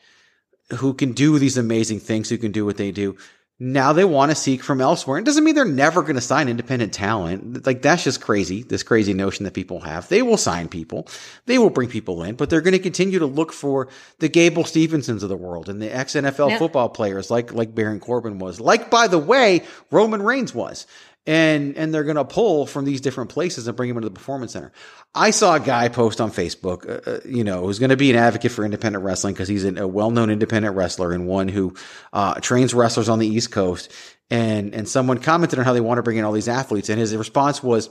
who 0.75 0.93
can 0.93 1.13
do 1.13 1.39
these 1.39 1.57
amazing 1.57 1.99
things, 2.01 2.30
who 2.30 2.38
can 2.38 2.51
do 2.51 2.65
what 2.65 2.78
they 2.78 2.91
do. 2.91 3.15
Now 3.60 3.91
they 3.91 4.05
want 4.05 4.30
to 4.30 4.36
seek 4.36 4.64
from 4.64 4.82
elsewhere. 4.82 5.18
It 5.18 5.26
doesn't 5.26 5.43
mean 5.43 5.55
they're 5.55 5.66
never 5.66 6.03
going 6.03 6.16
to 6.16 6.22
sign 6.22 6.47
independent 6.47 6.93
talent. 6.93 7.66
Like 7.66 7.82
that's 7.82 8.03
just 8.03 8.22
crazy. 8.22 8.62
This 8.62 8.84
crazy 8.84 9.14
notion 9.14 9.45
that 9.45 9.55
people 9.55 9.80
have. 9.80 10.08
They 10.10 10.22
will 10.22 10.38
sign 10.38 10.68
people. 10.68 11.08
They 11.47 11.58
will 11.58 11.72
bring 11.72 11.89
people 11.89 12.22
in, 12.24 12.36
but 12.36 12.51
they're 12.51 12.62
going 12.62 12.74
to 12.74 12.80
continue 12.80 13.18
to 13.20 13.26
look 13.26 13.51
for 13.51 13.88
the 14.20 14.30
Gable 14.30 14.64
Stevensons 14.64 15.24
of 15.24 15.30
the 15.30 15.36
world 15.36 15.70
and 15.70 15.82
the 15.82 15.93
ex 15.93 16.14
NFL 16.14 16.51
yep. 16.51 16.60
football 16.60 16.89
players 16.89 17.32
like, 17.32 17.51
like 17.51 17.74
Baron 17.74 17.99
Corbin 17.99 18.38
was. 18.38 18.60
Like, 18.60 18.91
by 18.91 19.08
the 19.08 19.18
way, 19.18 19.64
Roman 19.89 20.22
Reigns 20.22 20.53
was 20.53 20.86
and 21.28 21.78
and 21.78 21.93
they're 21.93 22.05
going 22.05 22.15
to 22.15 22.25
pull 22.25 22.65
from 22.65 22.86
these 22.86 23.01
different 23.01 23.30
places 23.30 23.67
and 23.67 23.75
bring 23.75 23.89
them 23.89 23.97
into 23.97 24.09
the 24.09 24.15
performance 24.15 24.53
center. 24.53 24.71
I 25.13 25.32
saw 25.32 25.55
a 25.55 25.59
guy 25.59 25.89
post 25.89 26.21
on 26.21 26.32
Facebook, 26.32 26.89
uh, 26.89 27.11
uh 27.11 27.19
you 27.25 27.43
know, 27.43 27.65
who's 27.65 27.80
going 27.80 27.89
to 27.89 27.97
be 27.97 28.09
an 28.09 28.15
advocate 28.15 28.51
for 28.51 28.63
independent 28.63 29.03
wrestling 29.03 29.34
because 29.34 29.49
he's 29.49 29.65
a 29.65 29.88
well-known 29.88 30.30
independent 30.30 30.75
wrestler 30.75 31.11
and 31.11 31.28
one 31.28 31.49
who 31.49 31.75
uh, 32.13 32.36
trains 32.36 32.73
wrestlers 32.73 33.09
on 33.09 33.19
the 33.19 33.28
East 33.28 33.51
Coast. 33.51 33.91
And 34.32 34.73
and 34.73 34.88
someone 34.88 35.19
commented 35.19 35.59
on 35.59 35.65
how 35.65 35.73
they 35.73 35.82
want 35.82 35.99
to 35.99 36.03
bring 36.03 36.17
in 36.17 36.25
all 36.25 36.34
these 36.34 36.49
athletes, 36.49 36.89
and 36.89 36.99
his 36.99 37.15
response 37.15 37.61
was, 37.61 37.89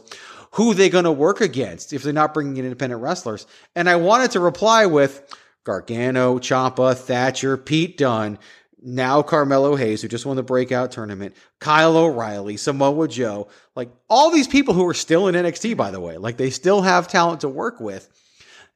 "Who 0.53 0.73
are 0.73 0.75
they 0.75 0.91
going 0.91 1.05
to 1.05 1.13
work 1.13 1.41
against 1.41 1.93
if 1.93 2.03
they're 2.03 2.13
not 2.13 2.35
bringing 2.35 2.59
in 2.59 2.65
independent 2.65 3.01
wrestlers?" 3.01 3.47
And 3.75 3.89
I 3.89 3.97
wanted 3.97 4.33
to 4.33 4.41
reply 4.41 4.87
with. 4.87 5.23
Gargano, 5.65 6.39
Ciampa, 6.39 6.97
Thatcher, 6.97 7.57
Pete 7.57 7.97
Dunne, 7.99 8.39
now 8.87 9.21
Carmelo 9.21 9.75
Hayes, 9.75 10.01
who 10.01 10.09
just 10.09 10.25
won 10.25 10.37
the 10.37 10.43
breakout 10.45 10.93
tournament, 10.93 11.35
Kyle 11.59 11.97
O'Reilly, 11.97 12.57
Samoa 12.57 13.09
Joe, 13.09 13.49
like 13.75 13.91
all 14.09 14.31
these 14.31 14.47
people 14.47 14.75
who 14.75 14.87
are 14.87 14.95
still 14.95 15.27
in 15.27 15.35
NXT, 15.35 15.77
by 15.77 15.91
the 15.91 16.01
way, 16.01 16.17
like 16.17 16.37
they 16.37 16.51
still 16.51 16.83
have 16.83 17.09
talent 17.09 17.41
to 17.41 17.49
work 17.49 17.81
with. 17.81 18.09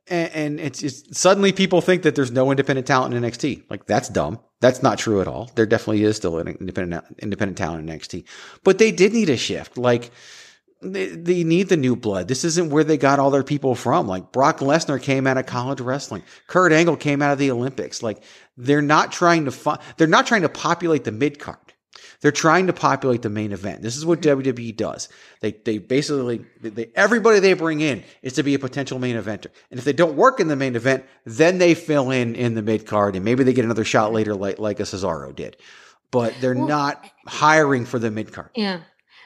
And, 0.08 0.30
and 0.34 0.60
it's 0.60 0.80
just 0.80 1.14
suddenly 1.14 1.52
people 1.52 1.80
think 1.80 2.02
that 2.02 2.16
there's 2.16 2.32
no 2.32 2.50
independent 2.50 2.88
talent 2.88 3.14
in 3.14 3.22
NXT. 3.22 3.62
Like 3.70 3.86
that's 3.86 4.08
dumb. 4.08 4.40
That's 4.60 4.82
not 4.82 4.98
true 4.98 5.20
at 5.20 5.28
all. 5.28 5.50
There 5.54 5.64
definitely 5.64 6.02
is 6.02 6.16
still 6.16 6.38
an 6.38 6.48
independent, 6.48 7.04
independent 7.20 7.56
talent 7.56 7.88
in 7.88 7.98
NXT, 7.98 8.24
but 8.64 8.78
they 8.78 8.90
did 8.90 9.12
need 9.12 9.30
a 9.30 9.36
shift. 9.36 9.78
Like, 9.78 10.10
they, 10.82 11.08
they 11.08 11.44
need 11.44 11.68
the 11.68 11.76
new 11.76 11.94
blood. 11.94 12.28
This 12.28 12.44
isn't 12.44 12.70
where 12.70 12.84
they 12.84 12.96
got 12.96 13.18
all 13.18 13.30
their 13.30 13.44
people 13.44 13.74
from. 13.74 14.06
Like 14.06 14.32
Brock 14.32 14.58
Lesnar 14.58 15.00
came 15.00 15.26
out 15.26 15.36
of 15.36 15.46
college 15.46 15.80
wrestling. 15.80 16.22
Kurt 16.46 16.72
Angle 16.72 16.96
came 16.96 17.22
out 17.22 17.32
of 17.32 17.38
the 17.38 17.50
Olympics. 17.50 18.02
Like 18.02 18.22
they're 18.56 18.82
not 18.82 19.12
trying 19.12 19.44
to 19.44 19.50
fi- 19.50 19.80
they're 19.96 20.06
not 20.06 20.26
trying 20.26 20.42
to 20.42 20.48
populate 20.48 21.04
the 21.04 21.12
mid 21.12 21.38
card. 21.38 21.58
They're 22.20 22.32
trying 22.32 22.66
to 22.66 22.72
populate 22.72 23.22
the 23.22 23.30
main 23.30 23.52
event. 23.52 23.82
This 23.82 23.96
is 23.96 24.04
what 24.04 24.20
WWE 24.20 24.76
does. 24.76 25.08
They 25.40 25.52
they 25.52 25.78
basically 25.78 26.44
they, 26.60 26.90
everybody 26.94 27.40
they 27.40 27.54
bring 27.54 27.80
in 27.80 28.02
is 28.22 28.34
to 28.34 28.42
be 28.42 28.54
a 28.54 28.58
potential 28.58 28.98
main 28.98 29.16
eventer. 29.16 29.48
And 29.70 29.78
if 29.78 29.84
they 29.84 29.92
don't 29.92 30.16
work 30.16 30.40
in 30.40 30.48
the 30.48 30.56
main 30.56 30.76
event, 30.76 31.04
then 31.24 31.58
they 31.58 31.74
fill 31.74 32.10
in 32.10 32.34
in 32.34 32.54
the 32.54 32.62
mid 32.62 32.86
card 32.86 33.16
and 33.16 33.24
maybe 33.24 33.44
they 33.44 33.52
get 33.52 33.64
another 33.64 33.84
shot 33.84 34.12
later 34.12 34.34
like 34.34 34.58
like 34.58 34.80
a 34.80 34.84
Cesaro 34.84 35.34
did. 35.34 35.56
But 36.10 36.34
they're 36.40 36.54
well, 36.54 36.66
not 36.66 37.10
hiring 37.26 37.84
for 37.84 37.98
the 37.98 38.10
mid 38.10 38.32
card. 38.32 38.50
Yeah. 38.54 38.80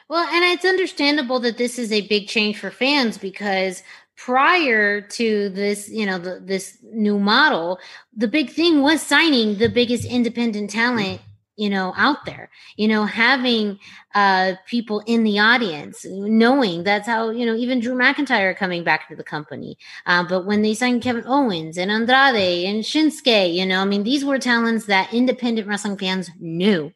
Well, 0.09 0.27
and 0.27 0.43
it's 0.45 0.65
understandable 0.65 1.39
that 1.41 1.57
this 1.57 1.79
is 1.79 1.91
a 1.91 2.07
big 2.07 2.27
change 2.27 2.59
for 2.59 2.69
fans 2.69 3.17
because 3.17 3.81
prior 4.17 5.01
to 5.01 5.49
this, 5.49 5.89
you 5.89 6.05
know, 6.05 6.19
the, 6.19 6.39
this 6.43 6.77
new 6.83 7.17
model, 7.19 7.79
the 8.15 8.27
big 8.27 8.51
thing 8.51 8.81
was 8.81 9.01
signing 9.01 9.57
the 9.57 9.67
biggest 9.69 10.05
independent 10.05 10.69
talent 10.69 11.21
you 11.57 11.69
know 11.69 11.93
out 11.95 12.25
there 12.25 12.49
you 12.75 12.85
know 12.85 13.05
having 13.05 13.79
uh 14.13 14.55
people 14.67 15.01
in 15.05 15.23
the 15.23 15.39
audience 15.39 16.03
knowing 16.09 16.83
that's 16.83 17.07
how 17.07 17.29
you 17.29 17.45
know 17.45 17.55
even 17.55 17.79
drew 17.79 17.95
mcintyre 17.95 18.55
coming 18.57 18.83
back 18.83 19.07
to 19.07 19.15
the 19.15 19.23
company. 19.23 19.77
Uh, 20.05 20.21
but 20.27 20.45
when 20.45 20.61
they 20.63 20.73
signed 20.73 21.01
kevin 21.01 21.23
owens 21.25 21.77
and 21.77 21.89
andrade 21.89 22.65
and 22.65 22.83
shinsuke 22.83 23.53
you 23.53 23.65
know 23.65 23.79
i 23.79 23.85
mean 23.85 24.03
these 24.03 24.25
were 24.25 24.37
talents 24.37 24.85
that 24.87 25.13
independent 25.13 25.65
wrestling 25.65 25.97
fans 25.97 26.29
knew 26.41 26.91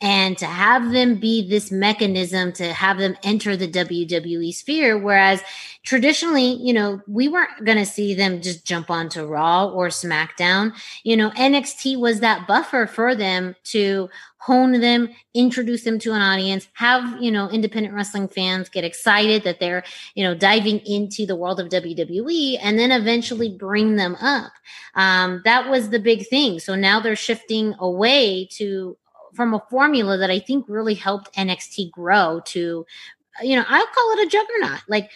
and 0.00 0.38
to 0.38 0.46
have 0.46 0.92
them 0.92 1.16
be 1.16 1.48
this 1.48 1.72
mechanism 1.72 2.52
to 2.52 2.72
have 2.72 2.98
them 2.98 3.16
enter 3.24 3.56
the 3.56 3.68
WWE 3.68 4.54
sphere. 4.54 4.96
Whereas 4.96 5.42
traditionally, 5.82 6.52
you 6.62 6.72
know, 6.72 7.00
we 7.08 7.26
weren't 7.26 7.64
going 7.64 7.78
to 7.78 7.86
see 7.86 8.14
them 8.14 8.40
just 8.40 8.64
jump 8.64 8.90
onto 8.90 9.24
Raw 9.24 9.68
or 9.68 9.88
SmackDown. 9.88 10.72
You 11.02 11.16
know, 11.16 11.30
NXT 11.30 11.98
was 11.98 12.20
that 12.20 12.46
buffer 12.46 12.86
for 12.86 13.14
them 13.16 13.56
to 13.64 14.08
hone 14.38 14.80
them, 14.80 15.08
introduce 15.34 15.82
them 15.82 15.98
to 15.98 16.12
an 16.12 16.22
audience, 16.22 16.68
have, 16.74 17.20
you 17.20 17.30
know, 17.30 17.50
independent 17.50 17.92
wrestling 17.92 18.28
fans 18.28 18.68
get 18.68 18.84
excited 18.84 19.42
that 19.42 19.58
they're, 19.58 19.82
you 20.14 20.22
know, 20.22 20.34
diving 20.34 20.78
into 20.86 21.26
the 21.26 21.34
world 21.34 21.58
of 21.58 21.68
WWE 21.68 22.56
and 22.62 22.78
then 22.78 22.92
eventually 22.92 23.50
bring 23.50 23.96
them 23.96 24.14
up. 24.20 24.52
Um, 24.94 25.42
that 25.44 25.68
was 25.68 25.90
the 25.90 25.98
big 25.98 26.26
thing. 26.28 26.60
So 26.60 26.76
now 26.76 27.00
they're 27.00 27.16
shifting 27.16 27.74
away 27.80 28.46
to 28.52 28.96
from 29.38 29.54
a 29.54 29.64
formula 29.70 30.18
that 30.18 30.32
I 30.32 30.40
think 30.40 30.64
really 30.68 30.94
helped 30.94 31.32
NXT 31.36 31.92
grow 31.92 32.40
to, 32.46 32.84
you 33.40 33.54
know, 33.56 33.64
I'll 33.68 33.86
call 33.86 34.12
it 34.14 34.26
a 34.26 34.28
juggernaut. 34.28 34.80
Like, 34.88 35.12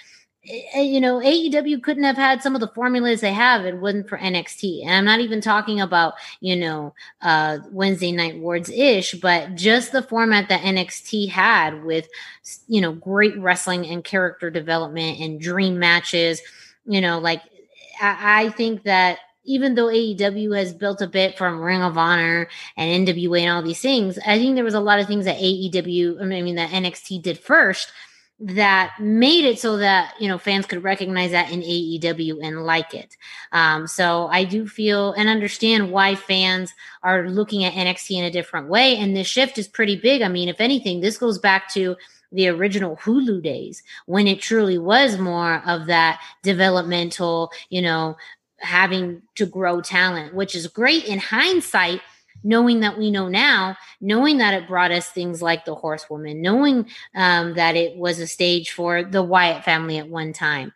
eh, 0.48 0.60
eh, 0.74 0.80
you 0.82 1.00
know, 1.00 1.18
AEW 1.18 1.82
couldn't 1.82 2.04
have 2.04 2.16
had 2.16 2.40
some 2.40 2.54
of 2.54 2.60
the 2.60 2.70
formulas 2.72 3.20
they 3.20 3.32
have 3.32 3.64
it 3.66 3.78
wasn't 3.78 4.08
for 4.08 4.16
NXT. 4.16 4.84
And 4.84 4.92
I'm 4.92 5.04
not 5.04 5.18
even 5.18 5.40
talking 5.40 5.80
about, 5.80 6.14
you 6.40 6.54
know, 6.54 6.94
uh, 7.20 7.58
Wednesday 7.72 8.12
night 8.12 8.38
wards 8.38 8.70
ish, 8.70 9.14
but 9.14 9.56
just 9.56 9.90
the 9.90 10.04
format 10.04 10.48
that 10.50 10.62
NXT 10.62 11.28
had 11.28 11.82
with, 11.82 12.08
you 12.68 12.80
know, 12.80 12.92
great 12.92 13.36
wrestling 13.40 13.88
and 13.88 14.04
character 14.04 14.50
development 14.50 15.18
and 15.18 15.40
dream 15.40 15.80
matches. 15.80 16.40
You 16.86 17.00
know, 17.00 17.18
like 17.18 17.42
I, 18.00 18.44
I 18.44 18.48
think 18.50 18.84
that 18.84 19.18
even 19.44 19.74
though 19.74 19.86
AEW 19.86 20.56
has 20.56 20.72
built 20.72 21.02
a 21.02 21.06
bit 21.06 21.36
from 21.36 21.60
Ring 21.60 21.82
of 21.82 21.98
Honor 21.98 22.48
and 22.76 23.06
NWA 23.06 23.40
and 23.40 23.50
all 23.50 23.62
these 23.62 23.80
things, 23.80 24.18
I 24.26 24.38
think 24.38 24.54
there 24.54 24.64
was 24.64 24.74
a 24.74 24.80
lot 24.80 25.00
of 25.00 25.06
things 25.06 25.24
that 25.24 25.38
AEW, 25.38 26.20
I 26.20 26.24
mean, 26.24 26.54
that 26.56 26.70
NXT 26.70 27.22
did 27.22 27.38
first 27.38 27.92
that 28.44 28.94
made 28.98 29.44
it 29.44 29.60
so 29.60 29.76
that 29.76 30.14
you 30.18 30.26
know 30.26 30.36
fans 30.36 30.66
could 30.66 30.82
recognize 30.82 31.30
that 31.30 31.52
in 31.52 31.60
AEW 31.60 32.38
and 32.42 32.64
like 32.64 32.92
it. 32.92 33.16
Um, 33.52 33.86
so 33.86 34.26
I 34.32 34.44
do 34.44 34.66
feel 34.66 35.12
and 35.12 35.28
understand 35.28 35.92
why 35.92 36.16
fans 36.16 36.74
are 37.04 37.28
looking 37.28 37.62
at 37.62 37.74
NXT 37.74 38.18
in 38.18 38.24
a 38.24 38.30
different 38.30 38.68
way, 38.68 38.96
and 38.96 39.16
this 39.16 39.28
shift 39.28 39.58
is 39.58 39.68
pretty 39.68 39.96
big. 39.96 40.22
I 40.22 40.28
mean, 40.28 40.48
if 40.48 40.60
anything, 40.60 41.00
this 41.00 41.18
goes 41.18 41.38
back 41.38 41.72
to 41.74 41.96
the 42.32 42.48
original 42.48 42.96
Hulu 42.96 43.42
days 43.42 43.82
when 44.06 44.26
it 44.26 44.40
truly 44.40 44.78
was 44.78 45.18
more 45.18 45.62
of 45.66 45.86
that 45.86 46.20
developmental, 46.42 47.52
you 47.68 47.82
know, 47.82 48.16
having 48.62 49.22
to 49.34 49.46
grow 49.46 49.80
talent, 49.80 50.34
which 50.34 50.54
is 50.54 50.66
great 50.66 51.04
in 51.04 51.18
hindsight, 51.18 52.00
knowing 52.44 52.80
that 52.80 52.98
we 52.98 53.10
know 53.10 53.28
now, 53.28 53.76
knowing 54.00 54.38
that 54.38 54.54
it 54.54 54.68
brought 54.68 54.90
us 54.90 55.08
things 55.08 55.42
like 55.42 55.64
the 55.64 55.74
Horsewoman, 55.74 56.40
knowing 56.40 56.86
um, 57.14 57.54
that 57.54 57.76
it 57.76 57.96
was 57.96 58.18
a 58.18 58.26
stage 58.26 58.72
for 58.72 59.02
the 59.02 59.22
Wyatt 59.22 59.64
family 59.64 59.98
at 59.98 60.08
one 60.08 60.32
time. 60.32 60.72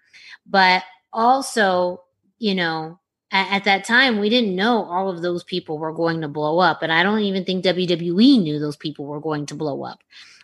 But 0.47 0.85
also, 1.13 2.03
you 2.39 2.55
know, 2.55 2.99
at, 3.31 3.53
at 3.53 3.65
that 3.65 3.85
time, 3.85 4.21
we 4.21 4.29
didn't 4.29 4.55
know 4.55 4.85
all 4.85 5.09
of 5.09 5.23
those 5.23 5.43
people 5.45 5.79
were 5.79 5.93
going 5.93 6.21
to 6.21 6.29
blow 6.29 6.59
up. 6.59 6.83
And 6.83 6.93
I 6.93 7.03
don't 7.03 7.21
even 7.21 7.45
think 7.45 7.65
WWE 7.65 8.43
knew 8.43 8.59
those 8.59 8.77
people 8.77 9.07
were 9.07 9.21
going 9.21 9.47
to 9.47 9.55
blow 9.55 9.83
up. 9.83 10.01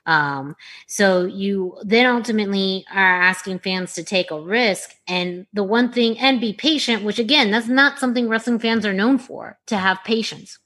Um, 0.07 0.57
so 0.87 1.25
you 1.25 1.79
then 1.83 2.07
ultimately 2.07 2.85
are 2.93 3.23
asking 3.23 3.61
fans 3.61 3.95
to 3.95 4.03
take 4.03 4.31
a 4.31 4.41
risk. 4.41 4.95
And 5.07 5.47
the 5.53 5.65
one 5.65 5.93
thing, 5.93 6.19
and 6.19 6.41
be 6.41 6.53
patient, 6.53 7.05
which 7.05 7.19
again, 7.19 7.51
that's 7.51 7.69
not 7.69 7.99
something 7.99 8.29
wrestling 8.29 8.59
fans 8.59 8.85
are 8.85 8.93
known 8.93 9.19
for, 9.19 9.59
to 9.67 9.77
have 9.77 10.03
patience. 10.05 10.59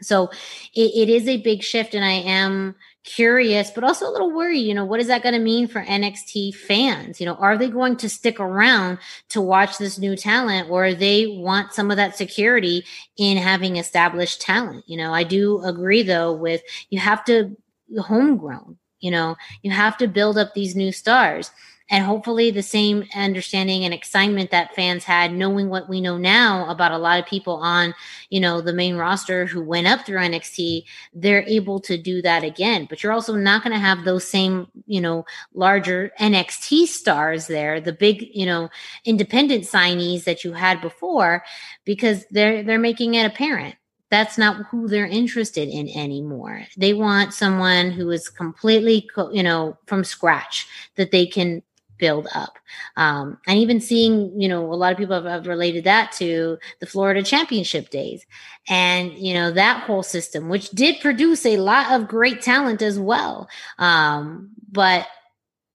So 0.00 0.30
it, 0.74 0.92
it 0.94 1.08
is 1.08 1.26
a 1.26 1.42
big 1.42 1.62
shift, 1.62 1.94
and 1.94 2.04
I 2.04 2.12
am 2.12 2.76
curious, 3.04 3.70
but 3.70 3.84
also 3.84 4.06
a 4.06 4.12
little 4.12 4.32
worried. 4.32 4.60
You 4.60 4.74
know, 4.74 4.84
what 4.84 5.00
is 5.00 5.08
that 5.08 5.22
going 5.22 5.34
to 5.34 5.40
mean 5.40 5.66
for 5.66 5.82
NXT 5.82 6.54
fans? 6.54 7.20
You 7.20 7.26
know, 7.26 7.34
are 7.34 7.58
they 7.58 7.68
going 7.68 7.96
to 7.96 8.08
stick 8.08 8.38
around 8.38 8.98
to 9.30 9.40
watch 9.40 9.78
this 9.78 9.98
new 9.98 10.14
talent, 10.14 10.70
or 10.70 10.94
they 10.94 11.26
want 11.26 11.72
some 11.72 11.90
of 11.90 11.96
that 11.96 12.16
security 12.16 12.84
in 13.16 13.38
having 13.38 13.76
established 13.76 14.40
talent? 14.40 14.84
You 14.86 14.98
know, 14.98 15.12
I 15.12 15.24
do 15.24 15.62
agree 15.64 16.02
though 16.02 16.32
with 16.32 16.62
you 16.90 17.00
have 17.00 17.24
to 17.24 17.56
homegrown. 17.96 18.78
You 19.00 19.12
know, 19.12 19.36
you 19.62 19.70
have 19.70 19.96
to 19.98 20.08
build 20.08 20.38
up 20.38 20.54
these 20.54 20.74
new 20.74 20.92
stars. 20.92 21.50
And 21.90 22.04
hopefully, 22.04 22.50
the 22.50 22.62
same 22.62 23.04
understanding 23.14 23.82
and 23.84 23.94
excitement 23.94 24.50
that 24.50 24.74
fans 24.74 25.04
had, 25.04 25.32
knowing 25.32 25.70
what 25.70 25.88
we 25.88 26.02
know 26.02 26.18
now 26.18 26.68
about 26.68 26.92
a 26.92 26.98
lot 26.98 27.18
of 27.18 27.24
people 27.24 27.54
on, 27.54 27.94
you 28.28 28.40
know, 28.40 28.60
the 28.60 28.74
main 28.74 28.96
roster 28.96 29.46
who 29.46 29.62
went 29.62 29.86
up 29.86 30.04
through 30.04 30.18
NXT, 30.18 30.84
they're 31.14 31.44
able 31.44 31.80
to 31.80 31.96
do 31.96 32.20
that 32.20 32.44
again. 32.44 32.86
But 32.90 33.02
you're 33.02 33.12
also 33.12 33.36
not 33.36 33.62
going 33.62 33.72
to 33.72 33.78
have 33.78 34.04
those 34.04 34.28
same, 34.28 34.68
you 34.86 35.00
know, 35.00 35.24
larger 35.54 36.10
NXT 36.20 36.88
stars 36.88 37.46
there, 37.46 37.80
the 37.80 37.94
big, 37.94 38.28
you 38.34 38.44
know, 38.44 38.68
independent 39.06 39.64
signees 39.64 40.24
that 40.24 40.44
you 40.44 40.52
had 40.52 40.82
before, 40.82 41.42
because 41.86 42.26
they're 42.30 42.62
they're 42.62 42.78
making 42.78 43.14
it 43.14 43.24
apparent 43.24 43.76
that's 44.10 44.38
not 44.38 44.66
who 44.66 44.88
they're 44.88 45.06
interested 45.06 45.68
in 45.68 45.88
anymore. 45.88 46.62
They 46.76 46.94
want 46.94 47.34
someone 47.34 47.90
who 47.90 48.10
is 48.10 48.28
completely, 48.28 49.08
you 49.32 49.42
know, 49.42 49.76
from 49.86 50.04
scratch 50.04 50.66
that 50.96 51.10
they 51.10 51.26
can 51.26 51.62
build 51.98 52.28
up. 52.34 52.58
Um, 52.96 53.38
and 53.46 53.58
even 53.58 53.80
seeing, 53.80 54.40
you 54.40 54.48
know, 54.48 54.72
a 54.72 54.74
lot 54.74 54.92
of 54.92 54.98
people 54.98 55.16
have, 55.16 55.24
have, 55.24 55.46
related 55.46 55.84
that 55.84 56.12
to 56.12 56.58
the 56.80 56.86
Florida 56.86 57.22
championship 57.22 57.90
days 57.90 58.24
and, 58.68 59.12
you 59.12 59.34
know, 59.34 59.50
that 59.50 59.82
whole 59.82 60.02
system, 60.02 60.48
which 60.48 60.70
did 60.70 61.00
produce 61.00 61.44
a 61.44 61.56
lot 61.56 61.92
of 61.92 62.08
great 62.08 62.40
talent 62.40 62.82
as 62.82 62.98
well. 62.98 63.48
Um, 63.78 64.50
but, 64.70 65.06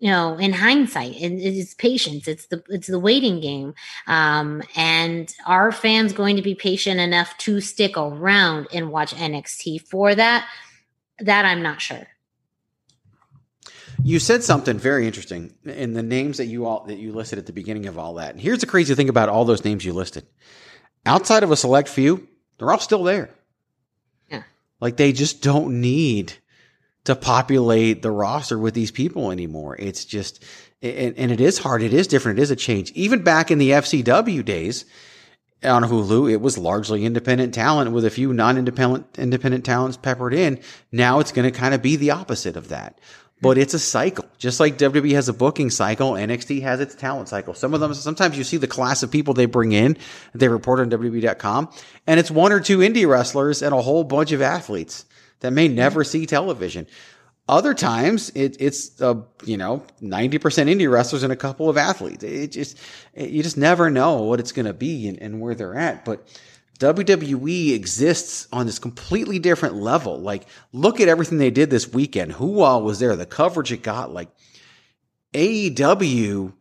you 0.03 0.11
know, 0.11 0.35
in 0.35 0.51
hindsight, 0.51 1.13
it, 1.13 1.31
it's 1.31 1.73
patience. 1.75 2.27
It's 2.27 2.47
the 2.47 2.61
it's 2.67 2.87
the 2.87 2.99
waiting 2.99 3.39
game, 3.39 3.73
um, 4.05 4.61
and 4.75 5.33
are 5.45 5.71
fans 5.71 6.11
going 6.11 6.35
to 6.35 6.41
be 6.41 6.55
patient 6.55 6.99
enough 6.99 7.37
to 7.37 7.61
stick 7.61 7.95
around 7.95 8.67
and 8.73 8.91
watch 8.91 9.15
NXT 9.15 9.87
for 9.87 10.13
that? 10.13 10.45
That 11.19 11.45
I'm 11.45 11.61
not 11.61 11.79
sure. 11.79 12.05
You 14.03 14.19
said 14.19 14.43
something 14.43 14.77
very 14.77 15.07
interesting 15.07 15.53
in 15.63 15.93
the 15.93 16.03
names 16.03 16.35
that 16.35 16.47
you 16.47 16.65
all 16.65 16.83
that 16.87 16.97
you 16.97 17.13
listed 17.13 17.39
at 17.39 17.45
the 17.45 17.53
beginning 17.53 17.85
of 17.85 17.97
all 17.97 18.15
that. 18.15 18.31
And 18.31 18.41
here's 18.41 18.59
the 18.59 18.65
crazy 18.65 18.95
thing 18.95 19.07
about 19.07 19.29
all 19.29 19.45
those 19.45 19.63
names 19.63 19.85
you 19.85 19.93
listed. 19.93 20.27
Outside 21.05 21.43
of 21.43 21.51
a 21.51 21.55
select 21.55 21.87
few, 21.87 22.27
they're 22.57 22.73
all 22.73 22.79
still 22.79 23.05
there. 23.05 23.29
Yeah. 24.29 24.43
Like 24.81 24.97
they 24.97 25.13
just 25.13 25.41
don't 25.41 25.79
need 25.79 26.33
to 27.05 27.15
populate 27.15 28.01
the 28.01 28.11
roster 28.11 28.57
with 28.57 28.73
these 28.73 28.91
people 28.91 29.31
anymore. 29.31 29.75
It's 29.77 30.05
just 30.05 30.43
and, 30.81 31.17
and 31.17 31.31
it 31.31 31.39
is 31.39 31.59
hard. 31.59 31.81
It 31.81 31.93
is 31.93 32.07
different. 32.07 32.39
It 32.39 32.43
is 32.43 32.51
a 32.51 32.55
change. 32.55 32.91
Even 32.91 33.23
back 33.23 33.51
in 33.51 33.57
the 33.57 33.71
FCW 33.71 34.43
days, 34.43 34.85
on 35.63 35.83
Hulu, 35.83 36.29
it 36.29 36.41
was 36.41 36.57
largely 36.57 37.05
independent 37.05 37.53
talent 37.53 37.91
with 37.91 38.03
a 38.03 38.09
few 38.09 38.33
non-independent 38.33 39.17
independent 39.17 39.63
talents 39.63 39.95
peppered 39.95 40.33
in. 40.33 40.59
Now 40.91 41.19
it's 41.19 41.31
going 41.31 41.49
to 41.49 41.57
kind 41.57 41.73
of 41.73 41.81
be 41.81 41.95
the 41.95 42.11
opposite 42.11 42.57
of 42.57 42.69
that 42.69 42.99
but 43.43 43.57
it's 43.57 43.73
a 43.73 43.79
cycle. 43.79 44.25
Just 44.37 44.61
like 44.61 44.77
WWE 44.77 45.11
has 45.11 45.27
a 45.27 45.33
booking 45.33 45.69
cycle, 45.69 46.13
NXT 46.13 46.61
has 46.61 46.79
its 46.79 46.95
talent 46.95 47.27
cycle. 47.27 47.53
Some 47.53 47.73
of 47.73 47.81
them, 47.81 47.93
sometimes 47.93 48.37
you 48.37 48.45
see 48.45 48.55
the 48.55 48.67
class 48.67 49.03
of 49.03 49.11
people 49.11 49.33
they 49.33 49.45
bring 49.47 49.73
in, 49.73 49.97
they 50.33 50.47
report 50.47 50.79
on 50.79 50.89
WWE.com, 50.89 51.69
and 52.07 52.19
it's 52.21 52.31
one 52.31 52.53
or 52.53 52.61
two 52.61 52.77
indie 52.77 53.05
wrestlers 53.05 53.61
and 53.61 53.75
a 53.75 53.81
whole 53.81 54.05
bunch 54.05 54.31
of 54.31 54.41
athletes 54.41 55.05
that 55.43 55.51
may 55.51 55.67
never 55.67 56.03
see 56.03 56.25
television. 56.25 56.87
Other 57.47 57.73
times, 57.73 58.29
it, 58.31 58.57
it's 58.59 59.01
uh, 59.01 59.21
you 59.45 59.57
know 59.57 59.83
ninety 60.01 60.37
percent 60.37 60.69
indie 60.69 60.89
wrestlers 60.89 61.23
and 61.23 61.33
a 61.33 61.37
couple 61.37 61.69
of 61.69 61.77
athletes. 61.77 62.23
It 62.23 62.47
just 62.53 62.77
it, 63.13 63.29
you 63.29 63.43
just 63.43 63.57
never 63.57 63.89
know 63.89 64.23
what 64.23 64.39
it's 64.39 64.53
going 64.53 64.65
to 64.65 64.73
be 64.73 65.07
and, 65.07 65.21
and 65.21 65.41
where 65.41 65.53
they're 65.53 65.75
at, 65.75 66.05
but 66.05 66.25
WWE 66.79 67.73
exists 67.73 68.47
on 68.51 68.65
this 68.65 68.79
completely 68.79 69.39
different 69.39 69.75
level. 69.75 70.19
Like, 70.19 70.47
look 70.71 70.99
at 70.99 71.07
everything 71.07 71.37
they 71.37 71.51
did 71.51 71.69
this 71.69 71.93
weekend. 71.93 72.33
Who 72.33 72.61
all 72.61 72.81
was 72.81 72.99
there? 72.99 73.15
The 73.15 73.25
coverage 73.25 73.71
it 73.71 73.83
got. 73.83 74.13
Like, 74.13 74.29
AEW, 75.33 76.53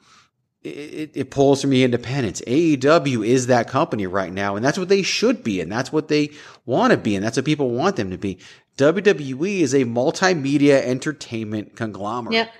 it, 0.63 1.11
it 1.15 1.31
pulls 1.31 1.61
from 1.61 1.71
the 1.71 1.83
independence. 1.83 2.41
AEW 2.47 3.27
is 3.27 3.49
that 3.49 3.69
company 3.69 4.07
right 4.07 4.33
now, 4.33 4.55
and 4.55 4.65
that's 4.65 4.79
what 4.79 4.89
they 4.89 5.03
should 5.03 5.43
be, 5.43 5.61
and 5.61 5.73
that's 5.73 5.93
what 5.93 6.09
they 6.09 6.31
want 6.67 6.93
to 6.93 6.97
be, 6.97 7.17
and 7.17 7.25
that's 7.25 7.37
what 7.37 7.47
people 7.47 7.71
want 7.71 7.97
them 7.97 8.11
to 8.11 8.19
be. 8.19 8.39
WWE 8.77 9.61
is 9.61 9.75
a 9.75 9.85
multimedia 9.85 10.83
entertainment 10.83 11.77
conglomerate. 11.77 12.35
Yep. 12.35 12.53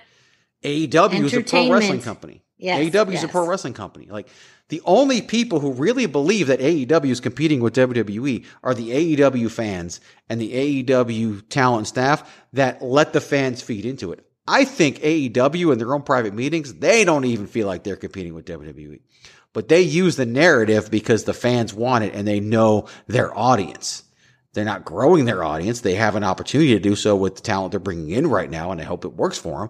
AEW 0.63 1.23
is 1.25 1.33
a 1.33 1.41
pro 1.41 1.71
wrestling 1.71 2.01
company. 2.01 2.43
Yes, 2.57 2.79
AEW 2.79 3.07
is 3.09 3.13
yes. 3.15 3.23
a 3.23 3.27
pro 3.27 3.47
wrestling 3.47 3.73
company. 3.73 4.07
Like 4.09 4.29
the 4.69 4.81
only 4.85 5.21
people 5.21 5.59
who 5.59 5.73
really 5.73 6.05
believe 6.05 6.47
that 6.47 6.59
AEW 6.59 7.09
is 7.09 7.19
competing 7.19 7.59
with 7.59 7.75
WWE 7.75 8.45
are 8.63 8.73
the 8.73 9.17
AEW 9.17 9.51
fans 9.51 9.99
and 10.29 10.39
the 10.39 10.83
AEW 10.83 11.47
talent 11.49 11.87
staff 11.87 12.41
that 12.53 12.81
let 12.81 13.11
the 13.11 13.21
fans 13.21 13.61
feed 13.61 13.85
into 13.85 14.13
it. 14.13 14.25
I 14.47 14.65
think 14.65 14.99
AEW 14.99 15.73
in 15.73 15.79
their 15.79 15.93
own 15.93 16.03
private 16.03 16.33
meetings, 16.33 16.73
they 16.75 17.05
don't 17.05 17.25
even 17.25 17.47
feel 17.47 17.67
like 17.67 17.83
they're 17.83 17.95
competing 17.95 18.33
with 18.33 18.45
WWE. 18.45 18.99
But 19.53 19.67
they 19.67 19.81
use 19.81 20.15
the 20.15 20.25
narrative 20.25 20.89
because 20.89 21.23
the 21.23 21.33
fans 21.33 21.73
want 21.73 22.03
it 22.05 22.13
and 22.13 22.27
they 22.27 22.39
know 22.39 22.87
their 23.07 23.37
audience. 23.37 24.03
They're 24.53 24.65
not 24.65 24.85
growing 24.85 25.25
their 25.25 25.43
audience. 25.43 25.81
They 25.81 25.95
have 25.95 26.15
an 26.15 26.23
opportunity 26.23 26.73
to 26.73 26.79
do 26.79 26.95
so 26.95 27.15
with 27.15 27.35
the 27.35 27.41
talent 27.41 27.71
they're 27.71 27.79
bringing 27.79 28.11
in 28.11 28.27
right 28.27 28.49
now, 28.49 28.71
and 28.71 28.79
I 28.79 28.83
hope 28.83 29.03
it 29.05 29.13
works 29.13 29.37
for 29.37 29.59
them 29.61 29.69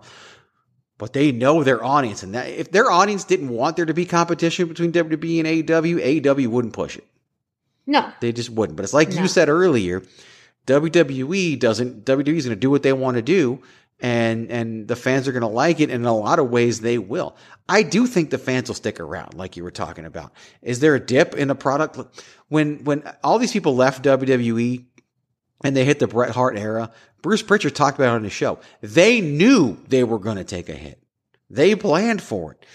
but 0.99 1.11
they 1.11 1.33
know 1.33 1.63
their 1.63 1.83
audience. 1.83 2.23
And 2.23 2.33
that 2.35 2.47
if 2.47 2.71
their 2.71 2.89
audience 2.89 3.25
didn't 3.25 3.49
want 3.49 3.75
there 3.75 3.85
to 3.85 3.93
be 3.95 4.05
competition 4.05 4.69
between 4.69 4.93
WWE 4.93 5.39
and 5.39 5.47
AEW, 5.67 6.21
AEW 6.21 6.47
wouldn't 6.47 6.73
push 6.73 6.95
it. 6.95 7.05
No, 7.85 8.09
They 8.21 8.31
just 8.31 8.51
wouldn't. 8.51 8.77
But 8.77 8.83
it's 8.83 8.93
like 8.93 9.09
No. 9.09 9.21
you 9.21 9.27
said 9.27 9.49
earlier, 9.49 10.03
WWE 10.67 11.59
doesn't 11.59 12.05
WWE 12.05 12.37
is 12.37 12.45
going 12.45 12.55
to 12.55 12.59
do 12.61 12.69
what 12.69 12.83
they 12.83 12.93
want 12.93 13.15
to 13.15 13.21
do 13.21 13.61
and 14.03 14.51
and 14.51 14.87
the 14.87 14.97
fans 14.97 15.27
are 15.27 15.31
going 15.31 15.41
to 15.41 15.47
like 15.47 15.79
it 15.79 15.89
and 15.89 16.03
in 16.03 16.05
a 16.05 16.15
lot 16.15 16.37
of 16.37 16.51
ways 16.51 16.81
they 16.81 16.97
will. 16.97 17.35
I 17.67 17.81
do 17.81 18.05
think 18.05 18.29
the 18.29 18.37
fans 18.37 18.67
will 18.67 18.75
stick 18.75 18.99
around 18.99 19.33
like 19.33 19.55
you 19.55 19.63
were 19.63 19.71
talking 19.71 20.05
about. 20.05 20.33
Is 20.61 20.81
there 20.81 20.93
a 20.93 20.99
dip 20.99 21.33
in 21.35 21.47
the 21.47 21.55
product 21.55 21.97
when 22.49 22.83
when 22.83 23.09
all 23.23 23.39
these 23.39 23.53
people 23.53 23.75
left 23.75 24.03
WWE 24.03 24.83
and 25.63 25.75
they 25.75 25.85
hit 25.85 25.99
the 25.99 26.07
Bret 26.07 26.31
Hart 26.31 26.59
era? 26.59 26.91
Bruce 27.21 27.41
Pritchard 27.41 27.73
talked 27.73 27.97
about 27.97 28.13
it 28.13 28.17
on 28.17 28.23
his 28.25 28.33
show. 28.33 28.59
They 28.81 29.21
knew 29.21 29.81
they 29.87 30.03
were 30.03 30.19
going 30.19 30.35
to 30.35 30.43
take 30.43 30.67
a 30.67 30.73
hit. 30.73 31.01
They 31.49 31.73
planned 31.73 32.21
for 32.21 32.51
it. 32.51 32.65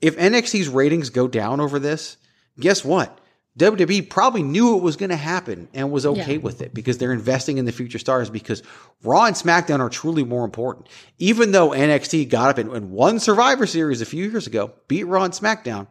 If 0.00 0.16
NXT's 0.16 0.68
ratings 0.68 1.10
go 1.10 1.26
down 1.26 1.60
over 1.60 1.80
this, 1.80 2.16
guess 2.60 2.84
what? 2.84 3.18
WWE 3.58 4.10
probably 4.10 4.42
knew 4.42 4.76
it 4.76 4.82
was 4.82 4.96
going 4.96 5.10
to 5.10 5.16
happen 5.16 5.68
and 5.72 5.90
was 5.90 6.04
okay 6.04 6.34
Yeah. 6.34 6.38
with 6.40 6.60
it 6.60 6.74
because 6.74 6.98
they're 6.98 7.12
investing 7.12 7.56
in 7.56 7.64
the 7.64 7.72
future 7.72 7.98
stars 7.98 8.28
because 8.28 8.62
Raw 9.02 9.24
and 9.24 9.34
SmackDown 9.34 9.80
are 9.80 9.88
truly 9.88 10.24
more 10.24 10.44
important. 10.44 10.88
Even 11.18 11.52
though 11.52 11.70
NXT 11.70 12.28
got 12.28 12.50
up 12.50 12.58
and, 12.58 12.70
and 12.72 12.90
won 12.90 13.18
Survivor 13.18 13.66
Series 13.66 14.02
a 14.02 14.06
few 14.06 14.28
years 14.28 14.46
ago, 14.46 14.72
beat 14.88 15.04
Raw 15.04 15.24
and 15.24 15.32
SmackDown, 15.32 15.86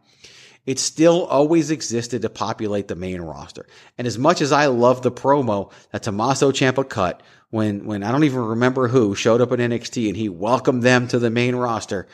it 0.64 0.78
still 0.78 1.24
always 1.26 1.70
existed 1.70 2.22
to 2.22 2.28
populate 2.28 2.88
the 2.88 2.94
main 2.96 3.20
roster. 3.20 3.66
And 3.98 4.06
as 4.06 4.18
much 4.18 4.40
as 4.40 4.52
I 4.52 4.66
love 4.66 5.02
the 5.02 5.12
promo 5.12 5.72
that 5.90 6.02
Tommaso 6.04 6.52
Ciampa 6.52 6.88
cut 6.88 7.22
when, 7.50 7.84
when 7.86 8.02
I 8.02 8.12
don't 8.12 8.24
even 8.24 8.40
remember 8.44 8.88
who 8.88 9.14
showed 9.14 9.40
up 9.40 9.52
at 9.52 9.58
NXT 9.58 10.08
and 10.08 10.16
he 10.16 10.28
welcomed 10.28 10.82
them 10.82 11.06
to 11.08 11.18
the 11.18 11.30
main 11.30 11.54
roster, 11.56 12.06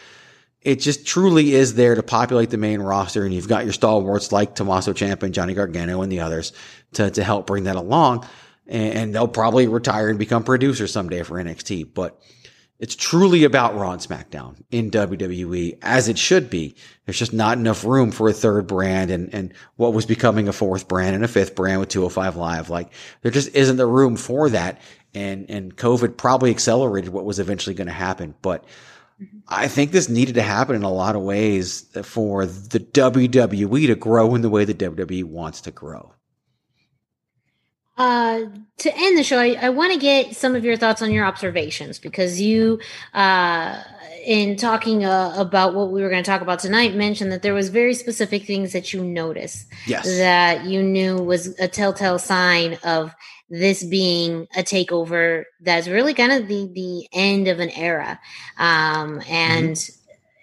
it 0.64 0.76
just 0.76 1.06
truly 1.06 1.54
is 1.54 1.74
there 1.74 1.94
to 1.94 2.02
populate 2.02 2.50
the 2.50 2.56
main 2.56 2.80
roster. 2.80 3.24
And 3.24 3.34
you've 3.34 3.48
got 3.48 3.64
your 3.64 3.72
stalwarts 3.72 4.32
like 4.32 4.54
Tommaso 4.54 4.92
Ciampa 4.92 5.24
and 5.24 5.34
Johnny 5.34 5.54
Gargano 5.54 6.02
and 6.02 6.10
the 6.10 6.20
others 6.20 6.52
to, 6.94 7.10
to 7.10 7.24
help 7.24 7.46
bring 7.46 7.64
that 7.64 7.76
along. 7.76 8.26
And, 8.66 9.14
they'll 9.14 9.28
probably 9.28 9.66
retire 9.66 10.08
and 10.08 10.18
become 10.18 10.44
producers 10.44 10.92
someday 10.92 11.24
for 11.24 11.34
NXT. 11.34 11.92
But 11.92 12.22
it's 12.78 12.94
truly 12.94 13.44
about 13.44 13.74
Raw 13.74 13.92
and 13.92 14.00
SmackDown 14.00 14.56
in 14.70 14.90
WWE 14.90 15.78
as 15.82 16.08
it 16.08 16.16
should 16.16 16.48
be. 16.48 16.76
There's 17.04 17.18
just 17.18 17.32
not 17.32 17.58
enough 17.58 17.84
room 17.84 18.12
for 18.12 18.28
a 18.28 18.32
third 18.32 18.66
brand 18.66 19.10
and, 19.10 19.34
and 19.34 19.52
what 19.76 19.92
was 19.92 20.06
becoming 20.06 20.48
a 20.48 20.52
fourth 20.52 20.88
brand 20.88 21.14
and 21.14 21.24
a 21.24 21.28
fifth 21.28 21.54
brand 21.54 21.80
with 21.80 21.90
205 21.90 22.36
Live. 22.36 22.70
Like 22.70 22.92
there 23.20 23.32
just 23.32 23.54
isn't 23.54 23.76
the 23.76 23.86
room 23.86 24.16
for 24.16 24.48
that. 24.50 24.80
And, 25.12 25.50
and 25.50 25.76
COVID 25.76 26.16
probably 26.16 26.50
accelerated 26.50 27.12
what 27.12 27.24
was 27.24 27.38
eventually 27.38 27.74
going 27.74 27.88
to 27.88 27.92
happen. 27.92 28.34
But 28.40 28.64
I 29.48 29.68
think 29.68 29.92
this 29.92 30.08
needed 30.08 30.34
to 30.36 30.42
happen 30.42 30.76
in 30.76 30.82
a 30.82 30.90
lot 30.92 31.14
of 31.16 31.22
ways 31.22 31.82
for 32.04 32.46
the 32.46 32.80
WWE 32.80 33.86
to 33.86 33.94
grow 33.94 34.34
in 34.34 34.42
the 34.42 34.50
way 34.50 34.64
the 34.64 34.74
WWE 34.74 35.24
wants 35.24 35.60
to 35.62 35.70
grow. 35.70 36.12
Uh, 37.98 38.46
to 38.78 38.96
end 38.96 39.18
the 39.18 39.22
show, 39.22 39.38
I, 39.38 39.56
I 39.60 39.68
want 39.68 39.92
to 39.92 39.98
get 39.98 40.34
some 40.34 40.54
of 40.56 40.64
your 40.64 40.76
thoughts 40.76 41.02
on 41.02 41.12
your 41.12 41.24
observations 41.26 41.98
because 41.98 42.40
you, 42.40 42.80
uh, 43.12 43.82
in 44.24 44.56
talking 44.56 45.04
uh, 45.04 45.34
about 45.36 45.74
what 45.74 45.90
we 45.90 46.00
were 46.02 46.08
going 46.08 46.22
to 46.24 46.28
talk 46.30 46.40
about 46.40 46.60
tonight, 46.60 46.94
mentioned 46.94 47.30
that 47.32 47.42
there 47.42 47.54
was 47.54 47.68
very 47.68 47.92
specific 47.92 48.44
things 48.46 48.72
that 48.72 48.92
you 48.94 49.04
noticed 49.04 49.66
Yes. 49.86 50.06
that 50.06 50.64
you 50.64 50.82
knew 50.82 51.18
was 51.18 51.48
a 51.60 51.68
telltale 51.68 52.18
sign 52.18 52.78
of 52.82 53.14
this 53.52 53.84
being 53.84 54.48
a 54.56 54.62
takeover 54.62 55.44
that's 55.60 55.86
really 55.86 56.14
kind 56.14 56.32
of 56.32 56.48
the 56.48 56.66
the 56.72 57.06
end 57.12 57.48
of 57.48 57.60
an 57.60 57.68
era, 57.70 58.18
um, 58.58 59.20
and 59.28 59.90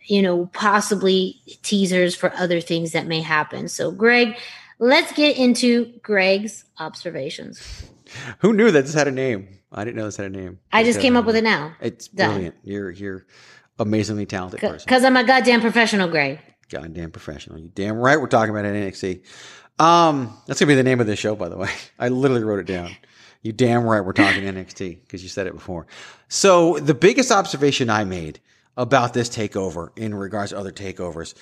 you 0.05 0.21
know 0.21 0.45
possibly 0.53 1.41
teasers 1.63 2.15
for 2.15 2.31
other 2.35 2.61
things 2.61 2.91
that 2.91 3.07
may 3.07 3.21
happen. 3.21 3.67
So, 3.67 3.91
Greg, 3.91 4.37
let's 4.77 5.11
get 5.13 5.37
into 5.37 5.91
Greg's 6.03 6.65
observations. 6.77 7.89
Who 8.39 8.53
knew 8.53 8.69
that 8.71 8.85
this 8.85 8.93
had 8.93 9.07
a 9.07 9.11
name? 9.11 9.47
I 9.71 9.83
didn't 9.83 9.97
know 9.97 10.05
this 10.05 10.17
had 10.17 10.27
a 10.27 10.29
name. 10.29 10.59
I 10.71 10.83
just 10.83 10.99
came 10.99 11.15
up 11.15 11.25
with 11.25 11.35
it 11.35 11.43
now 11.43 11.75
It's 11.81 12.07
Done. 12.07 12.29
brilliant. 12.31 12.55
You're 12.63 12.91
you're 12.91 13.25
amazingly 13.79 14.27
talented 14.27 14.59
person. 14.59 14.85
because 14.85 15.03
I'm 15.03 15.17
a 15.17 15.23
goddamn 15.23 15.61
professional, 15.61 16.07
Greg. 16.09 16.39
Goddamn 16.69 17.09
professional. 17.09 17.57
You 17.59 17.71
damn 17.73 17.97
right. 17.97 18.21
We're 18.21 18.27
talking 18.27 18.51
about 18.51 18.65
an 18.65 18.75
NXT. 18.75 19.23
Um, 19.79 20.37
that's 20.45 20.59
gonna 20.59 20.67
be 20.67 20.75
the 20.75 20.83
name 20.83 20.99
of 20.99 21.07
this 21.07 21.19
show, 21.19 21.35
by 21.35 21.49
the 21.49 21.57
way. 21.57 21.69
I 21.99 22.09
literally 22.09 22.43
wrote 22.43 22.59
it 22.59 22.67
down. 22.67 22.91
You 23.41 23.53
damn 23.53 23.83
right. 23.83 24.01
We're 24.01 24.13
talking 24.13 24.43
NXT 24.53 25.01
because 25.01 25.23
you 25.23 25.29
said 25.29 25.47
it 25.47 25.53
before. 25.53 25.87
So 26.27 26.77
the 26.79 26.93
biggest 26.93 27.31
observation 27.31 27.89
I 27.89 28.03
made 28.03 28.39
about 28.75 29.13
this 29.13 29.29
takeover 29.29 29.97
in 29.97 30.13
regards 30.13 30.51
to 30.51 30.57
other 30.57 30.71
takeovers, 30.71 31.33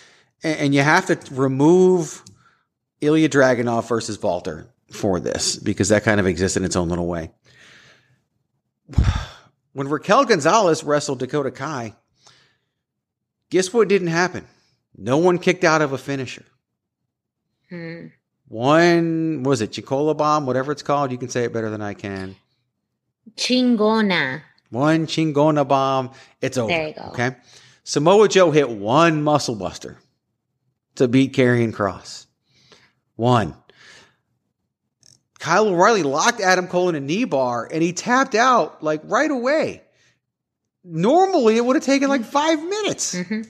and, 0.43 0.59
and 0.59 0.75
you 0.75 0.81
have 0.81 1.07
to 1.07 1.19
remove 1.33 2.23
Ilya 3.01 3.29
Dragunov 3.29 3.87
versus 3.87 4.21
Walter 4.21 4.69
for 4.91 5.19
this 5.19 5.55
because 5.57 5.89
that 5.89 6.03
kind 6.03 6.19
of 6.19 6.27
exists 6.27 6.55
in 6.55 6.63
its 6.63 6.75
own 6.75 6.89
little 6.89 7.07
way. 7.07 7.31
When 9.73 9.89
Raquel 9.89 10.25
Gonzalez 10.25 10.83
wrestled 10.83 11.19
Dakota 11.19 11.51
Kai, 11.51 11.93
Guess 13.49 13.73
what 13.73 13.87
didn't 13.87 14.09
happen? 14.09 14.45
No 14.95 15.17
one 15.17 15.39
kicked 15.39 15.63
out 15.63 15.81
of 15.81 15.93
a 15.93 15.97
finisher. 15.97 16.45
Hmm. 17.69 18.07
One 18.47 19.43
was 19.43 19.61
it 19.61 19.71
Chicola 19.71 20.15
bomb, 20.15 20.45
whatever 20.45 20.71
it's 20.71 20.83
called. 20.83 21.11
You 21.11 21.17
can 21.17 21.29
say 21.29 21.43
it 21.43 21.53
better 21.53 21.69
than 21.69 21.81
I 21.81 21.93
can. 21.93 22.35
Chingona. 23.35 24.41
One 24.69 25.05
Chingona 25.05 25.67
bomb. 25.67 26.11
It's 26.41 26.57
over. 26.57 26.69
There 26.69 26.87
you 26.87 26.93
go. 26.93 27.09
Okay. 27.09 27.35
Samoa 27.83 28.27
Joe 28.27 28.51
hit 28.51 28.69
one 28.69 29.23
muscle 29.23 29.55
buster 29.55 29.97
to 30.95 31.07
beat 31.07 31.33
Karrion 31.33 31.71
Kross. 31.71 32.25
One. 33.15 33.55
Kyle 35.39 35.67
O'Reilly 35.67 36.03
locked 36.03 36.41
Adam 36.41 36.67
Cole 36.67 36.89
in 36.89 36.95
a 36.95 36.99
knee 36.99 37.25
bar 37.25 37.69
and 37.71 37.83
he 37.83 37.93
tapped 37.93 38.35
out 38.35 38.83
like 38.83 39.01
right 39.05 39.29
away. 39.29 39.83
Normally, 40.83 41.57
it 41.57 41.65
would 41.65 41.75
have 41.75 41.83
taken 41.83 42.09
like 42.09 42.23
five 42.23 42.63
minutes. 42.63 43.15
Mm-hmm. 43.15 43.41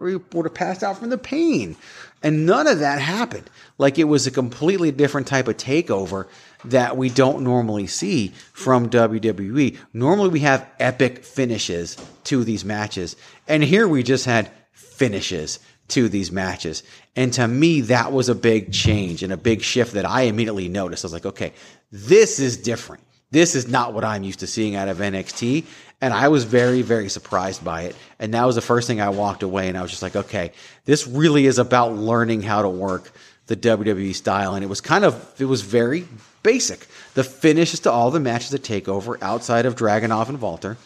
Or 0.00 0.08
he 0.08 0.16
would 0.16 0.46
have 0.46 0.54
passed 0.54 0.82
out 0.82 0.98
from 0.98 1.10
the 1.10 1.18
pain. 1.18 1.76
And 2.22 2.46
none 2.46 2.66
of 2.66 2.80
that 2.80 3.00
happened. 3.00 3.48
Like 3.80 3.98
it 3.98 4.04
was 4.04 4.26
a 4.26 4.30
completely 4.30 4.90
different 4.92 5.26
type 5.26 5.48
of 5.48 5.56
takeover 5.56 6.28
that 6.66 6.98
we 6.98 7.08
don't 7.08 7.42
normally 7.42 7.86
see 7.86 8.34
from 8.52 8.90
WWE. 8.90 9.78
Normally, 9.94 10.28
we 10.28 10.40
have 10.40 10.68
epic 10.78 11.24
finishes 11.24 11.96
to 12.24 12.44
these 12.44 12.62
matches. 12.62 13.16
And 13.48 13.64
here 13.64 13.88
we 13.88 14.02
just 14.02 14.26
had 14.26 14.50
finishes 14.72 15.60
to 15.88 16.10
these 16.10 16.30
matches. 16.30 16.82
And 17.16 17.32
to 17.32 17.48
me, 17.48 17.80
that 17.80 18.12
was 18.12 18.28
a 18.28 18.34
big 18.34 18.70
change 18.70 19.22
and 19.22 19.32
a 19.32 19.38
big 19.38 19.62
shift 19.62 19.94
that 19.94 20.04
I 20.04 20.22
immediately 20.24 20.68
noticed. 20.68 21.02
I 21.02 21.06
was 21.06 21.14
like, 21.14 21.24
okay, 21.24 21.54
this 21.90 22.38
is 22.38 22.58
different. 22.58 23.02
This 23.30 23.54
is 23.54 23.66
not 23.66 23.94
what 23.94 24.04
I'm 24.04 24.24
used 24.24 24.40
to 24.40 24.46
seeing 24.46 24.74
out 24.74 24.88
of 24.88 24.98
NXT. 24.98 25.64
And 26.02 26.12
I 26.12 26.28
was 26.28 26.44
very, 26.44 26.82
very 26.82 27.08
surprised 27.08 27.64
by 27.64 27.82
it. 27.84 27.96
And 28.18 28.34
that 28.34 28.44
was 28.44 28.56
the 28.56 28.60
first 28.60 28.86
thing 28.86 29.00
I 29.00 29.08
walked 29.08 29.42
away 29.42 29.70
and 29.70 29.78
I 29.78 29.80
was 29.80 29.90
just 29.90 30.02
like, 30.02 30.16
okay, 30.16 30.52
this 30.84 31.06
really 31.06 31.46
is 31.46 31.58
about 31.58 31.94
learning 31.94 32.42
how 32.42 32.60
to 32.60 32.68
work 32.68 33.12
the 33.50 33.56
WWE 33.56 34.14
style. 34.14 34.54
And 34.54 34.62
it 34.62 34.68
was 34.68 34.80
kind 34.80 35.04
of, 35.04 35.34
it 35.40 35.46
was 35.46 35.62
very 35.62 36.06
basic. 36.44 36.86
The 37.14 37.24
finishes 37.24 37.80
to 37.80 37.90
all 37.90 38.12
the 38.12 38.20
matches 38.20 38.54
at 38.54 38.62
TakeOver 38.62 39.20
outside 39.20 39.66
of 39.66 39.74
Dragunov 39.74 40.28
and 40.28 40.40
Walter 40.40 40.76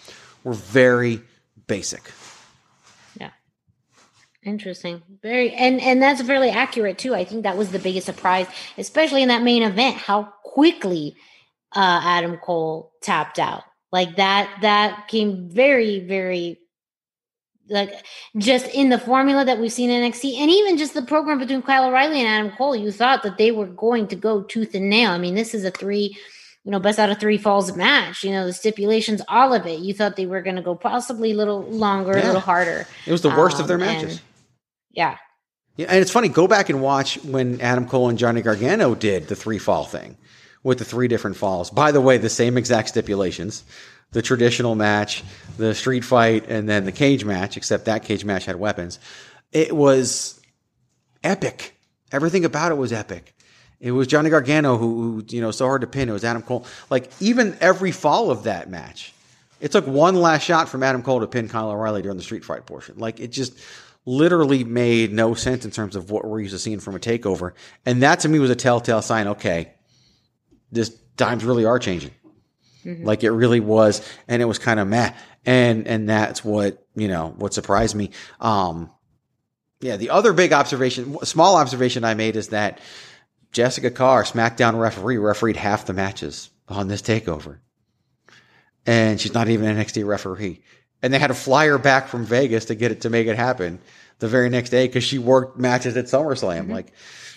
were 0.42 0.54
very 0.54 1.20
basic. 1.66 2.10
Yeah. 3.20 3.32
Interesting. 4.42 5.02
Very 5.22 5.52
and 5.52 5.78
and 5.78 6.00
that's 6.00 6.22
fairly 6.22 6.48
accurate 6.48 6.96
too. 6.96 7.14
I 7.14 7.24
think 7.26 7.42
that 7.42 7.58
was 7.58 7.70
the 7.70 7.78
biggest 7.78 8.06
surprise, 8.06 8.46
especially 8.78 9.22
in 9.22 9.28
that 9.28 9.42
main 9.42 9.62
event, 9.62 9.96
how 9.96 10.32
quickly 10.42 11.16
uh 11.76 12.00
Adam 12.02 12.38
Cole 12.38 12.92
tapped 13.02 13.38
out. 13.38 13.64
Like 13.92 14.16
that 14.16 14.58
that 14.62 15.08
came 15.08 15.50
very 15.50 16.00
very 16.00 16.58
like 17.68 17.92
just 18.36 18.66
in 18.68 18.90
the 18.90 18.98
formula 18.98 19.44
that 19.44 19.58
we've 19.58 19.72
seen 19.72 19.90
in 19.90 20.10
NXT 20.10 20.36
and 20.38 20.50
even 20.50 20.76
just 20.76 20.94
the 20.94 21.02
program 21.02 21.38
between 21.38 21.62
Kyle 21.62 21.86
O'Reilly 21.86 22.20
and 22.20 22.28
Adam 22.28 22.50
Cole, 22.56 22.76
you 22.76 22.92
thought 22.92 23.22
that 23.22 23.38
they 23.38 23.50
were 23.50 23.66
going 23.66 24.06
to 24.08 24.16
go 24.16 24.42
tooth 24.42 24.74
and 24.74 24.90
nail. 24.90 25.10
I 25.10 25.18
mean, 25.18 25.34
this 25.34 25.54
is 25.54 25.64
a 25.64 25.70
three 25.70 26.16
you 26.64 26.70
know, 26.70 26.78
best 26.78 26.98
out 26.98 27.10
of 27.10 27.20
three 27.20 27.36
falls 27.36 27.76
match. 27.76 28.24
You 28.24 28.30
know, 28.32 28.46
the 28.46 28.52
stipulations, 28.52 29.20
all 29.28 29.52
of 29.52 29.66
it. 29.66 29.80
You 29.80 29.92
thought 29.92 30.16
they 30.16 30.26
were 30.26 30.40
going 30.40 30.56
to 30.56 30.62
go 30.62 30.74
possibly 30.74 31.32
a 31.32 31.34
little 31.36 31.62
longer, 31.62 32.12
a 32.12 32.24
little 32.24 32.40
harder. 32.40 32.86
It 33.06 33.12
was 33.12 33.20
the 33.20 33.28
worst 33.28 33.60
of 33.60 33.68
their 33.68 33.76
Um, 33.76 33.82
matches. 33.82 34.20
yeah. 34.90 35.18
Yeah, 35.76 35.86
and 35.90 35.98
it's 35.98 36.10
funny. 36.10 36.28
Go 36.28 36.46
back 36.46 36.70
and 36.70 36.80
watch 36.80 37.22
when 37.24 37.60
Adam 37.60 37.86
Cole 37.86 38.08
and 38.08 38.16
Johnny 38.16 38.42
Gargano 38.42 38.94
did 38.94 39.26
the 39.28 39.34
three 39.36 39.58
fall 39.58 39.84
thing 39.84 40.16
with 40.62 40.78
the 40.78 40.84
three 40.84 41.08
different 41.08 41.36
falls. 41.36 41.68
By 41.68 41.90
the 41.92 42.00
way, 42.00 42.16
the 42.16 42.30
same 42.30 42.56
exact 42.56 42.88
stipulations: 42.88 43.64
the 44.14 44.22
traditional 44.22 44.74
match, 44.74 45.22
the 45.58 45.74
street 45.74 46.04
fight, 46.04 46.48
and 46.48 46.66
then 46.66 46.86
the 46.86 46.92
cage 46.92 47.24
match. 47.24 47.58
Except 47.58 47.84
that 47.84 48.04
cage 48.04 48.24
match 48.24 48.46
had 48.46 48.56
weapons. 48.56 48.98
It 49.52 49.76
was 49.76 50.40
epic. 51.22 51.76
Everything 52.10 52.44
about 52.44 52.72
it 52.72 52.76
was 52.76 52.92
epic. 52.92 53.34
It 53.80 53.90
was 53.90 54.06
Johnny 54.06 54.30
Gargano 54.30 54.78
who, 54.78 55.02
who, 55.02 55.24
you 55.28 55.42
know, 55.42 55.50
so 55.50 55.66
hard 55.66 55.82
to 55.82 55.86
pin. 55.86 56.08
It 56.08 56.12
was 56.12 56.24
Adam 56.24 56.42
Cole. 56.42 56.64
Like 56.88 57.10
even 57.20 57.56
every 57.60 57.92
fall 57.92 58.30
of 58.30 58.44
that 58.44 58.70
match, 58.70 59.12
it 59.60 59.72
took 59.72 59.86
one 59.86 60.14
last 60.14 60.42
shot 60.42 60.68
from 60.68 60.82
Adam 60.82 61.02
Cole 61.02 61.20
to 61.20 61.26
pin 61.26 61.48
Kyle 61.48 61.70
O'Reilly 61.70 62.00
during 62.00 62.16
the 62.16 62.22
street 62.22 62.44
fight 62.44 62.66
portion. 62.66 62.98
Like 62.98 63.20
it 63.20 63.28
just 63.28 63.58
literally 64.06 64.64
made 64.64 65.12
no 65.12 65.34
sense 65.34 65.64
in 65.64 65.70
terms 65.70 65.96
of 65.96 66.10
what 66.10 66.24
we're 66.24 66.40
used 66.40 66.54
to 66.54 66.58
seeing 66.58 66.80
from 66.80 66.94
a 66.94 66.98
takeover. 66.98 67.52
And 67.84 68.02
that 68.02 68.20
to 68.20 68.28
me 68.28 68.38
was 68.38 68.50
a 68.50 68.56
telltale 68.56 69.02
sign. 69.02 69.28
Okay, 69.28 69.72
this 70.70 70.96
times 71.16 71.44
really 71.44 71.64
are 71.64 71.78
changing. 71.78 72.12
Like 72.84 73.24
it 73.24 73.30
really 73.30 73.60
was, 73.60 74.06
and 74.28 74.42
it 74.42 74.44
was 74.46 74.58
kind 74.58 74.78
of 74.80 74.88
meh. 74.88 75.12
And 75.46 75.86
and 75.86 76.08
that's 76.08 76.44
what 76.44 76.84
you 76.94 77.08
know 77.08 77.34
what 77.36 77.54
surprised 77.54 77.94
me. 77.94 78.10
Um, 78.40 78.90
yeah, 79.80 79.96
the 79.96 80.10
other 80.10 80.32
big 80.32 80.52
observation, 80.52 81.18
small 81.24 81.56
observation 81.56 82.04
I 82.04 82.14
made 82.14 82.36
is 82.36 82.48
that 82.48 82.80
Jessica 83.52 83.90
Carr, 83.90 84.24
SmackDown 84.24 84.78
referee, 84.80 85.18
refereed 85.18 85.56
half 85.56 85.86
the 85.86 85.92
matches 85.92 86.50
on 86.68 86.88
this 86.88 87.02
takeover. 87.02 87.58
And 88.86 89.20
she's 89.20 89.34
not 89.34 89.48
even 89.48 89.68
an 89.68 89.82
NXT 89.82 90.06
referee. 90.06 90.62
And 91.02 91.12
they 91.12 91.18
had 91.18 91.28
to 91.28 91.34
fly 91.34 91.66
her 91.66 91.78
back 91.78 92.08
from 92.08 92.24
Vegas 92.24 92.66
to 92.66 92.74
get 92.74 92.92
it 92.92 93.02
to 93.02 93.10
make 93.10 93.26
it 93.26 93.36
happen 93.36 93.78
the 94.18 94.28
very 94.28 94.50
next 94.50 94.70
day 94.70 94.86
because 94.86 95.04
she 95.04 95.18
worked 95.18 95.58
matches 95.58 95.96
at 95.96 96.06
SummerSlam. 96.06 96.70
Like, 96.70 96.92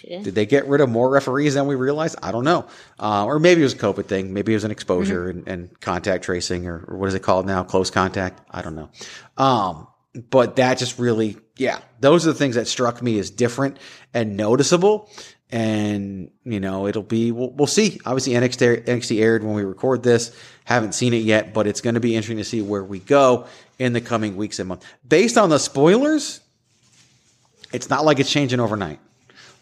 did. 0.08 0.24
did 0.24 0.36
they 0.36 0.46
get 0.46 0.68
rid 0.68 0.82
of 0.82 0.90
more 0.90 1.10
referees 1.10 1.56
than 1.56 1.68
we 1.68 1.76
realized? 1.76 2.18
I 2.22 2.32
don't 2.32 2.44
know. 2.44 2.68
Uh, 3.00 3.26
or 3.26 3.40
maybe 3.40 3.62
it 3.62 3.66
was 3.66 3.74
a 3.74 3.78
COVID 3.78 4.06
thing. 4.06 4.34
Maybe 4.34 4.54
it 4.54 4.56
was 4.56 4.64
an 4.64 4.72
exposure 4.72 5.30
and, 5.30 5.48
and 5.48 5.80
contact 5.82 6.24
tracing 6.24 6.68
or, 6.68 6.86
or 6.88 6.98
what 6.98 7.10
is 7.10 7.16
it 7.16 7.24
called 7.24 7.46
now? 7.46 7.64
Close 7.64 7.90
contact. 7.90 8.42
I 8.52 8.62
don't 8.62 8.76
know. 8.76 8.90
Um, 9.38 9.88
but 10.30 10.56
that 10.56 10.78
just 10.78 10.98
really, 10.98 11.38
yeah, 11.58 11.80
those 12.00 12.26
are 12.26 12.32
the 12.32 12.38
things 12.38 12.56
that 12.56 12.68
struck 12.68 13.02
me 13.02 13.20
as 13.20 13.30
different 13.30 13.78
and 14.14 14.38
noticeable. 14.38 15.10
And, 15.50 16.32
you 16.44 16.60
know, 16.60 16.88
it'll 16.88 17.04
be, 17.04 17.32
we'll, 17.32 17.52
we'll 17.52 17.68
see. 17.68 18.00
Obviously, 18.06 18.34
NXT, 18.34 18.86
NXT 18.86 19.22
aired 19.22 19.44
when 19.44 19.54
we 19.54 19.64
record 19.64 20.04
this. 20.04 20.36
Haven't 20.66 20.94
seen 20.94 21.14
it 21.14 21.24
yet, 21.24 21.54
but 21.54 21.68
it's 21.68 21.80
going 21.80 21.94
to 21.94 22.02
be 22.02 22.16
interesting 22.16 22.38
to 22.38 22.44
see 22.44 22.62
where 22.62 22.84
we 22.84 23.00
go 23.00 23.46
in 23.80 23.94
the 23.94 24.02
coming 24.02 24.36
weeks 24.36 24.60
and 24.60 24.68
months. 24.68 24.86
Based 25.08 25.38
on 25.38 25.50
the 25.50 25.60
spoilers, 25.60 26.42
it's 27.72 27.90
not 27.90 28.06
like 28.06 28.20
it's 28.20 28.32
changing 28.32 28.60
overnight. 28.60 29.00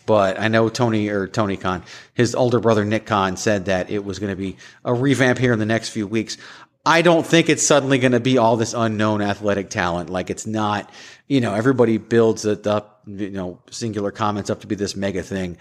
But 0.05 0.39
I 0.39 0.49
know 0.49 0.69
Tony 0.69 1.09
or 1.09 1.27
Tony 1.27 1.57
Khan, 1.57 1.83
his 2.13 2.35
older 2.35 2.59
brother 2.59 2.85
Nick 2.85 3.07
Khan, 3.07 3.37
said 3.37 3.65
that 3.65 3.89
it 3.89 4.05
was 4.05 4.19
going 4.19 4.29
to 4.29 4.35
be 4.35 4.57
a 4.83 4.93
revamp 4.93 5.39
here 5.39 5.51
in 5.51 5.57
the 5.57 5.65
next 5.65 5.89
few 5.89 6.05
weeks. 6.05 6.37
I 6.85 7.01
don't 7.01 7.25
think 7.25 7.49
it's 7.49 7.65
suddenly 7.65 7.97
going 7.97 8.11
to 8.11 8.19
be 8.19 8.37
all 8.37 8.57
this 8.57 8.75
unknown 8.75 9.23
athletic 9.23 9.71
talent. 9.71 10.11
Like 10.11 10.29
it's 10.29 10.45
not, 10.45 10.91
you 11.27 11.41
know, 11.41 11.55
everybody 11.55 11.97
builds 11.97 12.45
it 12.45 12.67
up, 12.67 13.01
you 13.07 13.31
know, 13.31 13.59
singular 13.71 14.11
comments 14.11 14.51
up 14.51 14.61
to 14.61 14.67
be 14.67 14.75
this 14.75 14.95
mega 14.95 15.23
thing. 15.23 15.57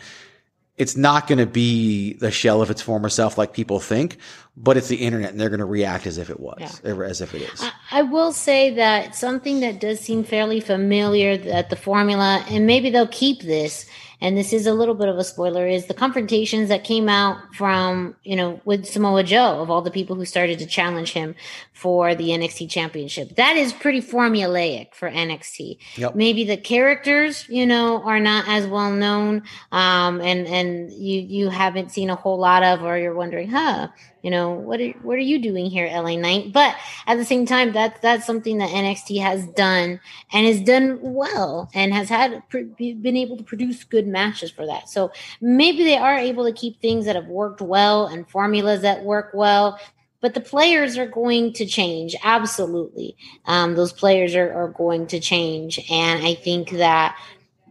It's 0.76 0.96
not 0.96 1.28
going 1.28 1.38
to 1.38 1.46
be 1.46 2.14
the 2.14 2.32
shell 2.32 2.60
of 2.60 2.68
its 2.70 2.82
former 2.82 3.08
self 3.08 3.38
like 3.38 3.52
people 3.52 3.78
think, 3.78 4.18
but 4.56 4.76
it's 4.76 4.88
the 4.88 4.96
internet 4.96 5.30
and 5.30 5.40
they're 5.40 5.48
going 5.48 5.60
to 5.60 5.64
react 5.64 6.06
as 6.06 6.18
if 6.18 6.30
it 6.30 6.40
was, 6.40 6.80
as 6.84 7.20
if 7.20 7.32
it 7.34 7.42
is. 7.42 7.64
I 7.92 8.02
will 8.02 8.32
say 8.32 8.70
that 8.74 9.14
something 9.14 9.60
that 9.60 9.80
does 9.80 10.00
seem 10.00 10.24
fairly 10.24 10.60
familiar 10.60 11.36
that 11.36 11.70
the 11.70 11.76
formula, 11.76 12.44
and 12.48 12.66
maybe 12.66 12.90
they'll 12.90 13.06
keep 13.06 13.42
this, 13.42 13.86
and 14.20 14.36
this 14.36 14.52
is 14.52 14.66
a 14.66 14.72
little 14.72 14.94
bit 14.94 15.08
of 15.08 15.18
a 15.18 15.24
spoiler, 15.24 15.66
is 15.66 15.86
the 15.86 15.94
confrontations 15.94 16.68
that 16.68 16.84
came 16.84 17.08
out 17.08 17.38
from, 17.54 18.16
you 18.24 18.36
know, 18.36 18.60
with 18.64 18.86
Samoa 18.86 19.22
Joe, 19.22 19.60
of 19.60 19.70
all 19.70 19.82
the 19.82 19.90
people 19.90 20.16
who 20.16 20.24
started 20.24 20.58
to 20.60 20.66
challenge 20.66 21.12
him 21.12 21.34
for 21.72 22.14
the 22.14 22.28
NXT 22.28 22.70
championship. 22.70 23.36
That 23.36 23.56
is 23.56 23.72
pretty 23.72 24.00
formulaic 24.00 24.94
for 24.94 25.10
NXT. 25.10 25.78
Yep. 25.96 26.14
Maybe 26.14 26.44
the 26.44 26.56
characters, 26.56 27.48
you 27.48 27.66
know, 27.66 28.02
are 28.02 28.20
not 28.20 28.48
as 28.48 28.66
well 28.66 28.90
known, 28.90 29.42
um, 29.72 30.20
and 30.20 30.46
and 30.46 30.92
you 30.92 31.20
you 31.20 31.48
haven't 31.48 31.90
seen 31.90 32.10
a 32.10 32.16
whole 32.16 32.38
lot 32.38 32.62
of, 32.62 32.82
or 32.82 32.98
you're 32.98 33.14
wondering, 33.14 33.50
huh, 33.50 33.88
you 34.24 34.30
know, 34.30 34.52
what 34.52 34.80
are 34.80 34.88
what 35.02 35.16
are 35.16 35.28
you 35.32 35.38
doing 35.38 35.66
here, 35.66 35.86
LA 35.86 36.16
Knight? 36.16 36.50
But 36.50 36.74
at 37.06 37.18
the 37.18 37.26
same 37.26 37.44
time, 37.44 37.72
that's 37.72 38.00
that's 38.00 38.26
something 38.26 38.56
that 38.56 38.70
NXT 38.70 39.20
has 39.20 39.46
done 39.48 40.00
and 40.32 40.46
has 40.46 40.62
done 40.62 40.98
well, 41.02 41.68
and 41.74 41.92
has 41.92 42.08
had 42.08 42.42
been 42.48 43.16
able 43.18 43.36
to 43.36 43.44
produce 43.44 43.84
good 43.84 44.06
matches 44.06 44.50
for 44.50 44.64
that. 44.64 44.88
So 44.88 45.12
maybe 45.42 45.84
they 45.84 45.98
are 45.98 46.16
able 46.16 46.46
to 46.46 46.54
keep 46.54 46.80
things 46.80 47.04
that 47.04 47.16
have 47.16 47.26
worked 47.26 47.60
well 47.60 48.06
and 48.06 48.26
formulas 48.26 48.80
that 48.80 49.04
work 49.04 49.32
well. 49.34 49.78
But 50.22 50.32
the 50.32 50.40
players 50.40 50.96
are 50.96 51.06
going 51.06 51.52
to 51.52 51.66
change. 51.66 52.16
Absolutely. 52.24 53.14
Um, 53.44 53.74
those 53.74 53.92
players 53.92 54.34
are, 54.34 54.50
are 54.54 54.68
going 54.68 55.06
to 55.08 55.20
change. 55.20 55.78
And 55.90 56.24
I 56.24 56.32
think 56.34 56.70
that 56.70 57.14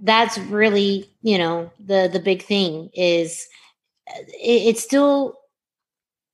that's 0.04 0.38
really, 0.38 1.10
you 1.24 1.40
know, 1.40 1.72
the, 1.84 2.12
the 2.14 2.20
big 2.20 2.44
thing 2.44 2.92
is 2.94 3.48
it, 4.08 4.68
it's 4.68 4.84
still 4.84 5.40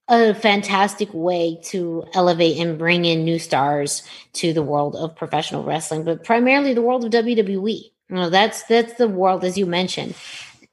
a 0.09 0.33
fantastic 0.33 1.13
way 1.13 1.59
to 1.65 2.03
elevate 2.13 2.57
and 2.57 2.79
bring 2.79 3.05
in 3.05 3.23
new 3.23 3.37
stars 3.39 4.03
to 4.33 4.53
the 4.53 4.63
world 4.63 4.95
of 4.95 5.15
professional 5.15 5.63
wrestling, 5.63 6.03
but 6.03 6.23
primarily 6.23 6.73
the 6.73 6.81
world 6.81 7.05
of 7.05 7.11
WWE. 7.11 7.91
You 8.09 8.15
know, 8.15 8.29
that's 8.29 8.63
that's 8.63 8.93
the 8.95 9.07
world 9.07 9.43
as 9.43 9.57
you 9.57 9.67
mentioned. 9.67 10.15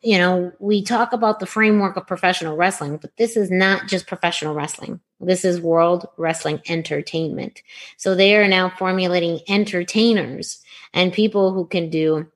You 0.01 0.19
know, 0.19 0.53
we 0.59 0.83
talk 0.83 1.13
about 1.13 1.41
the 1.41 1.47
framework 1.47 1.97
of 1.97 2.07
professional 2.07 2.57
wrestling, 2.57 2.97
but 2.97 3.17
this 3.17 3.37
is 3.37 3.51
not 3.51 3.89
just 3.89 4.07
professional 4.07 4.55
wrestling. 4.55 5.01
This 5.21 5.45
is 5.45 5.61
world 5.61 6.07
wrestling 6.17 6.61
entertainment. 6.69 7.63
So 7.97 8.15
they 8.15 8.37
are 8.37 8.49
now 8.49 8.71
formulating 8.71 9.41
entertainers 9.49 10.63
and 10.95 11.13
people 11.13 11.53
who 11.53 11.67
can 11.67 11.91
do 11.91 12.27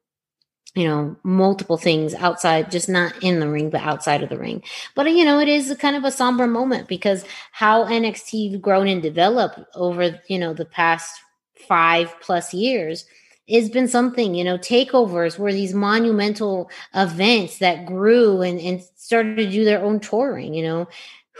you 0.74 0.86
know, 0.86 1.16
multiple 1.24 1.76
things 1.76 2.14
outside, 2.14 2.70
just 2.70 2.88
not 2.88 3.12
in 3.22 3.40
the 3.40 3.48
ring, 3.48 3.70
but 3.70 3.80
outside 3.80 4.22
of 4.22 4.28
the 4.28 4.38
ring. 4.38 4.62
But, 4.94 5.10
you 5.10 5.24
know, 5.24 5.40
it 5.40 5.48
is 5.48 5.76
kind 5.80 5.96
of 5.96 6.04
a 6.04 6.12
somber 6.12 6.46
moment 6.46 6.86
because 6.86 7.24
how 7.50 7.84
NXT 7.86 8.60
grown 8.60 8.86
and 8.86 9.02
developed 9.02 9.58
over, 9.74 10.20
you 10.28 10.38
know, 10.38 10.54
the 10.54 10.64
past 10.64 11.20
five 11.66 12.14
plus 12.20 12.54
years 12.54 13.04
has 13.50 13.68
been 13.68 13.88
something, 13.88 14.34
you 14.34 14.44
know, 14.44 14.58
takeovers 14.58 15.38
were 15.38 15.52
these 15.52 15.74
monumental 15.74 16.70
events 16.94 17.58
that 17.58 17.84
grew 17.84 18.42
and, 18.42 18.60
and 18.60 18.80
started 18.94 19.36
to 19.36 19.50
do 19.50 19.64
their 19.64 19.82
own 19.82 19.98
touring, 19.98 20.54
you 20.54 20.62
know. 20.62 20.88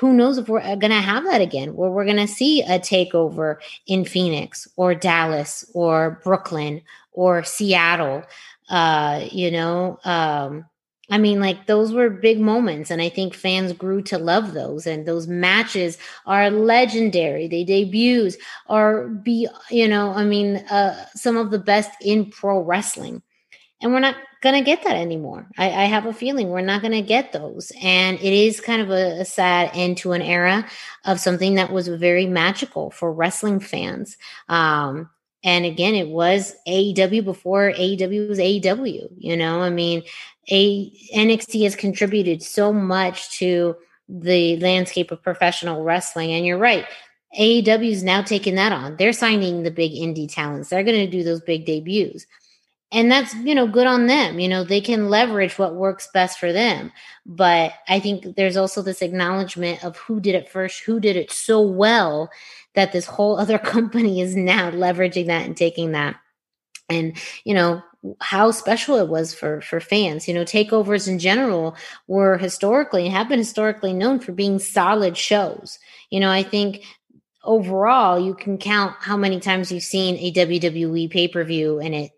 Who 0.00 0.14
knows 0.14 0.38
if 0.38 0.48
we're 0.48 0.62
going 0.62 0.92
to 0.92 0.94
have 0.94 1.24
that 1.24 1.42
again, 1.42 1.76
where 1.76 1.90
we're 1.90 2.06
going 2.06 2.16
to 2.16 2.26
see 2.26 2.62
a 2.62 2.78
takeover 2.78 3.56
in 3.86 4.06
Phoenix 4.06 4.66
or 4.76 4.94
Dallas 4.94 5.70
or 5.74 6.22
Brooklyn 6.24 6.80
or 7.12 7.44
Seattle 7.44 8.22
uh, 8.70 9.26
you 9.30 9.50
know, 9.50 9.98
um, 10.04 10.64
I 11.10 11.18
mean, 11.18 11.40
like 11.40 11.66
those 11.66 11.92
were 11.92 12.08
big 12.08 12.40
moments, 12.40 12.90
and 12.90 13.02
I 13.02 13.08
think 13.08 13.34
fans 13.34 13.72
grew 13.72 14.00
to 14.02 14.18
love 14.18 14.54
those. 14.54 14.86
And 14.86 15.06
those 15.06 15.26
matches 15.26 15.98
are 16.24 16.50
legendary. 16.50 17.48
They 17.48 17.64
debuts 17.64 18.36
are 18.68 19.08
be, 19.08 19.48
you 19.70 19.88
know, 19.88 20.12
I 20.12 20.24
mean, 20.24 20.58
uh, 20.70 21.06
some 21.16 21.36
of 21.36 21.50
the 21.50 21.58
best 21.58 21.90
in 22.00 22.30
pro 22.30 22.60
wrestling, 22.60 23.22
and 23.82 23.92
we're 23.92 24.00
not 24.00 24.16
gonna 24.40 24.62
get 24.62 24.84
that 24.84 24.96
anymore. 24.96 25.48
I, 25.58 25.66
I 25.70 25.84
have 25.86 26.06
a 26.06 26.12
feeling 26.12 26.48
we're 26.48 26.60
not 26.60 26.80
gonna 26.80 27.02
get 27.02 27.32
those, 27.32 27.72
and 27.82 28.16
it 28.20 28.32
is 28.32 28.60
kind 28.60 28.80
of 28.80 28.90
a, 28.90 29.20
a 29.20 29.24
sad 29.24 29.72
end 29.74 29.98
to 29.98 30.12
an 30.12 30.22
era 30.22 30.64
of 31.04 31.18
something 31.18 31.56
that 31.56 31.72
was 31.72 31.88
very 31.88 32.26
magical 32.26 32.92
for 32.92 33.12
wrestling 33.12 33.58
fans. 33.58 34.16
Um, 34.48 35.10
and 35.42 35.64
again, 35.64 35.94
it 35.94 36.08
was 36.08 36.54
AEW 36.68 37.24
before 37.24 37.72
AEW 37.72 38.28
was 38.28 38.38
AEW. 38.38 39.08
You 39.16 39.36
know, 39.36 39.62
I 39.62 39.70
mean, 39.70 40.02
a 40.48 40.90
NXT 41.14 41.62
has 41.64 41.74
contributed 41.74 42.42
so 42.42 42.72
much 42.72 43.38
to 43.38 43.76
the 44.08 44.58
landscape 44.58 45.10
of 45.10 45.22
professional 45.22 45.82
wrestling. 45.82 46.32
And 46.32 46.44
you're 46.44 46.58
right, 46.58 46.84
AEW 47.38 47.90
is 47.90 48.02
now 48.02 48.22
taking 48.22 48.56
that 48.56 48.72
on. 48.72 48.96
They're 48.96 49.12
signing 49.12 49.62
the 49.62 49.70
big 49.70 49.92
indie 49.92 50.32
talents. 50.32 50.68
They're 50.68 50.84
going 50.84 51.04
to 51.04 51.10
do 51.10 51.22
those 51.22 51.40
big 51.40 51.64
debuts. 51.64 52.26
And 52.92 53.10
that's, 53.10 53.32
you 53.34 53.54
know, 53.54 53.68
good 53.68 53.86
on 53.86 54.08
them. 54.08 54.40
You 54.40 54.48
know, 54.48 54.64
they 54.64 54.80
can 54.80 55.08
leverage 55.08 55.56
what 55.58 55.76
works 55.76 56.08
best 56.12 56.40
for 56.40 56.52
them. 56.52 56.90
But 57.24 57.72
I 57.88 58.00
think 58.00 58.34
there's 58.34 58.56
also 58.56 58.82
this 58.82 59.00
acknowledgement 59.00 59.84
of 59.84 59.96
who 59.96 60.18
did 60.18 60.34
it 60.34 60.50
first, 60.50 60.82
who 60.82 60.98
did 60.98 61.14
it 61.14 61.30
so 61.30 61.62
well 61.62 62.30
that 62.74 62.92
this 62.92 63.06
whole 63.06 63.38
other 63.38 63.58
company 63.74 64.20
is 64.20 64.36
now 64.36 64.70
leveraging 64.70 65.26
that 65.26 65.46
and 65.46 65.56
taking 65.56 65.92
that. 65.92 66.16
And 66.88 67.16
you 67.44 67.54
know 67.54 67.82
how 68.20 68.50
special 68.50 68.96
it 68.96 69.08
was 69.08 69.34
for 69.34 69.60
for 69.60 69.80
fans. 69.80 70.26
You 70.26 70.34
know 70.34 70.44
takeovers 70.44 71.06
in 71.06 71.18
general 71.18 71.76
were 72.08 72.38
historically 72.38 73.08
have 73.08 73.28
been 73.28 73.38
historically 73.38 73.92
known 73.92 74.20
for 74.20 74.32
being 74.32 74.58
solid 74.58 75.16
shows. 75.16 75.78
You 76.10 76.20
know 76.20 76.30
i 76.30 76.42
think 76.42 76.82
overall 77.44 78.18
you 78.18 78.34
can 78.34 78.58
count 78.58 78.94
how 79.00 79.16
many 79.16 79.40
times 79.40 79.72
you've 79.72 79.82
seen 79.82 80.16
a 80.16 80.32
WWE 80.32 81.10
pay-per-view 81.10 81.80
and 81.80 81.94
it 81.94 82.12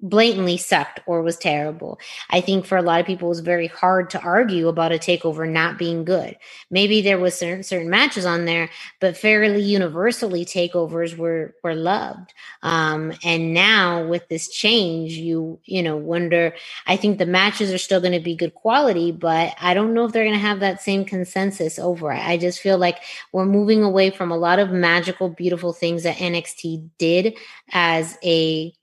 blatantly 0.00 0.58
sucked 0.58 1.00
or 1.06 1.22
was 1.22 1.36
terrible. 1.36 1.98
I 2.30 2.40
think 2.40 2.66
for 2.66 2.76
a 2.76 2.82
lot 2.82 3.00
of 3.00 3.06
people 3.06 3.28
it 3.28 3.30
was 3.30 3.40
very 3.40 3.66
hard 3.66 4.10
to 4.10 4.20
argue 4.20 4.68
about 4.68 4.92
a 4.92 4.98
takeover 4.98 5.48
not 5.48 5.78
being 5.78 6.04
good. 6.04 6.36
Maybe 6.70 7.00
there 7.00 7.18
was 7.18 7.34
certain 7.34 7.62
certain 7.62 7.88
matches 7.88 8.26
on 8.26 8.44
there, 8.44 8.68
but 9.00 9.16
fairly 9.16 9.62
universally 9.62 10.44
takeovers 10.44 11.16
were 11.16 11.54
were 11.64 11.74
loved. 11.74 12.34
Um, 12.62 13.14
and 13.24 13.54
now 13.54 14.06
with 14.06 14.28
this 14.28 14.48
change, 14.48 15.12
you 15.12 15.58
you 15.64 15.82
know 15.82 15.96
wonder. 15.96 16.54
I 16.86 16.96
think 16.96 17.18
the 17.18 17.26
matches 17.26 17.72
are 17.72 17.78
still 17.78 18.00
going 18.00 18.12
to 18.12 18.20
be 18.20 18.36
good 18.36 18.54
quality, 18.54 19.12
but 19.12 19.54
I 19.60 19.72
don't 19.72 19.94
know 19.94 20.04
if 20.04 20.12
they're 20.12 20.24
going 20.24 20.34
to 20.34 20.40
have 20.40 20.60
that 20.60 20.82
same 20.82 21.06
consensus 21.06 21.78
over 21.78 22.12
it. 22.12 22.20
I 22.20 22.36
just 22.36 22.60
feel 22.60 22.76
like 22.76 22.98
we're 23.32 23.46
moving 23.46 23.82
away 23.82 24.10
from 24.10 24.30
a 24.30 24.36
lot 24.36 24.58
of 24.58 24.70
magical, 24.70 25.30
beautiful 25.30 25.72
things 25.72 26.02
that 26.02 26.16
NXT 26.16 26.90
did 26.98 27.38
as 27.72 28.18
a 28.22 28.74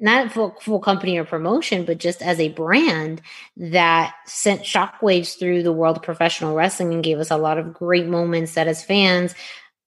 not 0.00 0.32
for 0.32 0.56
full 0.60 0.80
company 0.80 1.18
or 1.18 1.24
promotion, 1.24 1.84
but 1.84 1.98
just 1.98 2.22
as 2.22 2.40
a 2.40 2.48
brand 2.48 3.20
that 3.56 4.14
sent 4.26 4.62
shockwaves 4.62 5.38
through 5.38 5.62
the 5.62 5.72
world 5.72 5.98
of 5.98 6.02
professional 6.02 6.54
wrestling 6.54 6.92
and 6.94 7.04
gave 7.04 7.18
us 7.18 7.30
a 7.30 7.36
lot 7.36 7.58
of 7.58 7.74
great 7.74 8.06
moments 8.06 8.54
that 8.54 8.66
as 8.66 8.84
fans, 8.84 9.34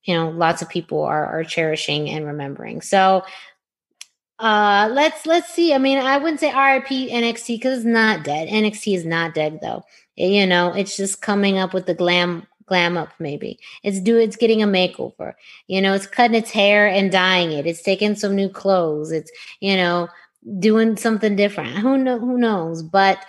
you 0.04 0.14
know, 0.14 0.30
lots 0.30 0.62
of 0.62 0.68
people 0.68 1.02
are, 1.02 1.26
are 1.26 1.44
cherishing 1.44 2.08
and 2.08 2.26
remembering. 2.26 2.80
So 2.80 3.24
uh 4.38 4.88
let's 4.92 5.26
let's 5.26 5.52
see. 5.52 5.72
I 5.74 5.78
mean, 5.78 5.98
I 5.98 6.18
wouldn't 6.18 6.40
say 6.40 6.48
RIP 6.48 6.88
NXT 6.88 7.46
because 7.56 7.78
it's 7.78 7.86
not 7.86 8.24
dead. 8.24 8.48
NXT 8.48 8.96
is 8.96 9.04
not 9.04 9.34
dead 9.34 9.60
though. 9.62 9.84
You 10.16 10.46
know, 10.46 10.72
it's 10.72 10.96
just 10.96 11.22
coming 11.22 11.58
up 11.58 11.74
with 11.74 11.86
the 11.86 11.94
glam 11.94 12.46
glam 12.66 12.96
up 12.96 13.10
maybe. 13.18 13.58
It's 13.82 14.00
do 14.00 14.18
it's 14.18 14.36
getting 14.36 14.62
a 14.62 14.66
makeover. 14.66 15.34
You 15.66 15.80
know 15.80 15.94
it's 15.94 16.06
cutting 16.06 16.36
its 16.36 16.50
hair 16.50 16.86
and 16.88 17.10
dyeing 17.12 17.52
it. 17.52 17.66
It's 17.66 17.82
taking 17.82 18.14
some 18.16 18.34
new 18.34 18.48
clothes. 18.48 19.12
It's 19.12 19.30
you 19.60 19.76
know 19.76 20.08
doing 20.58 20.96
something 20.96 21.36
different. 21.36 21.78
Who 21.78 21.98
know 21.98 22.18
who 22.18 22.38
knows? 22.38 22.82
But 22.82 23.24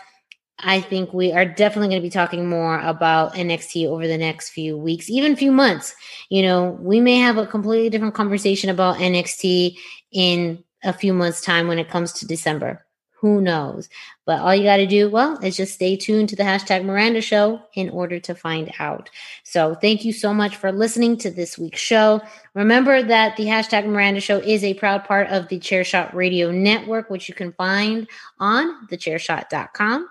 i 0.60 0.80
think 0.80 1.14
we 1.14 1.34
are 1.34 1.44
definitely 1.46 1.90
going 1.90 2.02
to 2.02 2.06
be 2.06 2.10
talking 2.10 2.48
more 2.48 2.80
about 2.80 3.34
nxt 3.34 3.86
over 3.88 4.08
the 4.08 4.18
next 4.18 4.52
few 4.52 4.78
weeks 4.78 5.10
even 5.10 5.36
few 5.36 5.52
months. 5.52 5.94
You 6.30 6.44
know 6.44 6.78
we 6.80 7.00
may 7.02 7.18
have 7.18 7.38
a 7.38 7.46
completely 7.46 7.90
different 7.90 8.14
conversation 8.16 8.70
about 8.70 8.98
nxt 8.98 9.76
in 10.12 10.64
a 10.84 10.94
few 10.94 11.14
months 11.14 11.42
time 11.42 11.68
when 11.68 11.80
it 11.80 11.90
comes 11.90 12.14
to 12.14 12.28
december 12.28 12.85
who 13.18 13.41
knows? 13.41 13.89
But 14.26 14.39
all 14.39 14.53
you 14.55 14.63
got 14.63 14.78
to 14.78 14.86
do, 14.86 15.09
well, 15.09 15.38
is 15.39 15.57
just 15.57 15.74
stay 15.74 15.95
tuned 15.95 16.30
to 16.30 16.36
the 16.36 16.43
hashtag 16.43 16.86
Miranda 16.86 17.22
Show 17.22 17.61
in 17.74 17.89
order 17.89 18.20
to 18.20 18.36
find 18.36 18.72
out. 18.80 19.09
So 19.43 19.76
thank 19.76 20.05
you 20.05 20.13
so 20.13 20.34
much 20.34 20.55
for 20.55 20.72
listening 20.72 21.18
to 21.18 21.32
this 21.32 21.57
week's 21.57 21.82
show. 21.82 22.22
Remember 22.53 23.01
that 23.01 23.36
the 23.36 23.45
hashtag 23.45 23.86
Miranda 23.88 24.22
Show 24.22 24.38
is 24.38 24.63
a 24.63 24.76
proud 24.76 25.03
part 25.05 25.28
of 25.30 25.47
the 25.47 25.59
Chairshot 25.59 26.13
Radio 26.13 26.51
Network, 26.51 27.09
which 27.09 27.28
you 27.28 27.36
can 27.36 27.51
find 27.53 28.07
on 28.39 28.88
thechairshot.com. 28.88 30.07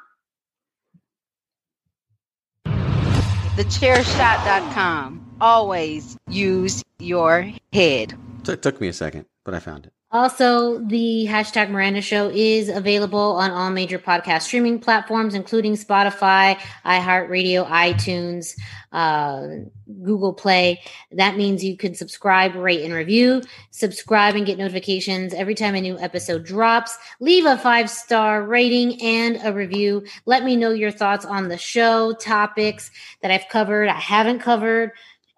Thechairshot.com. 3.57 5.37
Always 5.41 6.17
use 6.29 6.83
your 6.99 7.51
head. 7.73 8.15
It 8.47 8.63
took 8.63 8.81
me 8.81 8.89
a 8.89 8.93
second, 8.93 9.27
but 9.45 9.55
I 9.55 9.61
found 9.61 9.87
it. 9.87 9.94
Also, 10.15 10.79
the 10.79 11.27
hashtag 11.29 11.71
Miranda 11.71 12.01
Show 12.01 12.31
is 12.33 12.69
available 12.69 13.33
on 13.33 13.51
all 13.51 13.69
major 13.73 13.99
podcast 13.99 14.43
streaming 14.43 14.79
platforms, 14.79 15.35
including 15.35 15.73
Spotify, 15.73 16.57
iHeartRadio, 16.87 17.67
iTunes, 17.67 18.57
uh, 18.93 19.65
Google 20.05 20.33
Play. 20.33 20.81
That 21.11 21.37
means 21.37 21.65
you 21.65 21.77
can 21.77 21.97
subscribe, 21.97 22.55
rate, 22.55 22.85
and 22.85 22.95
review. 22.95 23.43
Subscribe 23.73 24.37
and 24.37 24.47
get 24.47 24.57
notifications 24.57 25.35
every 25.35 25.57
time 25.57 25.75
a 25.75 25.81
new 25.81 25.99
episode 25.99 26.45
drops. 26.45 26.97
Leave 27.19 27.45
a 27.45 27.59
five 27.59 27.91
star 27.91 28.45
rating 28.45 29.03
and 29.03 29.41
a 29.43 29.53
review. 29.53 30.07
Let 30.27 30.45
me 30.45 30.55
know 30.55 30.71
your 30.71 30.93
thoughts 30.93 31.25
on 31.25 31.49
the 31.49 31.59
show, 31.59 32.13
topics 32.21 32.93
that 33.21 33.33
I've 33.33 33.49
covered, 33.49 33.89
I 33.89 33.99
haven't 33.99 34.39
covered, 34.39 34.93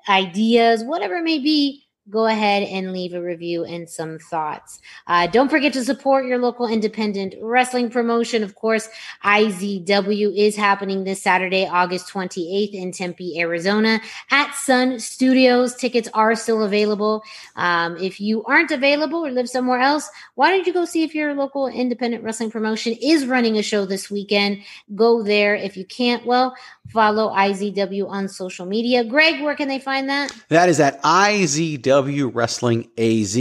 ideas, 0.07 0.85
whatever 0.85 1.15
it 1.15 1.25
may 1.25 1.39
be 1.39 1.86
go 2.09 2.27
ahead 2.27 2.63
and 2.63 2.93
leave 2.93 3.15
a 3.15 3.21
review 3.21 3.65
and 3.65 3.89
some 3.89 4.19
thoughts. 4.19 4.81
Uh, 5.07 5.27
don't 5.27 5.51
forget 5.51 5.73
to 5.73 5.85
support 5.85 6.27
your 6.27 6.39
local 6.39 6.69
independent 6.69 7.35
wrestling 7.43 7.91
promotion. 7.91 8.43
Of 8.45 8.55
course, 8.55 8.89
IZW 9.25 10.37
is 10.37 10.55
happening 10.57 11.05
this 11.05 11.23
Saturday, 11.23 11.67
August 11.67 12.13
28th 12.13 12.75
in 12.75 12.93
Tempe, 12.93 13.41
Arizona 13.41 14.01
at 14.31 14.53
Sun 14.55 15.01
Studios. 15.01 15.75
Tickets 15.75 16.09
are 16.15 16.35
still 16.37 16.63
available. 16.63 17.23
Um, 17.57 17.97
if 17.97 18.21
you 18.21 18.45
aren't 18.45 18.71
available 18.71 19.27
or 19.27 19.31
live 19.31 19.49
somewhere 19.49 19.81
else, 19.81 20.09
why 20.37 20.51
don't 20.51 20.67
you 20.67 20.73
go 20.73 20.85
see 20.85 21.03
if 21.03 21.15
your 21.15 21.35
local 21.35 21.67
independent 21.67 22.23
wrestling 22.23 22.51
promotion 22.51 22.95
is 23.03 23.27
running 23.27 23.59
a 23.59 23.63
show 23.63 23.85
this 23.85 24.11
weekend? 24.11 24.63
Go 24.95 25.23
there. 25.23 25.57
If 25.57 25.77
you 25.77 25.85
can't, 25.85 26.25
well, 26.25 26.55
follow 26.89 27.35
IZW 27.35 28.09
on 28.09 28.29
social 28.29 28.65
media. 28.65 29.03
Greg, 29.03 29.43
where 29.43 29.57
can 29.57 29.67
they 29.69 29.81
find 29.81 30.09
that? 30.09 30.33
That 30.49 30.69
is 30.69 30.79
at 30.79 31.03
IZW 31.03 31.96
IZW 31.97 32.31
Wrestling 32.35 32.89
AZ. 32.99 33.37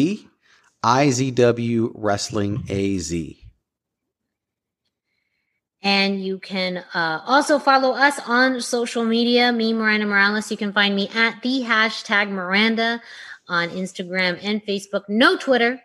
IZW 0.83 1.91
Wrestling 1.93 2.63
AZ. 2.69 3.13
And 5.81 6.23
you 6.23 6.39
can 6.39 6.77
uh, 6.93 7.21
also 7.25 7.59
follow 7.59 7.91
us 7.91 8.19
on 8.25 8.61
social 8.61 9.03
media. 9.03 9.51
Me, 9.51 9.73
Miranda 9.73 10.05
Morales. 10.05 10.49
You 10.49 10.57
can 10.57 10.73
find 10.73 10.95
me 10.95 11.09
at 11.13 11.41
the 11.41 11.61
hashtag 11.61 12.29
Miranda 12.29 13.01
on 13.47 13.69
Instagram 13.69 14.39
and 14.41 14.65
Facebook. 14.65 15.03
No 15.09 15.37
Twitter. 15.37 15.81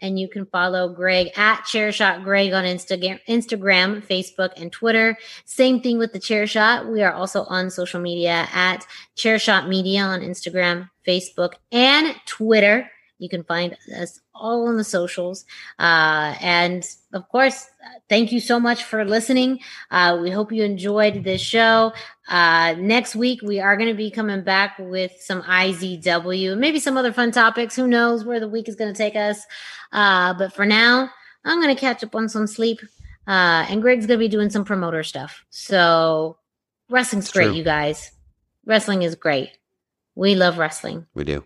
And 0.00 0.18
you 0.18 0.28
can 0.28 0.46
follow 0.46 0.88
Greg 0.88 1.28
at 1.36 1.62
Chairshot 1.62 2.22
Greg 2.22 2.52
on 2.52 2.64
Instagram, 2.64 3.18
Instagram, 3.28 4.04
Facebook, 4.06 4.50
and 4.56 4.70
Twitter. 4.70 5.16
Same 5.44 5.80
thing 5.80 5.98
with 5.98 6.12
the 6.12 6.20
Chairshot. 6.20 6.90
We 6.92 7.02
are 7.02 7.12
also 7.12 7.44
on 7.44 7.70
social 7.70 8.00
media 8.00 8.48
at 8.52 8.86
Chairshot 9.16 9.68
Media 9.68 10.02
on 10.02 10.20
Instagram, 10.20 10.88
Facebook, 11.08 11.54
and 11.72 12.14
Twitter. 12.26 12.90
You 13.18 13.28
can 13.28 13.42
find 13.42 13.76
us 14.00 14.20
all 14.32 14.68
on 14.68 14.76
the 14.76 14.84
socials. 14.84 15.44
Uh, 15.78 16.36
and 16.40 16.88
of 17.12 17.28
course, 17.28 17.66
thank 18.08 18.30
you 18.30 18.38
so 18.38 18.60
much 18.60 18.84
for 18.84 19.04
listening. 19.04 19.58
Uh, 19.90 20.18
we 20.22 20.30
hope 20.30 20.52
you 20.52 20.62
enjoyed 20.62 21.24
this 21.24 21.40
show. 21.40 21.92
Uh, 22.28 22.74
next 22.78 23.16
week, 23.16 23.42
we 23.42 23.58
are 23.58 23.76
going 23.76 23.88
to 23.88 23.96
be 23.96 24.10
coming 24.10 24.42
back 24.44 24.78
with 24.78 25.12
some 25.18 25.42
IZW 25.42 26.52
and 26.52 26.60
maybe 26.60 26.78
some 26.78 26.96
other 26.96 27.12
fun 27.12 27.32
topics. 27.32 27.74
Who 27.74 27.88
knows 27.88 28.24
where 28.24 28.38
the 28.38 28.48
week 28.48 28.68
is 28.68 28.76
going 28.76 28.92
to 28.92 28.96
take 28.96 29.16
us? 29.16 29.44
Uh, 29.90 30.34
but 30.34 30.52
for 30.52 30.64
now, 30.64 31.10
I'm 31.44 31.60
going 31.60 31.74
to 31.74 31.80
catch 31.80 32.04
up 32.04 32.14
on 32.14 32.28
some 32.28 32.46
sleep. 32.46 32.80
Uh, 33.26 33.66
and 33.68 33.82
Greg's 33.82 34.06
going 34.06 34.18
to 34.18 34.24
be 34.24 34.28
doing 34.28 34.48
some 34.48 34.64
promoter 34.64 35.02
stuff. 35.02 35.44
So 35.50 36.38
wrestling's 36.88 37.30
great, 37.32 37.48
True. 37.48 37.54
you 37.54 37.64
guys. 37.64 38.12
Wrestling 38.64 39.02
is 39.02 39.16
great. 39.16 39.57
We 40.18 40.34
love 40.34 40.58
wrestling. 40.58 41.06
We 41.14 41.22
do. 41.22 41.44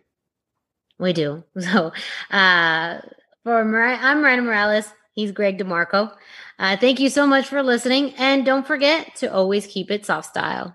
We 0.99 1.12
do. 1.12 1.45
So, 1.61 1.93
uh, 2.31 3.01
for 3.45 3.64
Mar- 3.66 4.01
I'm 4.01 4.23
Miranda 4.23 4.45
Morales. 4.45 4.91
He's 5.14 5.31
Greg 5.31 5.59
DeMarco. 5.59 6.11
Uh, 6.59 6.79
thank 6.79 6.99
you 6.99 7.11
so 7.11 7.27
much 7.27 7.49
for 7.49 7.62
listening. 7.62 8.14
And 8.16 8.47
don't 8.47 8.66
forget 8.66 9.14
to 9.16 9.31
always 9.31 9.66
keep 9.66 9.91
it 9.91 10.07
soft 10.07 10.31
style. 10.31 10.75